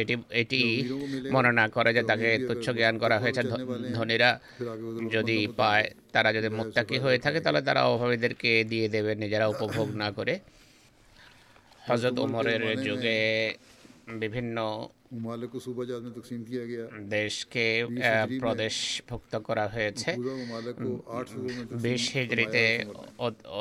এটি 0.00 0.14
এটি 0.42 0.60
মনে 1.34 1.50
না 1.60 1.64
করে 1.74 1.90
যে 1.96 2.02
তাকে 2.10 2.28
তুচ্ছ 2.48 2.66
জ্ঞান 2.78 2.94
করা 3.02 3.16
হয়েছে। 3.22 3.42
ধনীরা 3.96 4.30
যদি 5.14 5.38
পায় 5.58 5.86
তারা 6.14 6.30
যদি 6.36 6.48
মুক্তাকি 6.58 6.96
হয়ে 7.04 7.18
থাকে 7.24 7.38
তাহলে 7.44 7.60
তারা 7.68 7.80
অভাবীদেরকে 7.92 8.50
দিয়ে 8.70 8.86
দেবে 8.94 9.12
নিজেরা 9.22 9.46
উপভোগ 9.54 9.88
না 10.02 10.08
করে। 10.18 10.34
হজরত 11.88 12.16
ওমরের 12.24 12.62
যুগে 12.86 13.20
বিভিন্ন 14.22 14.56
দেশকে 17.16 17.64
প্রদেশভুক্ত 18.42 19.32
করা 19.48 19.66
হয়েছে 19.74 20.10
বিশ 21.84 22.02
হিজড়িতে 22.16 22.64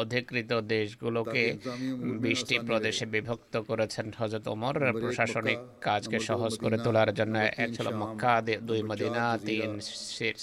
অধিকৃত 0.01 0.51
দেশগুলোকে 0.75 1.43
বিশটি 2.25 2.55
প্রদেশে 2.69 3.05
বিভক্ত 3.15 3.53
করেছেন 3.69 4.05
হজরত 4.19 4.45
ওমর। 4.53 4.75
প্রশাসনিক 5.01 5.59
কাজকে 5.87 6.17
সহজ 6.29 6.53
করে 6.63 6.77
তোলার 6.85 7.11
জন্য 7.19 7.35
এক 7.63 7.69
ছিল 7.75 7.87
মক্কা 8.01 8.33
দুই 8.69 8.81
মদিনা 8.89 9.23
তিন 9.47 9.69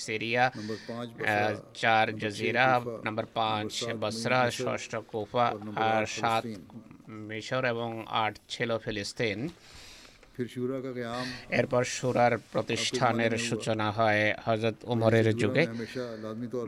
সিরিয়া 0.07 0.44
চার 1.82 2.07
জজিরা 2.20 2.66
নাম্বার 3.07 3.26
পাঁচ 3.38 3.72
বসরা 4.02 4.40
ষষ্ঠ 4.61 4.92
কুফা 5.11 5.46
আর 5.88 6.02
সাত 6.18 6.44
মিশর 7.28 7.62
এবং 7.74 7.90
আট 8.24 8.34
ছিল 8.52 8.70
ফিলিস্তিন। 8.84 9.38
এরপর 11.51 11.82
সুরার 11.97 12.34
প্রতিষ্ঠানের 12.53 13.32
সূচনা 13.39 13.91
হয় 13.91 14.24
হজরত 14.45 14.76
উমরের 14.84 15.28
যুগে। 15.37 15.64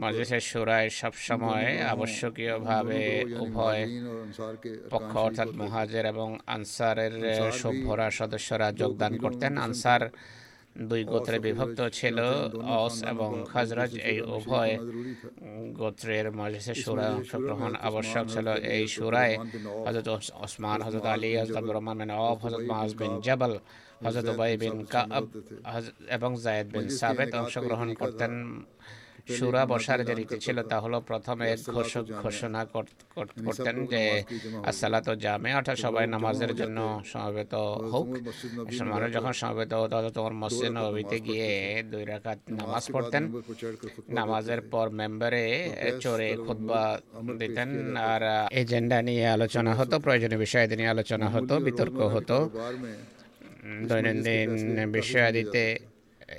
মাজলিসের 0.03 0.45
সুরায় 0.51 0.89
সবসময় 1.01 1.69
আবশ্যকীয়ভাবে 1.95 3.01
উভয় 3.45 3.83
পক্ষ 4.91 5.13
অর্থাৎ 5.17 5.51
মহাজের 5.63 6.05
এবং 6.07 6.29
আনসারের 6.47 7.15
সভ্যরা 7.53 8.11
সদস্যরা 8.11 8.69
যোগদান 8.73 9.13
করতেন। 9.19 9.53
আনসার 9.59 10.03
দুই 10.91 11.03
গোত্রে 11.13 11.37
বিভক্ত 11.47 11.81
ছিল 11.99 12.19
অস 12.83 12.97
এবং 13.13 13.31
খাজরাজ 13.53 13.93
এই 14.11 14.19
উভয় 14.37 14.75
গোত্রের 15.81 16.27
মজলিসে 16.39 16.75
সুরা 16.83 17.07
অংশগ্রহণ 17.17 17.73
আবশ্যক 17.89 18.25
ছিল। 18.35 18.47
এই 18.77 18.85
সুরায় 18.97 19.35
হজরত 19.87 20.09
ওসমান 20.45 20.79
হজরত 20.87 21.07
আলী 21.15 21.31
হজরত 21.43 21.67
রহমান 21.77 21.97
বিন 22.01 22.11
অফ 22.29 22.39
হজরত 22.45 22.65
মাহাজ 22.71 22.91
বিন 23.01 23.13
জবল 23.27 23.53
হজরত 24.05 24.29
ওবাই 24.33 24.53
বিন 24.63 24.77
কাব 24.93 25.25
এবং 26.17 26.31
জায়েদ 26.45 26.69
বিন 26.75 26.87
সাবেদ 27.01 27.31
অংশগ্রহণ 27.41 27.89
করতেন। 28.01 28.33
সুরা 29.37 29.63
বসার 29.73 29.99
যে 30.09 30.13
রীতি 30.15 30.37
ছিল 30.45 30.59
তা 30.71 30.77
হলো 30.85 30.99
প্রথমে 31.09 31.47
ঘোষক 31.75 32.05
ঘোষণা 32.23 32.61
করতেন 32.75 33.77
যে 33.93 34.03
আসসালাত 34.69 35.09
জামে 35.25 35.51
ওঠা 35.59 35.75
সবাই 35.85 36.05
নামাজের 36.15 36.53
জন্য 36.61 36.79
সমবেত 37.13 37.55
হোক। 37.93 38.07
মানুষ 38.93 39.09
যখন 39.17 39.33
সমবেত 39.43 39.73
হতো 39.81 40.09
তোমার 40.17 40.35
মসজিদ 40.43 40.73
নবীতে 40.79 41.17
গিয়ে 41.27 41.51
দুই 41.91 42.05
রাখাত 42.13 42.39
নামাজ 42.59 42.85
পড়তেন। 42.95 43.23
নামাজের 44.19 44.61
পর 44.73 44.87
মেম্বারে 45.01 45.45
চোরে 46.03 46.31
খুতবা 46.47 46.83
দিতেন 47.41 47.69
আর 48.13 48.23
এজেন্ডা 48.61 48.99
নিয়ে 49.09 49.25
আলোচনা 49.37 49.73
হতো 49.79 49.95
প্রয়োজনীয় 50.05 50.41
বিষয় 50.45 50.65
নিয়ে 50.81 50.93
আলোচনা 50.97 51.27
হতো 51.35 51.55
বিতর্ক 51.67 51.99
হতো। 52.15 52.37
দৈনন্দিন 53.89 54.51
বিষয়াদিতে 54.97 55.65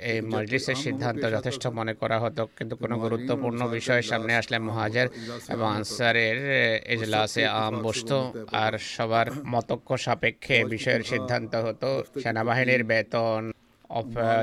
এই 0.08 0.18
মজলিসের 0.32 0.78
সিদ্ধান্ত 0.84 1.22
যথেষ্ট 1.26 1.64
মনে 1.78 1.94
করা 1.94 2.16
হতো 2.18 2.42
কিন্তু 2.58 2.74
কোনো 2.76 2.94
গুরুত্বপূর্ণ 2.98 3.60
বিষয় 3.68 4.02
সামনে 4.10 4.32
আসলে 4.36 4.56
মহাজের 4.60 5.06
এবং 5.50 5.66
আনসারের 5.70 6.38
এজলাসে 6.86 7.44
আম 7.56 7.74
বসতো 7.82 8.16
আর 8.56 8.72
সবার 8.90 9.28
মতক্য 9.52 9.88
সাপেক্ষে 9.96 10.56
বিষয়ের 10.66 11.02
সিদ্ধান্ত 11.02 11.52
হতো 11.66 11.88
সেনাবাহিনীর 12.22 12.82
বেতন 12.84 13.42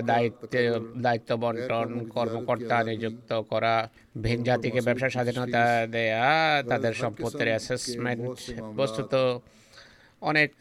দায়িত্ব 0.07 0.53
দায়িত্ব 0.97 1.31
বন্টন 1.35 1.89
কর্মকর্তা 2.15 2.77
নিযুক্ত 2.83 3.31
করা 3.51 3.75
ভিন 4.15 4.39
জাতিকে 4.43 4.79
ব্যবসা 4.81 5.09
স্বাধীনতা 5.09 5.63
দেয়া 5.87 6.27
তাদের 6.69 6.93
সম্পত্তির 6.93 7.49
অ্যাসেসমেন্ট 7.51 8.21
বস্তুত 8.75 9.13
অনেক 10.21 10.51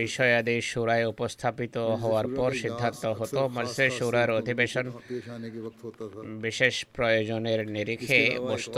বিষয়াদি 0.00 0.56
সুরায় 0.70 1.06
উপস্থাপিত 1.12 1.76
হওয়ার 2.02 2.26
পর 2.38 2.50
সিদ্ধান্ত 2.62 3.04
হতো 3.18 3.40
মার্সের 3.56 3.90
সুরার 3.98 4.30
অধিবেশন 4.40 4.86
বিশেষ 6.44 6.74
প্রয়োজনের 6.96 7.60
নিরিখে 7.74 8.20
বসত। 8.48 8.76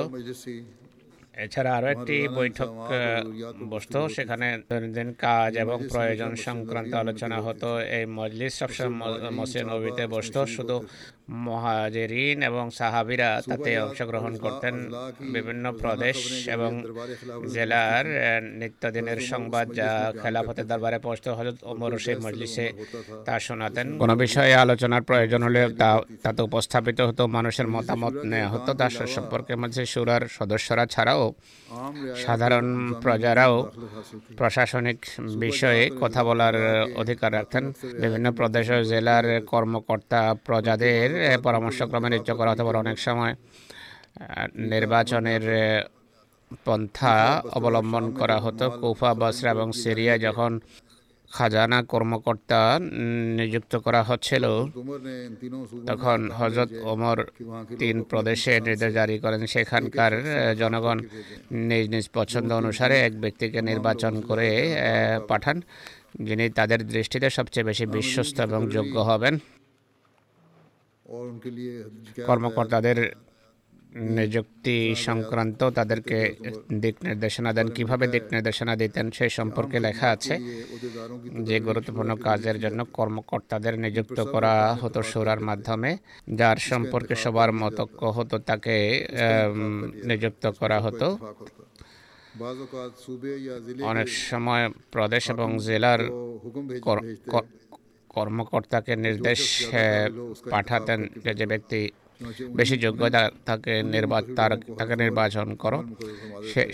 এছাড়া 1.44 1.70
আরও 1.78 1.88
একটি 1.94 2.16
বৈঠক 2.38 2.70
বসত 3.72 3.94
সেখানে 4.16 4.46
দৈনন্দিন 4.68 5.10
কাজ 5.24 5.50
এবং 5.64 5.78
প্রয়োজন 5.92 6.32
সংক্রান্ত 6.46 6.92
আলোচনা 7.02 7.38
হতো। 7.46 7.68
এই 7.96 8.04
মজলিস 8.18 8.52
সবসময় 8.60 9.14
মসজিদ 9.38 9.64
নবীতে 9.72 10.04
বসত 10.14 10.36
শুধু 10.56 10.76
মহাজেরিন 11.28 12.42
এবং 12.42 12.70
সাহাবিরা 12.70 13.42
তাতে 13.48 13.78
অংশগ্রহণ 13.80 14.36
করতেন 14.36 14.90
বিভিন্ন 15.20 15.72
প্রদেশ 15.72 16.48
এবং 16.48 16.84
জেলার 17.52 18.06
নিত্যদিনের 18.42 19.20
সংবাদ 19.20 19.72
যা 19.72 20.12
খেলাফতের 20.22 20.66
দরবারে 20.66 20.98
পৌঁছতে 20.98 21.30
হজরত 21.30 21.56
ওমর 21.62 21.98
সেই 21.98 22.16
মজলিসে 22.16 22.72
তা 23.24 23.40
শোনাতেন। 23.40 23.98
কোনো 23.98 24.16
বিষয়ে 24.16 24.54
আলোচনার 24.54 25.02
প্রয়োজন 25.02 25.42
হলে 25.42 25.74
তা 25.74 26.00
তাতে 26.22 26.42
উপস্থাপিত 26.42 27.00
হতো 27.00 27.26
মানুষের 27.26 27.68
মতামত 27.68 28.14
নেওয়া 28.24 28.48
হতো। 28.48 28.74
তা 28.74 28.90
সম্পর্কে 28.90 29.56
মধ্যে 29.56 29.86
সুরার 29.86 30.28
সদস্যরা 30.28 30.86
ছাড়াও 30.86 31.32
সাধারণ 32.16 32.94
প্রজারাও 33.02 33.70
প্রশাসনিক 34.36 35.06
বিষয়ে 35.36 35.90
কথা 36.00 36.24
বলার 36.24 36.54
অধিকার 36.96 37.32
রাখতেন। 37.32 37.72
বিভিন্ন 38.00 38.32
প্রদেশ 38.32 38.70
ও 38.70 38.82
জেলার 38.82 39.40
কর্মকর্তা 39.46 40.34
প্রজাদের 40.44 41.13
পরামর্শক্রমে 41.46 42.08
নিচ্ছ 42.14 42.28
করা 42.38 42.50
হতে 42.52 42.62
পারে 42.66 42.78
অনেক 42.84 42.98
সময়। 43.06 43.32
নির্বাচনের 44.72 45.44
পন্থা 46.66 47.14
অবলম্বন 47.56 48.04
করা 48.20 48.36
হতো। 48.44 48.64
কুফা, 48.80 49.10
বসরা 49.20 49.50
এবং 49.56 49.68
সিরিয়া 49.82 50.14
যখন 50.26 50.52
খাজানা 51.30 51.78
কর্মকর্তা 51.92 52.60
নিযুক্ত 53.38 53.72
করা 53.84 54.00
হচ্ছিল, 54.08 54.44
তখন 55.90 56.18
হজরত 56.38 56.70
ওমর 56.92 57.18
তিন 57.80 57.96
প্রদেশে 58.10 58.52
নির্দেশ 58.66 58.92
জারি 58.98 59.16
করেন। 59.24 59.42
সেখানকার 59.54 60.12
জনগণ 60.60 60.98
নিজ 61.68 61.84
নিজ 61.94 62.06
পছন্দ 62.18 62.50
অনুসারে 62.60 62.96
এক 63.06 63.14
ব্যক্তিকে 63.22 63.58
নির্বাচন 63.70 64.12
করে 64.28 64.48
পাঠান, 65.30 65.56
যিনি 66.26 66.44
তাদের 66.58 66.80
দৃষ্টিতে 66.94 67.28
সবচেয়ে 67.38 67.68
বেশি 67.70 67.84
বিশ্বস্ত 67.96 68.36
এবং 68.48 68.60
যোগ্য 68.76 68.96
হবেন। 69.10 69.34
কর্মকর্তাদের 72.26 72.98
নিযুক্তি 74.18 74.76
সংক্রান্ত 75.06 75.60
তাদেরকে 75.78 76.18
দিক 76.72 76.96
নির্দেশনা 77.04 77.52
দেন। 77.52 77.68
কীভাবে 77.68 78.06
দিক 78.06 78.22
নির্দেশনা 78.32 78.76
দিতেন 78.76 79.10
সেই 79.10 79.30
সম্পর্কে 79.30 79.76
লেখা 79.80 80.08
আছে। 80.10 80.34
যে 81.48 81.56
গুরুত্বপূর্ণ 81.60 82.16
কাজের 82.16 82.56
জন্য 82.60 82.80
কর্মকর্তাদের 82.92 83.74
নিযুক্ত 83.78 84.18
করা 84.20 84.54
হতো 84.80 85.02
সুরার 85.02 85.40
মাধ্যমে। 85.40 85.90
যার 86.40 86.56
সম্পর্কে 86.70 87.14
সবার 87.14 87.50
মতক্য 87.52 88.00
হতো 88.16 88.38
তাকে 88.38 88.76
নিযুক্ত 90.04 90.44
করা 90.60 90.78
হতো। 90.80 91.08
অনেক 93.82 94.08
সময় 94.08 94.64
প্রদেশ 94.90 95.30
এবং 95.30 95.58
জেলার 95.58 96.00
কর্মকর্তাকে 98.14 98.92
নির্দেশ 99.06 99.40
পাঠাতেন 100.52 101.00
যে 101.24 101.32
যে 101.40 101.46
ব্যক্তি 101.52 101.80
বেশি 102.58 102.76
যোগ্যতা 102.84 103.22
তাকে 103.48 103.72
নির্বা 103.94 104.18
তার 104.38 104.52
তাকে 104.78 104.94
নির্বাচন 105.02 105.48
করো। 105.62 105.78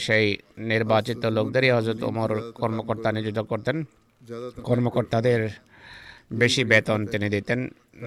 সেই 0.07 0.26
নির্বাচিত 0.72 1.22
লোকদেরই 1.36 1.70
হজরত 1.76 2.01
ওমর 2.11 2.30
কর্মকর্তা 2.61 3.09
নিযুক্ত 3.16 3.41
করতেন। 3.51 3.76
কর্মকর্তাদের 4.68 5.41
বেশি 6.43 6.62
বেতন 6.70 7.01
তিনি 7.12 7.26
দিতেন 7.34 7.61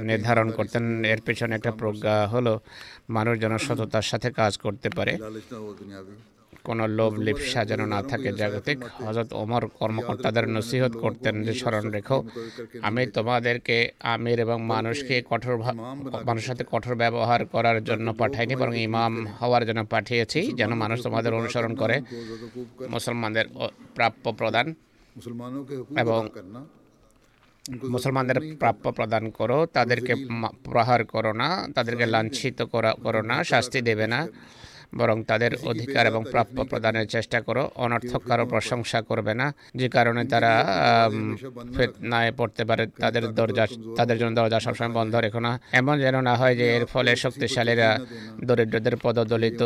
নির্ধারণ 0.09 0.47
করতেন। 0.57 0.83
এর 1.13 1.19
পেছনে 1.25 1.53
একটা 1.57 1.71
প্রজ্ঞা 1.81 2.15
হলো 2.33 2.53
মানুষ 3.15 3.33
জনসততার 3.43 4.05
সাথে 4.11 4.29
কাজ 4.39 4.53
করতে 4.65 4.87
পারে। 4.97 5.13
কোনো 6.67 6.83
লোভ, 6.97 7.13
লিপ 7.25 7.39
সাজানো 7.53 7.85
না 7.93 7.99
থাকে 8.09 8.29
জাগতিক। 8.39 8.79
হজরত 9.05 9.29
ওমর 9.41 9.63
কর্মকর্তাদের 9.79 10.45
নসিহত 10.55 10.93
করতেন 11.03 11.35
যে, 11.45 11.53
স্মরণ 11.59 11.85
রেখো, 11.95 12.17
আমি 12.87 13.01
তোমাদেরকে, 13.17 13.77
আমির 14.13 14.37
এবং 14.45 14.57
মানুষকে 14.73 15.15
কঠোর 15.31 15.55
মানুষের 16.27 16.49
সাথে 16.51 16.63
কঠোর 16.73 16.95
ব্যবহার 17.03 17.41
করার 17.53 17.77
জন্য 17.89 18.07
পাঠাইনি, 18.21 18.53
বরং 18.61 18.75
ইমাম 18.89 19.13
হওয়ার 19.41 19.63
জন্য 19.69 19.81
পাঠিয়েছি, 19.93 20.39
যেন 20.59 20.71
মানুষ 20.83 20.97
তোমাদের 21.05 21.31
অনুসরণ 21.39 21.73
করে, 21.81 21.95
মুসলমানদের 22.95 23.45
প্রাপ্য 23.97 24.25
প্রদান 24.39 24.65
এবং 26.03 26.19
মুসলমানদের 27.93 28.37
প্রাপ্য 28.61 28.85
প্রদান 28.97 29.23
করো, 29.39 29.57
তাদেরকে 29.77 30.13
প্রহার 30.65 31.01
করো 31.13 31.31
না, 31.41 31.49
তাদেরকে 31.75 32.05
লাঞ্ছিত 32.13 32.59
করা, 32.73 32.91
করো 33.05 33.21
না, 33.29 33.35
শাস্তি 33.51 33.79
দেবে 33.89 34.07
না। 34.13 34.21
বরং 34.99 35.17
তাদের 35.29 35.51
অধিকার 35.71 36.03
এবং 36.11 36.21
প্রাপ্য 36.33 36.57
প্রদানের 36.71 37.07
চেষ্টা 37.07 37.39
করো 37.41 37.63
অনর্থক 37.85 38.21
কারও 38.29 38.45
প্রশংসা 38.45 38.99
করবে 39.09 39.33
না 39.41 39.47
যে 39.79 39.87
কারণে 39.89 40.21
তারা 40.33 40.51
ফিতনায় 41.75 42.31
পড়তে 42.39 42.63
পারে 42.69 42.83
তাদের 43.03 43.23
দরজা 43.39 43.65
তাদের 43.99 44.17
জন্য 44.21 44.33
দরজা 44.39 44.59
সবসময় 44.65 44.93
বন্ধ 44.99 45.13
রেখো 45.15 45.39
না। 45.39 45.51
এমন 45.79 45.95
যেন 46.03 46.15
না 46.29 46.33
হয় 46.35 46.55
যে 46.55 46.65
এর 46.77 46.85
ফলে 46.85 47.11
শক্তিশালীরা 47.15 47.89
দরিদ্রদের 48.43 48.95
পদদলিত 49.03 49.61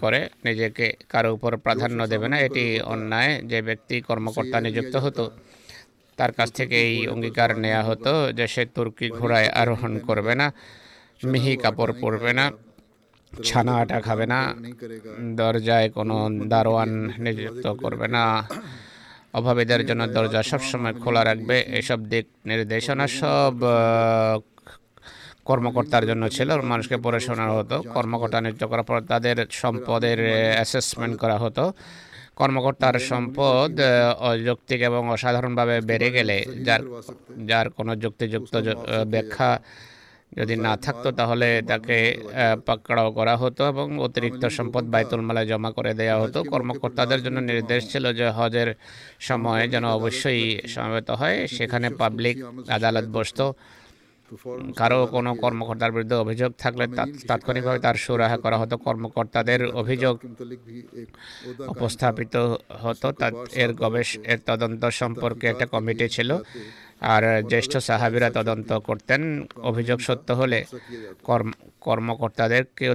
করে 0.00 0.20
নিজেকে 0.44 0.86
কারও 1.08 1.30
উপর 1.36 1.52
প্রাধান্য 1.64 2.00
দেবে 2.12 2.26
না। 2.32 2.36
এটি 2.46 2.64
অন্যায় 2.92 3.32
যে 3.50 3.58
ব্যক্তি 3.68 3.96
কর্মকর্তা 4.00 4.58
নিযুক্ত 4.60 4.94
হতো 4.96 5.24
তার 6.18 6.32
কাছ 6.32 6.48
থেকে 6.52 6.76
এই 6.88 6.98
অঙ্গীকার 7.08 7.50
নেওয়া 7.58 7.82
হতো 7.82 8.12
যে 8.38 8.46
সে 8.54 8.62
তুর্কি 8.74 9.06
ঘোড়ায় 9.18 9.48
আরোহণ 9.60 9.92
করবে 10.08 10.34
না 10.40 10.46
মিহি 11.30 11.54
কাপড় 11.56 11.92
পরবে 12.02 12.32
না। 12.38 12.44
ছানা 13.32 13.72
আটা 13.82 13.98
খাবে 14.06 14.26
না, 14.32 14.40
দরজায় 15.40 15.88
কোনো 15.96 16.16
দারোয়ান 16.52 16.90
নিযুক্ত 17.24 17.66
করবে 17.82 18.06
না। 18.16 18.24
অভাবীদের 19.38 19.82
জন্য 19.88 20.02
দরজা 20.16 20.40
সবসময় 20.50 20.94
খোলা 21.02 21.22
রাখবে, 21.30 21.56
এসব 21.80 21.98
দিক 22.12 22.26
নির্দেশনা 22.50 23.06
সব 23.20 23.54
কর্মকর্তার 25.48 26.04
জন্য 26.10 26.24
ছিল 26.36 26.48
মানুষকে 26.70 26.96
পড়াশোনা 27.04 27.46
হতো। 27.56 27.76
কর্মকর্তা 27.96 28.38
নিযুক্ত 28.44 28.64
করার 28.70 28.86
পর 28.88 28.96
তাদের 29.12 29.36
সম্পদের 29.62 30.18
অ্যাসেসমেন্ট 30.56 31.14
করা 31.22 31.36
হতো। 31.44 31.64
কর্মকর্তার 32.40 32.96
সম্পদ 33.10 33.72
অযৌক্তিক 34.28 34.80
এবং 34.90 35.02
অসাধারণভাবে 35.14 35.76
বেড়ে 35.88 36.08
গেলে 36.16 36.36
যার 36.66 36.82
যার 37.50 37.66
কোনো 37.78 37.92
যুক্তিযুক্ত 38.02 38.54
ব্যাখ্যা 39.12 39.50
যদি 40.38 40.54
না 40.66 40.72
থাকতো 40.84 41.08
তাহলে 41.12 41.48
তাকে 41.70 41.96
পাকড়াও 42.66 43.08
করা 43.18 43.34
হতো 43.36 43.62
এবং 43.72 43.86
অতিরিক্ত 44.06 44.42
সম্পদ 44.58 44.84
বাইতুল 44.92 45.20
মালায় 45.20 45.46
জমা 45.46 45.70
করে 45.72 45.92
দেওয়া 45.94 46.16
হতো। 46.22 46.38
কর্মকর্তাদের 46.44 47.20
জন্য 47.24 47.38
নির্দেশ 47.50 47.82
ছিল 47.92 48.04
যে 48.12 48.26
হজের 48.38 48.68
সময় 49.28 49.62
যেন 49.68 49.84
অবশ্যই 49.98 50.42
সমাবেত 50.74 51.08
হয়। 51.10 51.38
সেখানে 51.56 51.86
পাবলিক 52.00 52.36
আদালত 52.68 53.06
বসত। 53.16 53.40
কারও 54.76 55.00
কোনো 55.06 55.30
কর্মকর্তার 55.34 55.92
বিরুদ্ধে 55.92 56.16
অভিযোগ 56.24 56.50
থাকলে 56.58 56.84
তাৎক্ষণিকভাবে 57.28 57.78
তার 57.78 57.96
সুরাহা 58.04 58.36
করা 58.44 58.56
হতো। 58.58 58.74
কর্মকর্তাদের 58.86 59.60
অভিযোগ 59.82 60.14
উপস্থাপিত 61.74 62.34
হতো। 62.82 63.06
তার 63.20 63.32
এর 63.62 63.70
গবেষ 63.82 64.08
এর 64.32 64.38
তদন্ত 64.46 64.82
সম্পর্কে 65.00 65.44
একটা 65.52 65.66
কমিটি 65.66 66.06
ছিল। 66.08 66.30
আর 67.00 67.22
জ্যেষ্ঠ 67.50 67.72
সাহাবিরা 67.88 68.28
তদন্ত 68.38 68.70
করতেন। 68.72 69.20
অভিযোগ 69.70 69.98
সত্য 70.08 70.28
হলে 70.32 70.58
কর্ম 71.28 71.50
কর্মকর্তাদেরকেও 71.80 72.92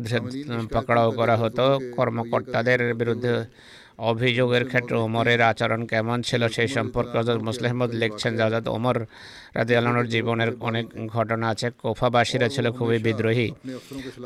পাকড়াও 0.74 1.10
করা 1.12 1.36
হতো। 1.38 1.66
কর্মকর্তাদের 1.98 2.80
বিরুদ্ধে 3.02 3.32
অভিযোগের 4.12 4.64
ক্ষেত্রে 4.68 4.98
ওমরের 4.98 5.42
আচরণ 5.42 5.82
কেমন 5.92 6.18
ছিল 6.22 6.42
সেই 6.56 6.68
সম্পর্কে 6.68 7.16
হজরত 7.20 7.42
মুসলিহমদ 7.50 7.90
লিখছেন 8.02 8.34
হজরত 8.42 8.68
ওমর 8.68 8.98
রাজি 9.58 9.74
আলানোর 9.80 10.08
জীবনের 10.14 10.52
অনেক 10.60 10.86
ঘটনা 11.08 11.46
আছে। 11.54 11.68
কোফাবাসীরা 11.82 12.48
ছিল 12.56 12.66
খুবই 12.78 13.00
বিদ্রোহী। 13.06 13.50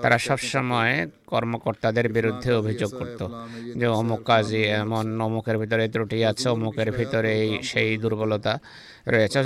তারা 0.03 0.17
সবসময় 0.27 0.93
কর্মকর্তাদের 1.31 2.07
বিরুদ্ধে 2.17 2.51
অভিযোগ 2.61 2.91
করত 2.99 3.21
যে 3.79 3.87
অমুক 3.99 4.21
কাজী 4.29 4.61
এমন, 4.81 5.05
অমুকের 5.21 5.57
ভিতরে 5.61 5.87
ত্রুটি 5.93 6.25
আছে, 6.25 6.49
অমুকের 6.49 6.89
ভিতরে 6.91 7.31
এই, 7.43 7.51
সেই 7.71 7.97
দুর্বলতা। 7.97 8.53
রয়েছে। 9.13 9.37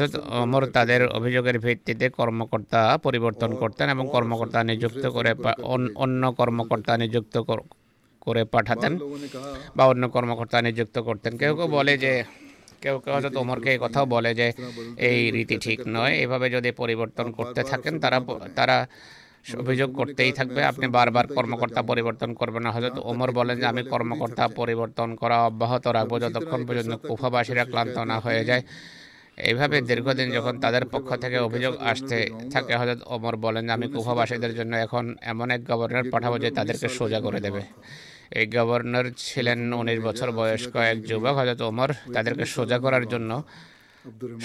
অমর 0.42 0.64
তাদের 0.78 1.02
অভিযোগের 1.18 1.58
ভিত্তিতে 1.66 2.06
কর্মকর্তা 2.20 2.82
পরিবর্তন 3.06 3.52
করতেন 3.62 3.88
এবং 3.96 4.06
কর্মকর্তা 4.16 4.60
নিযুক্ত 4.70 5.04
করে 5.16 5.32
অন্য 6.04 6.24
কর্মকর্তা 6.40 6.94
নিযুক্ত 7.02 7.36
করে 8.26 8.44
পাঠাতেন 8.54 8.94
বা 9.78 9.84
অন্য 9.92 10.04
কর্মকর্তা 10.16 10.58
নিযুক্ত 10.68 10.98
করতেন। 11.08 11.32
কেউ 11.42 11.54
কেউ 11.60 11.68
বলে 11.78 11.94
যে, 12.04 12.14
কেউ 12.84 12.96
কেউ 13.04 13.14
হয়তো 13.16 13.40
ওমরকে 13.44 13.70
এই 13.76 13.80
কথাও 13.86 14.06
বলে 14.16 14.32
যে, 14.40 14.48
এই 15.10 15.20
রীতি 15.36 15.56
ঠিক 15.66 15.80
নয়। 15.96 16.14
এভাবে 16.24 16.48
যদি 16.56 16.70
পরিবর্তন 16.82 17.28
করতে 17.38 17.62
থাকেন, 17.72 17.94
তারা 18.04 18.18
তারা 18.58 18.78
অভিযোগ 19.64 19.90
করতেই 20.00 20.32
থাকবে। 20.40 20.62
আপনি 20.72 20.86
বারবার 20.98 21.26
কর্মকর্তা 21.38 21.82
পরিবর্তন 21.92 22.30
করবেন 22.40 22.62
না। 22.66 22.72
হজরত 22.76 22.98
ওমর 23.12 23.30
বলেন 23.40 23.56
যে, 23.62 23.68
আমি 23.74 23.84
কর্মকর্তা 23.94 24.44
পরিবর্তন 24.60 25.10
করা 25.22 25.38
অব্যাহত 25.50 25.86
রাখব 25.98 26.14
যতক্ষণ 26.24 26.62
পর্যন্ত 26.68 26.94
কুফাবাসীরা 27.08 27.64
ক্লান্ত 27.72 27.98
না 28.12 28.18
হয়ে 28.26 28.44
যায়। 28.50 28.64
এইভাবে 29.38 29.78
দীর্ঘদিন 29.90 30.28
যখন 30.38 30.54
তাদের 30.64 30.84
পক্ষ 30.94 31.10
থেকে 31.24 31.38
অভিযোগ 31.48 31.74
আসতে 31.92 32.18
থাকে 32.54 32.74
হজরত 32.80 33.02
ওমর 33.16 33.36
বলেন 33.46 33.66
আমি 33.76 33.86
কুফাবাসীদের 33.94 34.54
জন্য 34.60 34.74
এখন 34.86 35.06
এমন 35.32 35.48
এক 35.56 35.62
গভর্নর 35.72 36.06
পাঠাবো 36.14 36.36
যে 36.44 36.50
তাদেরকে 36.58 36.88
সোজা 36.98 37.20
করে 37.26 37.40
দেবে। 37.46 37.62
এই 38.40 38.46
গভর্নর 38.56 39.06
ছিলেন 39.26 39.60
উনিশ 39.82 40.00
বছর 40.08 40.28
বয়স্ক 40.40 40.74
এক 40.92 40.98
যুবক 41.10 41.34
হজরত 41.40 41.62
ওমর 41.70 41.90
তাদেরকে 42.16 42.46
সোজা 42.56 42.78
করার 42.86 43.06
জন্য 43.14 43.32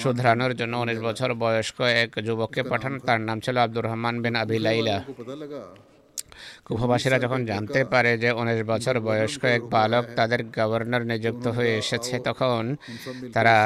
শুধরানোর 0.03 0.53
জন্য 0.61 0.75
উনিশ 0.85 0.99
বছর 1.09 1.29
বয়স্ক 1.43 1.79
এক 2.03 2.11
যুবককে 2.27 2.63
পাঠান। 2.71 2.95
তার 3.07 3.21
নাম 3.29 3.39
ছিল 3.45 3.57
আব্দুর 3.65 3.85
রহমান 3.89 4.15
বিন 4.23 4.35
আবিলাইলা 4.43 4.97
কুফবাসীরা 6.67 7.17
যখন 7.25 7.41
জানতে 7.51 7.81
পারে 7.93 8.11
যে 8.23 8.31
উনিশ 8.41 8.61
বছর 8.73 8.95
বয়স্ক 9.09 9.43
এক 9.57 9.63
বালক 9.75 10.05
তাদের 10.19 10.41
গভর্নর 10.59 11.03
নিযুক্ত 11.11 11.45
হয়ে 11.57 11.73
এসেছে, 11.83 12.15
তখন 12.29 12.63
তারা 13.37 13.57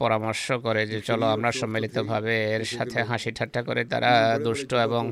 পরামর্শ 0.00 0.46
করে 0.66 0.82
যে 0.92 0.98
চলো 1.08 1.26
আমরা 1.34 1.50
সম্মিলিতভাবে 1.60 2.34
এর 2.54 2.64
সাথে 2.74 2.98
হাসি 3.10 3.30
ঠাট্টা 3.38 3.60
করে 3.68 3.82
তারা 3.92 4.12
দুষ্ট 4.46 4.70
এবং 4.88 5.02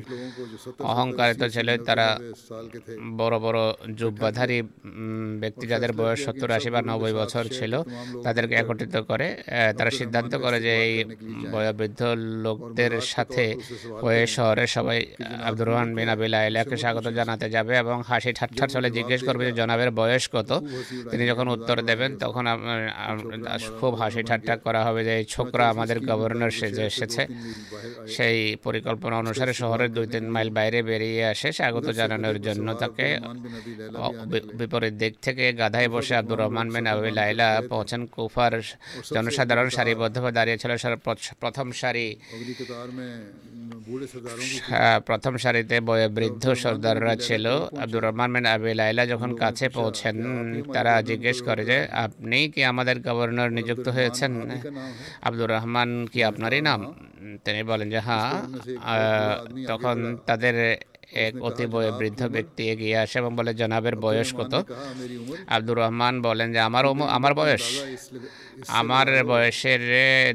অহংকারিত 0.92 1.42
ছেলে, 1.54 1.72
তারা 1.88 2.06
বড় 3.20 3.36
বড় 3.44 3.60
যুব্বাধারী 4.00 4.58
ব্যক্তি 5.42 5.64
যাদের 5.72 5.92
বয়স 6.00 6.20
সত্তর 6.24 6.50
আশি 6.56 6.68
বা 6.74 6.80
নব্বই 6.88 7.14
বছর 7.20 7.44
ছিল, 7.56 7.72
তাদেরকে 8.24 8.54
একত্রিত 8.60 8.96
করে 9.10 9.28
তারা 9.78 9.90
সিদ্ধান্ত 9.98 10.32
করে 10.44 10.58
যে 10.66 10.72
এই 10.86 10.94
বয়োবৃদ্ধ 11.52 12.00
লোকদের 12.44 12.92
সাথে 13.12 13.44
হয়ে 14.02 14.22
শহরে 14.36 14.64
সবাই 14.76 14.98
আব্দুর 15.48 15.68
রহমান 15.68 15.90
বিন 15.96 16.08
আবিল 16.14 16.34
লেখকে 16.58 16.76
স্বাগত 16.76 17.06
জানাতে 17.08 17.50
যাবে 17.50 17.78
এবং 17.78 18.02
হাসি 18.06 18.32
ঠাট্টার 18.32 18.68
চলে 18.68 18.90
জিজ্ঞেস 18.90 19.24
করবে 19.24 19.46
যে 19.46 19.52
জনাবের 19.52 19.90
বয়স 19.90 20.28
কত? 20.32 20.50
তিনি 21.10 21.26
যখন 21.26 21.48
উত্তর 21.48 21.82
দেবেন 21.82 22.16
তখন 22.16 22.44
খুব 23.80 23.94
হাসি 23.94 24.22
ঠাট্টা 24.22 24.56
করা 24.56 24.84
হবে 24.84 25.04
যে 25.04 25.24
ছোকরা 25.24 25.68
আমাদের 25.68 26.00
গভর্নর 26.00 26.50
সেজে 26.50 26.84
এসেছে 26.86 27.26
সেই 28.06 28.56
পরিকল্পনা 28.56 29.16
অনুসারে 29.16 29.52
শহরের 29.52 29.92
দুই 29.92 30.06
তিন 30.06 30.24
মাইল 30.28 30.50
বাইরে 30.50 30.82
বেরিয়ে 30.82 31.24
আসে 31.24 31.52
স্বাগত 31.52 31.86
জানানোর 31.90 32.38
জন্য 32.42 32.74
তাকে 32.74 33.06
বিপরীত 34.58 34.94
দিক 34.94 35.14
থেকে 35.22 35.52
গাধায় 35.52 35.88
বসে 35.88 36.16
আব্দুর 36.16 36.38
রহমান 36.38 36.70
বিন 36.70 36.86
আবি 36.86 37.10
লাইলা 37.10 37.62
পৌঁছান 37.68 38.06
কুফার 38.06 38.52
জনসাধারণ 39.14 39.68
সারিবদ্ধভাবে 39.68 40.32
দাঁড়িয়েছিল 40.32 40.72
প্রথম 41.40 41.72
সারি। 41.72 42.16
প্রথম 45.06 45.36
সারিতে 45.36 45.76
বৃদ্ধ 46.08 46.47
সর্দাররা 46.54 47.16
ছিল। 47.16 47.46
আব্দুর 47.82 48.02
রহমান 48.04 48.30
মেন 48.30 48.46
আবি 48.46 48.74
লাইলা 48.74 49.06
যখন 49.06 49.30
কাছে 49.34 49.68
পৌঁছেন, 49.68 50.16
তারা 50.72 51.02
জিজ্ঞেস 51.02 51.42
করে 51.42 51.62
যে, 51.64 51.78
আপনি 51.90 52.38
কি 52.48 52.64
আমাদের 52.64 52.96
গভর্নর 53.00 53.50
নিযুক্ত 53.50 53.88
হয়েছেন? 53.88 54.32
আব্দুর 55.22 55.50
রহমান 55.50 56.06
কি 56.12 56.24
আপনারই 56.24 56.60
নাম? 56.60 56.80
তিনি 57.44 57.62
বলেন 57.62 57.90
যে 57.90 57.98
হ্যাঁ। 57.98 58.30
তখন 59.66 59.96
তাদের 60.26 60.54
এক 61.12 61.34
অতিব 61.48 61.72
বৃদ্ধ 61.98 62.20
ব্যক্তি 62.34 62.62
এগিয়ে 62.72 62.96
আসে 63.02 63.16
এবং 63.22 63.32
বলে 63.38 63.52
জনাবের 63.60 63.96
বয়স 64.04 64.28
কত? 64.38 64.54
আব্দুর 65.54 65.76
রহমান 65.82 66.14
বলেন 66.26 66.48
যে 66.54 66.60
আমার 66.68 66.84
আমার 67.16 67.32
বয়স। 67.40 67.64
আমার 68.80 69.08
বয়সের 69.32 69.82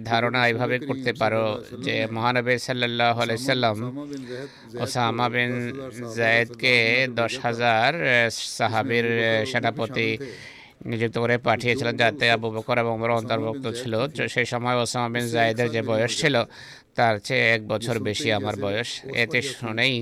ধারণা 0.09 0.39
এইভাবে 0.49 0.76
করতে 0.88 1.11
পারো 1.21 1.45
যে 1.86 1.95
মহানবী 2.15 2.53
সাল্লাহ 2.67 3.15
আলাইসাল্লাম 3.26 3.78
ওসামা 4.84 5.28
বিন 5.34 5.51
জায়েদকে 6.17 6.76
দশ 7.19 7.34
হাজার 7.45 7.91
সাহাবির 8.57 9.07
সেনাপতি 9.51 10.07
নিযুক্ত 10.89 11.15
করে 11.24 11.36
পাঠিয়েছিলেন 11.47 11.95
যাতে 12.01 12.26
আবু 12.36 12.47
বকর 12.55 12.78
এবং 12.84 12.93
আমার 12.99 13.11
অন্তর্ভুক্ত 13.19 13.65
ছিল। 13.80 13.93
সেই 14.34 14.47
সময় 14.51 14.76
ওসামা 14.84 15.09
বিন 15.13 15.26
জায়েদের 15.36 15.67
যে 15.76 15.82
বয়স 15.91 16.11
ছিল 16.21 16.36
তার 16.97 17.15
চেয়ে 17.26 17.45
এক 17.55 17.61
বছর 17.71 17.95
বেশি 18.07 18.28
আমার 18.39 18.55
বয়স। 18.65 18.89
এতে 19.24 19.39
শুনেই 19.53 19.95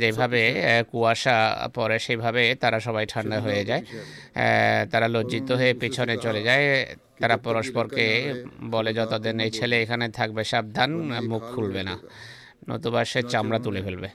যেভাবে 0.00 0.42
কুয়াশা 0.90 1.36
পরে 1.74 1.98
সেভাবে 1.98 2.54
তারা 2.54 2.80
সবাই 2.80 3.06
ঠান্ডা 3.06 3.40
হয়ে 3.40 3.64
যায়। 3.64 3.82
তারা 4.90 5.06
লজ্জিত 5.08 5.52
হয়ে 5.52 5.74
পিছনে 5.74 6.14
চলে 6.16 6.42
যায়। 6.42 6.96
তারা 7.20 7.36
পরস্পরকে 7.36 8.06
বলে 8.60 8.94
যতদিন 8.94 9.40
এই 9.40 9.50
ছেলে 9.50 9.82
এখানে 9.82 10.06
থাকবে 10.08 10.44
সাবধান 10.44 10.90
মুখ 11.30 11.42
খুলবে 11.54 11.82
না। 11.82 11.98
নতুবা 12.68 13.04
সে 13.04 13.20
চামড়া 13.22 13.58
তুলে 13.58 13.82
ফেলবে। 13.82 14.08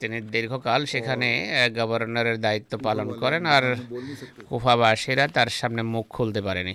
তিনি 0.00 0.20
দীর্ঘকাল 0.20 0.80
সেখানে 0.84 1.28
গভর্নরের 1.76 2.40
দায়িত্ব 2.40 2.78
পালন 2.78 3.08
করেন 3.12 3.46
আর 3.46 3.64
কুফাবাসীরা 4.48 5.28
তার 5.28 5.46
সামনে 5.46 5.82
মুখ 5.82 6.06
খুলতে 6.08 6.40
পারেনি। 6.42 6.74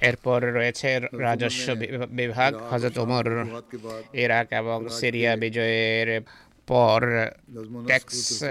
এরপর 0.00 0.54
রয়েছে 0.54 1.00
রাজস্ব 1.18 1.74
বিভাগ 2.10 2.54
হজরত 2.70 2.98
ওমর 2.98 3.26
ইরাক 4.12 4.52
এবং 4.52 4.88
সিরিয়া 4.88 5.36
বিজয়ের 5.36 6.22
পর 6.66 7.02
ট্যাক্স 7.86 8.42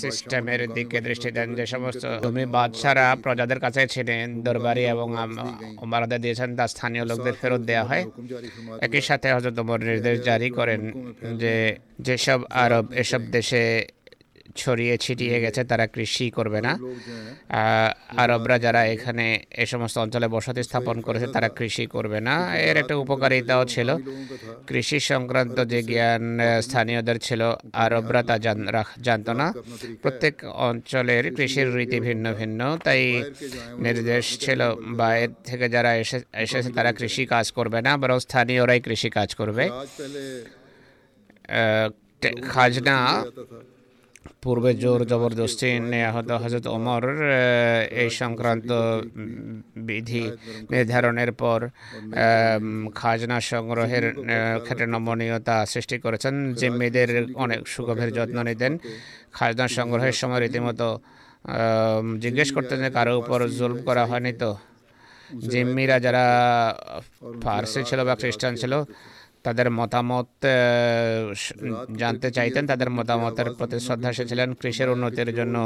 সিস্টেমের 0.00 0.72
দিকে 0.72 1.00
দৃষ্টি 1.00 1.30
দেন 1.30 1.54
যে 1.54 1.66
সমস্ত 1.66 2.06
জমি 2.22 2.46
বাদশারা 2.46 3.16
প্রজাদের 3.16 3.60
কাছে 3.60 3.86
ছিলেন। 3.86 4.42
দরবারি 4.42 4.84
এবং 4.86 5.16
ওমারাদা 5.78 6.18
দিয়েছেন। 6.18 6.56
তা 6.56 6.68
স্থানীয় 6.68 7.04
লোকদের 7.04 7.32
ফেরত 7.32 7.60
দেওয়া 7.60 7.84
হয়। 7.84 8.04
একই 8.80 9.00
সাথে 9.00 9.32
হজরত 9.32 9.58
ওমর 9.58 9.80
নির্দেশ 9.80 10.20
জারি 10.20 10.50
করেন 10.50 10.92
যে 11.36 11.76
যেসব 12.00 12.40
আরব 12.50 12.92
এসব 12.92 13.20
দেশে 13.20 13.86
ছড়িয়ে 14.62 14.94
ছিটিয়ে 15.04 15.36
গেছে 15.44 15.60
তারা 15.70 15.86
কৃষি 15.94 16.26
করবে 16.36 16.60
না। 16.66 16.72
আরবরা 18.22 18.56
যারা 18.64 18.80
এখানে 18.94 19.26
এ 19.62 19.64
সমস্ত 19.72 19.96
অঞ্চলে 20.04 20.26
বসতি 20.34 20.62
স্থাপন 20.68 20.96
করেছে 21.06 21.26
তারা 21.36 21.48
কৃষি 21.58 21.84
করবে 21.94 22.18
না। 22.28 22.34
এর 22.68 22.76
একটা 22.82 22.94
উপকারিতাও 23.04 23.62
ছিল। 23.74 23.88
কৃষি 24.68 24.98
সংক্রান্ত 25.10 25.56
যে 25.72 25.80
জ্ঞান 25.90 26.24
স্থানীয়দের 26.66 27.18
ছিল 27.26 27.42
আরবরা 27.84 28.20
তা 28.28 28.36
জানত 29.06 29.28
না। 29.40 29.46
প্রত্যেক 30.02 30.34
অঞ্চলের 30.68 31.24
কৃষির 31.36 31.68
রীতি 31.76 31.98
ভিন্ন 32.06 32.26
ভিন্ন 32.40 32.60
তাই 32.86 33.02
নির্দেশ 33.84 34.24
ছিল 34.44 34.60
বাইরের 35.00 35.32
থেকে 35.48 35.66
যারা 35.74 35.90
এসে 36.02 36.18
এসেছে 36.44 36.70
তারা 36.78 36.90
কৃষি 36.98 37.22
কাজ 37.34 37.46
করবে 37.58 37.78
না 37.86 37.92
বরং 38.02 38.18
স্থানীয়রাই 38.26 38.80
কৃষি 38.86 39.08
কাজ 39.18 39.30
করবে। 39.40 39.64
খাজনা 42.52 42.96
পূর্বে 44.42 44.70
জোর 44.82 45.00
জবরদস্তি 45.10 45.68
নেওয়া 45.92 46.10
হজরত 46.42 46.66
ওমর 46.76 47.02
এই 48.02 48.10
সংক্রান্ত 48.20 48.70
বিধি 49.88 50.24
নির্ধারণের 50.72 51.30
পর 51.42 51.60
খাজনা 53.00 53.38
সংগ্রহের 53.52 54.04
ক্ষেত্রে 54.64 54.86
নমনীয়তা 54.94 55.56
সৃষ্টি 55.72 55.96
করেছেন। 56.04 56.34
জিম্মিদের 56.60 57.10
অনেক 57.44 57.60
সুগভীর 57.74 58.10
যত্ন 58.16 58.36
নিতেন। 58.48 58.72
খাজনা 59.36 59.66
সংগ্রহের 59.78 60.16
সময় 60.20 60.40
রীতিমতো 60.40 60.88
জিজ্ঞেস 62.24 62.48
করতেন 62.56 62.78
যে 62.84 62.90
কারও 62.96 63.14
উপর 63.20 63.38
জুলম 63.58 63.78
করা 63.88 64.02
হয়নি 64.10 64.32
তো? 64.42 64.50
জিম্মিরা 65.50 65.96
যারা 66.06 66.24
ফার্সি 67.42 67.80
ছিল 67.88 68.00
বা 68.08 68.14
খ্রিস্টান 68.20 68.52
ছিল 68.62 68.72
তাদের 69.44 69.68
মতামত 69.78 70.28
জানতে 72.02 72.28
চাইতেন 72.36 72.64
তাদের 72.70 72.90
মতামতের 72.98 73.48
প্রতি 73.58 73.78
শ্রদ্ধা 73.86 74.10
এসেছিলেন 74.14 74.48
কৃষির 74.60 74.88
উন্নতির 74.94 75.30
জন্য 75.38 75.56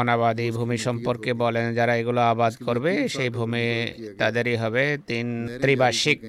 অনাবাদী 0.00 0.46
ভূমি 0.56 0.78
সম্পর্কে 0.86 1.30
বলেন 1.44 1.66
যারা 1.78 1.92
এগুলো 2.00 2.20
আবাদ 2.32 2.52
করবে 2.66 2.92
সেই 3.14 3.30
ভূমি 3.36 3.66
তাদেরই 4.20 4.56
হবে। 4.62 4.84
তিন 5.08 5.26
ত্রিবার্ষিক 5.62 6.20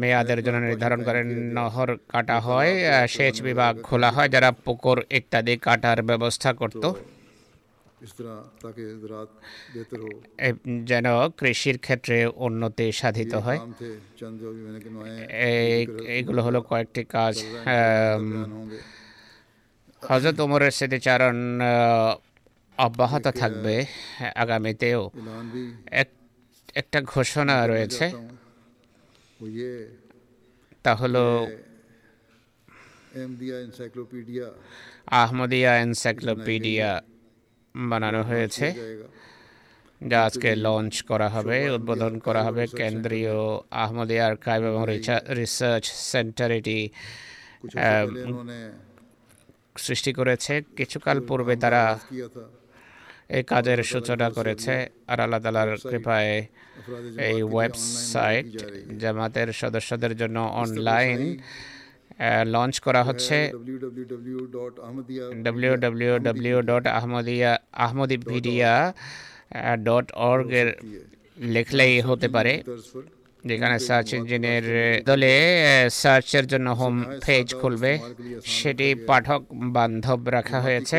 মেয়াদের 0.00 0.40
জন্য 0.44 0.58
নির্ধারণ 0.68 1.00
করেন 1.08 1.26
নহর 1.56 1.90
কাটা 2.12 2.36
হয় 2.46 2.72
সেচ 3.14 3.36
বিভাগ 3.48 3.72
খোলা 3.86 4.10
হয় 4.16 4.28
যারা 4.34 4.50
পুকুর 4.64 4.98
ইত্যাদি 5.18 5.54
কাটার 5.66 5.98
ব্যবস্থা 6.10 6.50
করত। 6.60 6.84
যেন 10.84 11.28
কৃষির 11.28 11.78
ক্ষেত্রে 11.78 12.26
উন্নতি 12.26 12.92
সাধিত 12.92 13.34
হয়। 13.34 13.58
এইগুলো 16.06 16.42
হলো 16.42 16.62
কয়েকটি 16.62 17.04
কাজ। 17.04 17.34
হজরত 20.08 20.40
উমরের 20.40 20.70
স্মৃতিচারণ 20.70 21.60
অব্যাহত 22.78 23.28
থাকবে 23.28 23.84
আগামীতেও। 24.34 25.10
একটা 26.74 27.02
ঘোষণা 27.02 27.66
রয়েছে। 27.66 28.10
তা 30.82 30.94
হলো 30.94 31.46
আহমদিয়া 35.06 35.78
এনসাইক্লোপিডিয়া। 35.78 37.02
বানানো 37.74 38.20
হয়েছে। 38.30 38.66
যা 40.10 40.18
আজকে 40.28 40.50
লঞ্চ 40.66 40.94
করা 41.10 41.28
হবে 41.34 41.56
উদ্বোধন 41.76 42.14
করা 42.26 42.42
হবে 42.46 42.62
কেন্দ্রীয় 42.78 43.36
আহমদী 43.84 44.16
আর্কাইভ 44.28 44.62
এবং 44.70 44.82
রিসার্চ 45.40 45.84
সেন্টার 46.12 46.50
এটি 46.58 46.78
সৃষ্টি 49.84 50.12
করেছে। 50.18 50.54
কিছুকাল 50.78 51.18
পূর্বে 51.28 51.54
তারা 51.64 51.82
এই 53.36 53.42
কাজের 53.52 53.80
সূচনা 53.92 54.28
করেছে। 54.38 54.74
আর 55.10 55.18
আল্লাহ 55.24 55.40
তালার 55.44 55.70
কৃপায় 55.90 56.32
এই 57.28 57.38
ওয়েবসাইট 57.52 58.46
জামাতের 59.02 59.48
সদস্যদের 59.62 60.12
জন্য 60.20 60.38
অনলাইন 60.62 61.20
লঞ্চ 62.54 62.74
করা 62.86 63.02
হচ্ছে। 63.08 63.36
ডাব্লিউ 65.44 66.58
ডট 66.68 66.84
আহমদিয়া 66.98 67.52
আহমদিভিডিয়া 67.84 68.72
ডট 69.86 70.06
লেখলেই 71.54 71.94
হতে 72.08 72.28
পারে। 72.34 72.52
যেখানে 73.48 73.76
সার্চ 73.88 74.08
ইঞ্জিনের 74.18 74.64
দলে 75.08 75.32
সার্চের 76.02 76.44
জন্য 76.52 76.68
হোম 76.80 76.94
পেজ 77.26 77.46
খুলবে। 77.60 77.92
সেটি 78.56 78.88
পাঠক 79.08 79.42
বান্ধব 79.76 80.20
রাখা 80.36 80.58
হয়েছে। 80.66 80.98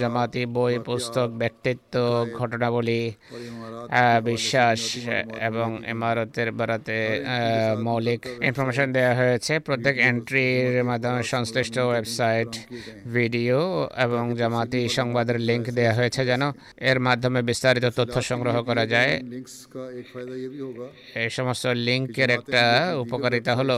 জামাতি 0.00 0.42
বই 0.56 0.74
পুস্তক 0.88 1.28
ব্যক্তিত্ব 1.42 1.94
ঘটনাবলী 2.38 3.02
বিশ্বাস 4.30 4.80
এবং 5.48 5.68
ইমারতের 5.94 6.48
বেড়াতে 6.58 6.96
মৌলিক 7.86 8.22
ইনফরমেশন 8.48 8.88
দেওয়া 8.96 9.14
হয়েছে। 9.20 9.52
প্রত্যেক 9.66 9.96
এন্ট্রির 10.10 10.84
মাধ্যমে 10.90 11.22
সংশ্লিষ্ট 11.34 11.76
ওয়েবসাইট 11.88 12.52
ভিডিও 13.16 13.58
এবং 14.06 14.22
জামাতি 14.40 14.80
সংবাদের 14.98 15.38
লিঙ্ক 15.48 15.66
দেওয়া 15.78 15.94
হয়েছে 15.98 16.20
যেন 16.30 16.42
এর 16.90 16.98
মাধ্যমে 17.06 17.40
বিস্তারিত 17.50 17.86
তথ্য 17.98 18.14
সংগ্রহ 18.30 18.56
করা 18.68 18.84
যায়। 18.94 19.12
এই 21.14 21.30
সমস্ত 21.30 21.64
লিঙ্কের 21.86 22.30
একটা 22.30 22.62
উপকারিতা 23.04 23.52
হলো 23.54 23.76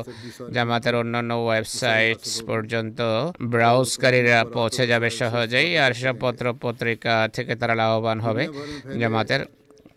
জামাতের 0.54 0.94
অন্যান্য 0.96 1.32
ওয়েবসাইটস 1.38 2.32
পর্যন্ত 2.48 2.98
ব্রাউজকারীরা 3.52 4.38
পৌঁছে 4.54 4.84
যাবে 4.86 5.08
সহজেই 5.12 5.70
আর 5.78 5.92
সব 5.94 6.14
পত্র 6.20 6.44
পত্রিকা 6.62 7.14
থেকে 7.28 7.52
তারা 7.54 7.74
লাভবান 7.74 8.18
হবে 8.20 8.44
জামাতের 9.00 9.42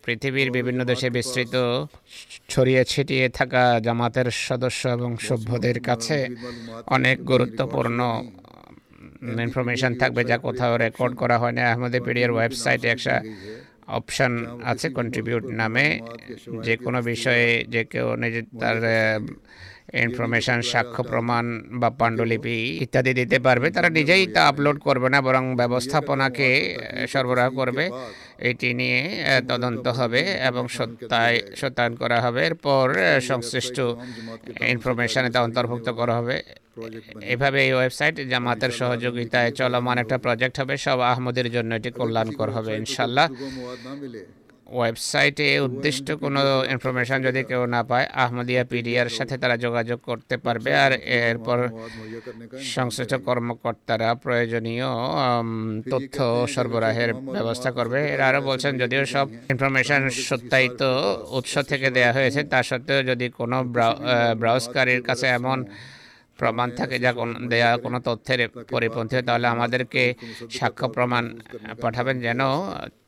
পৃথিবীর 0.03 0.49
বিভিন্ন 0.51 0.79
দেশে 0.83 1.07
বিস্তৃত 1.09 1.55
ছড়িয়ে 2.49 2.81
ছিটিয়ে 2.83 3.27
থাকা 3.29 3.63
জামাতের 3.79 4.27
সদস্য 4.47 4.81
এবং 4.87 5.11
সভ্যদের 5.27 5.77
কাছে 5.79 6.17
অনেক 6.87 7.17
গুরুত্বপূর্ণ 7.23 7.99
ইনফরমেশন 9.37 9.91
থাকবে 10.01 10.21
যা 10.23 10.37
কোথাও 10.37 10.73
রেকর্ড 10.77 11.13
করা 11.21 11.35
হয় 11.37 11.53
না 11.53 11.61
আহমদে 11.65 11.99
পিডিয়ার 12.05 12.31
ওয়েবসাইটে 12.33 12.87
একটা 12.89 13.15
অপশন 13.87 14.45
আছে 14.63 14.89
কন্ট্রিবিউট 14.89 15.43
নামে 15.51 15.99
যে 16.63 16.77
কোনো 16.77 17.01
বিষয়ে 17.01 17.65
যে 17.69 17.83
কেউ 17.83 18.15
নিজের 18.15 18.43
তার 18.59 18.77
ইনফরমেশান 19.93 20.61
সাক্ষ্য 20.61 21.03
প্রমাণ 21.03 21.45
বা 21.71 21.89
পাণ্ডুলিপি 21.89 22.57
ইত্যাদি 22.81 23.13
দিতে 23.13 23.39
পারবে 23.39 23.71
তারা 23.71 23.89
নিজেই 23.89 24.27
তা 24.27 24.41
আপলোড 24.47 24.77
করবে 24.79 25.09
না 25.09 25.21
বরং 25.21 25.55
ব্যবস্থাপনাকে 25.55 26.75
সরবরাহ 27.07 27.49
করবে। 27.51 27.89
এটি 28.49 28.69
নিয়ে 28.79 29.01
তদন্ত 29.51 29.85
হবে 29.99 30.21
এবং 30.49 30.63
সত্যায় 30.77 31.37
সত্যায়ন 31.61 31.93
করা 32.01 32.17
হবে। 32.25 32.39
এরপর 32.49 32.85
সংশ্লিষ্ট 33.29 33.77
ইনফরমেশানে 34.73 35.29
তা 35.35 35.39
অন্তর্ভুক্ত 35.47 35.87
করা 35.99 36.13
হবে। 36.19 36.35
এভাবে 37.33 37.59
এই 37.67 37.73
ওয়েবসাইট 37.77 38.15
জামাতের 38.31 38.71
সহযোগিতায় 38.79 39.49
চলমান 39.59 39.97
একটা 40.03 40.17
প্রজেক্ট 40.25 40.55
হবে। 40.61 40.73
সব 40.85 40.99
আহমদের 41.11 41.47
জন্য 41.55 41.71
এটি 41.79 41.89
কল্যাণকর 41.99 42.49
হবে 42.55 42.71
ইনশাল্লাহ। 42.81 43.27
ওয়েবসাইটে 44.77 45.47
উদ্দিষ্ট 45.67 46.07
কোনো 46.23 46.39
ইনফরমেশান 46.73 47.19
যদি 47.27 47.41
কেউ 47.49 47.61
না 47.75 47.81
পায়, 47.89 48.05
আহমদিয়া 48.23 48.63
পিডিআর 48.71 49.09
সাথে 49.17 49.35
তারা 49.41 49.55
যোগাযোগ 49.65 49.99
করতে 50.09 50.35
পারবে 50.45 50.71
আর 50.85 50.91
এরপর 51.31 51.57
সংশ্লিষ্ট 52.75 53.13
কর্মকর্তারা 53.27 54.09
প্রয়োজনীয় 54.23 54.89
তথ্য 55.93 56.17
সরবরাহের 56.53 57.11
ব্যবস্থা 57.35 57.69
করবে। 57.77 57.99
এরা 58.13 58.25
আরও 58.29 58.41
বলছেন, 58.49 58.73
যদিও 58.81 59.03
সব 59.13 59.27
ইনফরমেশান 59.53 60.01
সত্যায়িত 60.29 60.81
উৎস 61.37 61.53
থেকে 61.71 61.87
দেয়া 61.97 62.11
হয়েছে, 62.17 62.41
তা 62.51 62.59
সত্ত্বেও 62.69 63.01
যদি 63.09 63.25
কোনো 63.39 63.57
ব্রাউজকারীর 64.41 65.01
কাছে 65.07 65.27
এমন 65.39 65.59
প্রমাণ 66.39 66.67
থাকে 66.79 66.95
যা 67.05 67.11
দেয়া 67.51 67.69
কোনো 67.85 67.97
তথ্যের 68.07 68.41
পরিপন্থী, 68.73 69.15
তাহলে 69.27 69.47
আমাদেরকে 69.55 70.03
সাক্ষ্য 70.57 70.87
প্রমাণ 70.95 71.23
পাঠাবেন 71.83 72.17
যেন 72.25 72.41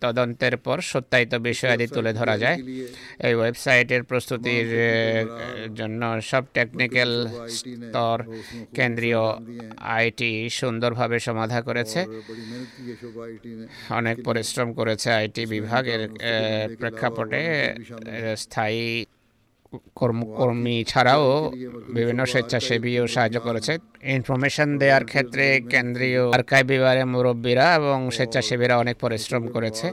তদন্তের 0.03 0.55
পর 0.65 0.77
সত্যায়িত 0.91 1.33
বিষয়াদি 1.49 1.85
তুলে 1.95 2.11
ধরা 2.19 2.35
যায়। 2.43 2.57
এই 3.27 3.33
ওয়েবসাইটের 3.39 4.03
প্রস্তুতির 4.09 4.69
জন্য 5.79 6.01
সব 6.29 6.43
টেকনিক্যাল 6.57 7.11
স্তর 7.57 8.17
কেন্দ্রীয় 8.77 9.23
আইটি 9.97 10.31
সুন্দরভাবে 10.59 11.17
সমাধা 11.27 11.59
করেছে। 11.67 11.99
অনেক 13.99 14.17
পরিশ্রম 14.27 14.69
করেছে 14.79 15.09
আইটি 15.19 15.43
বিভাগের 15.55 16.01
প্রেক্ষাপটে 16.79 17.41
স্থায়ী 18.43 18.85
কর্মী 20.35 20.75
ছাড়াও 20.83 21.25
বিভিন্ন 21.93 22.21
স্বেচ্ছাসেবীও 22.25 23.03
সাহায্য 23.07 23.37
করেছে। 23.39 23.73
ইনফরমেশন 24.17 24.69
দেওয়ার 24.77 25.05
ক্ষেত্রে 25.05 25.45
কেন্দ্রীয় 25.73 26.21
আর্কাইভ 26.37 26.65
বিভাগের 26.67 27.05
মুরব্বীরা 27.05 27.65
এবং 27.75 27.97
স্বেচ্ছাসেবীরা 28.11 28.75
অনেক 28.77 28.95
পরিশ্রম 28.97 29.43
করেছে। 29.47 29.87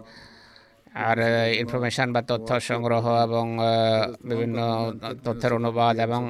আর 1.09 1.18
ইনফরমেশান 1.62 2.09
বা 2.12 2.20
তথ্য 2.22 2.49
সংগ্রহ 2.61 3.05
এবং 3.27 3.45
বিভিন্ন 4.31 4.59
তথ্যের 5.24 5.53
অনুবাদ 5.53 5.95
এবং 6.01 6.22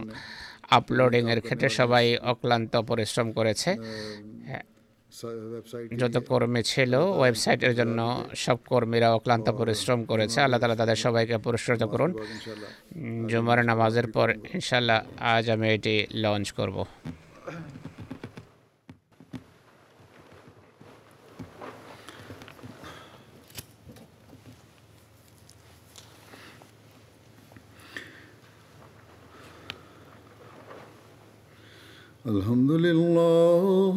আপলোডিংয়ের 0.70 1.40
ক্ষেত্রে 1.40 1.68
সবাই 1.68 2.05
অক্লান্ত 2.32 2.72
পরিশ্রম 2.90 3.28
করেছে। 3.32 3.70
যত 6.00 6.16
কর্মী 6.30 6.62
ছিল 6.72 6.92
ওয়েবসাইটের 7.20 7.72
জন্য 7.78 7.98
সব 8.44 8.58
কর্মীরা 8.70 9.08
অক্লান্ত 9.18 9.46
পরিশ্রম 9.60 10.00
করেছে। 10.10 10.38
আল্লাহ 10.44 10.58
তালা 10.60 10.76
তাদের 10.82 10.98
সবাইকে 11.04 11.36
পুরস্কৃত 11.44 11.82
করুন। 11.92 12.10
জুমার 13.30 13.58
নামাজের 13.70 14.06
পর 14.14 14.28
ইনশাল্লাহ 14.56 14.98
আজ 15.32 15.44
আমি 15.54 15.66
এটি 15.76 15.94
লঞ্চ 16.22 16.48
করব। 16.58 16.78
الحمد 32.34 32.70
لله 32.84 33.96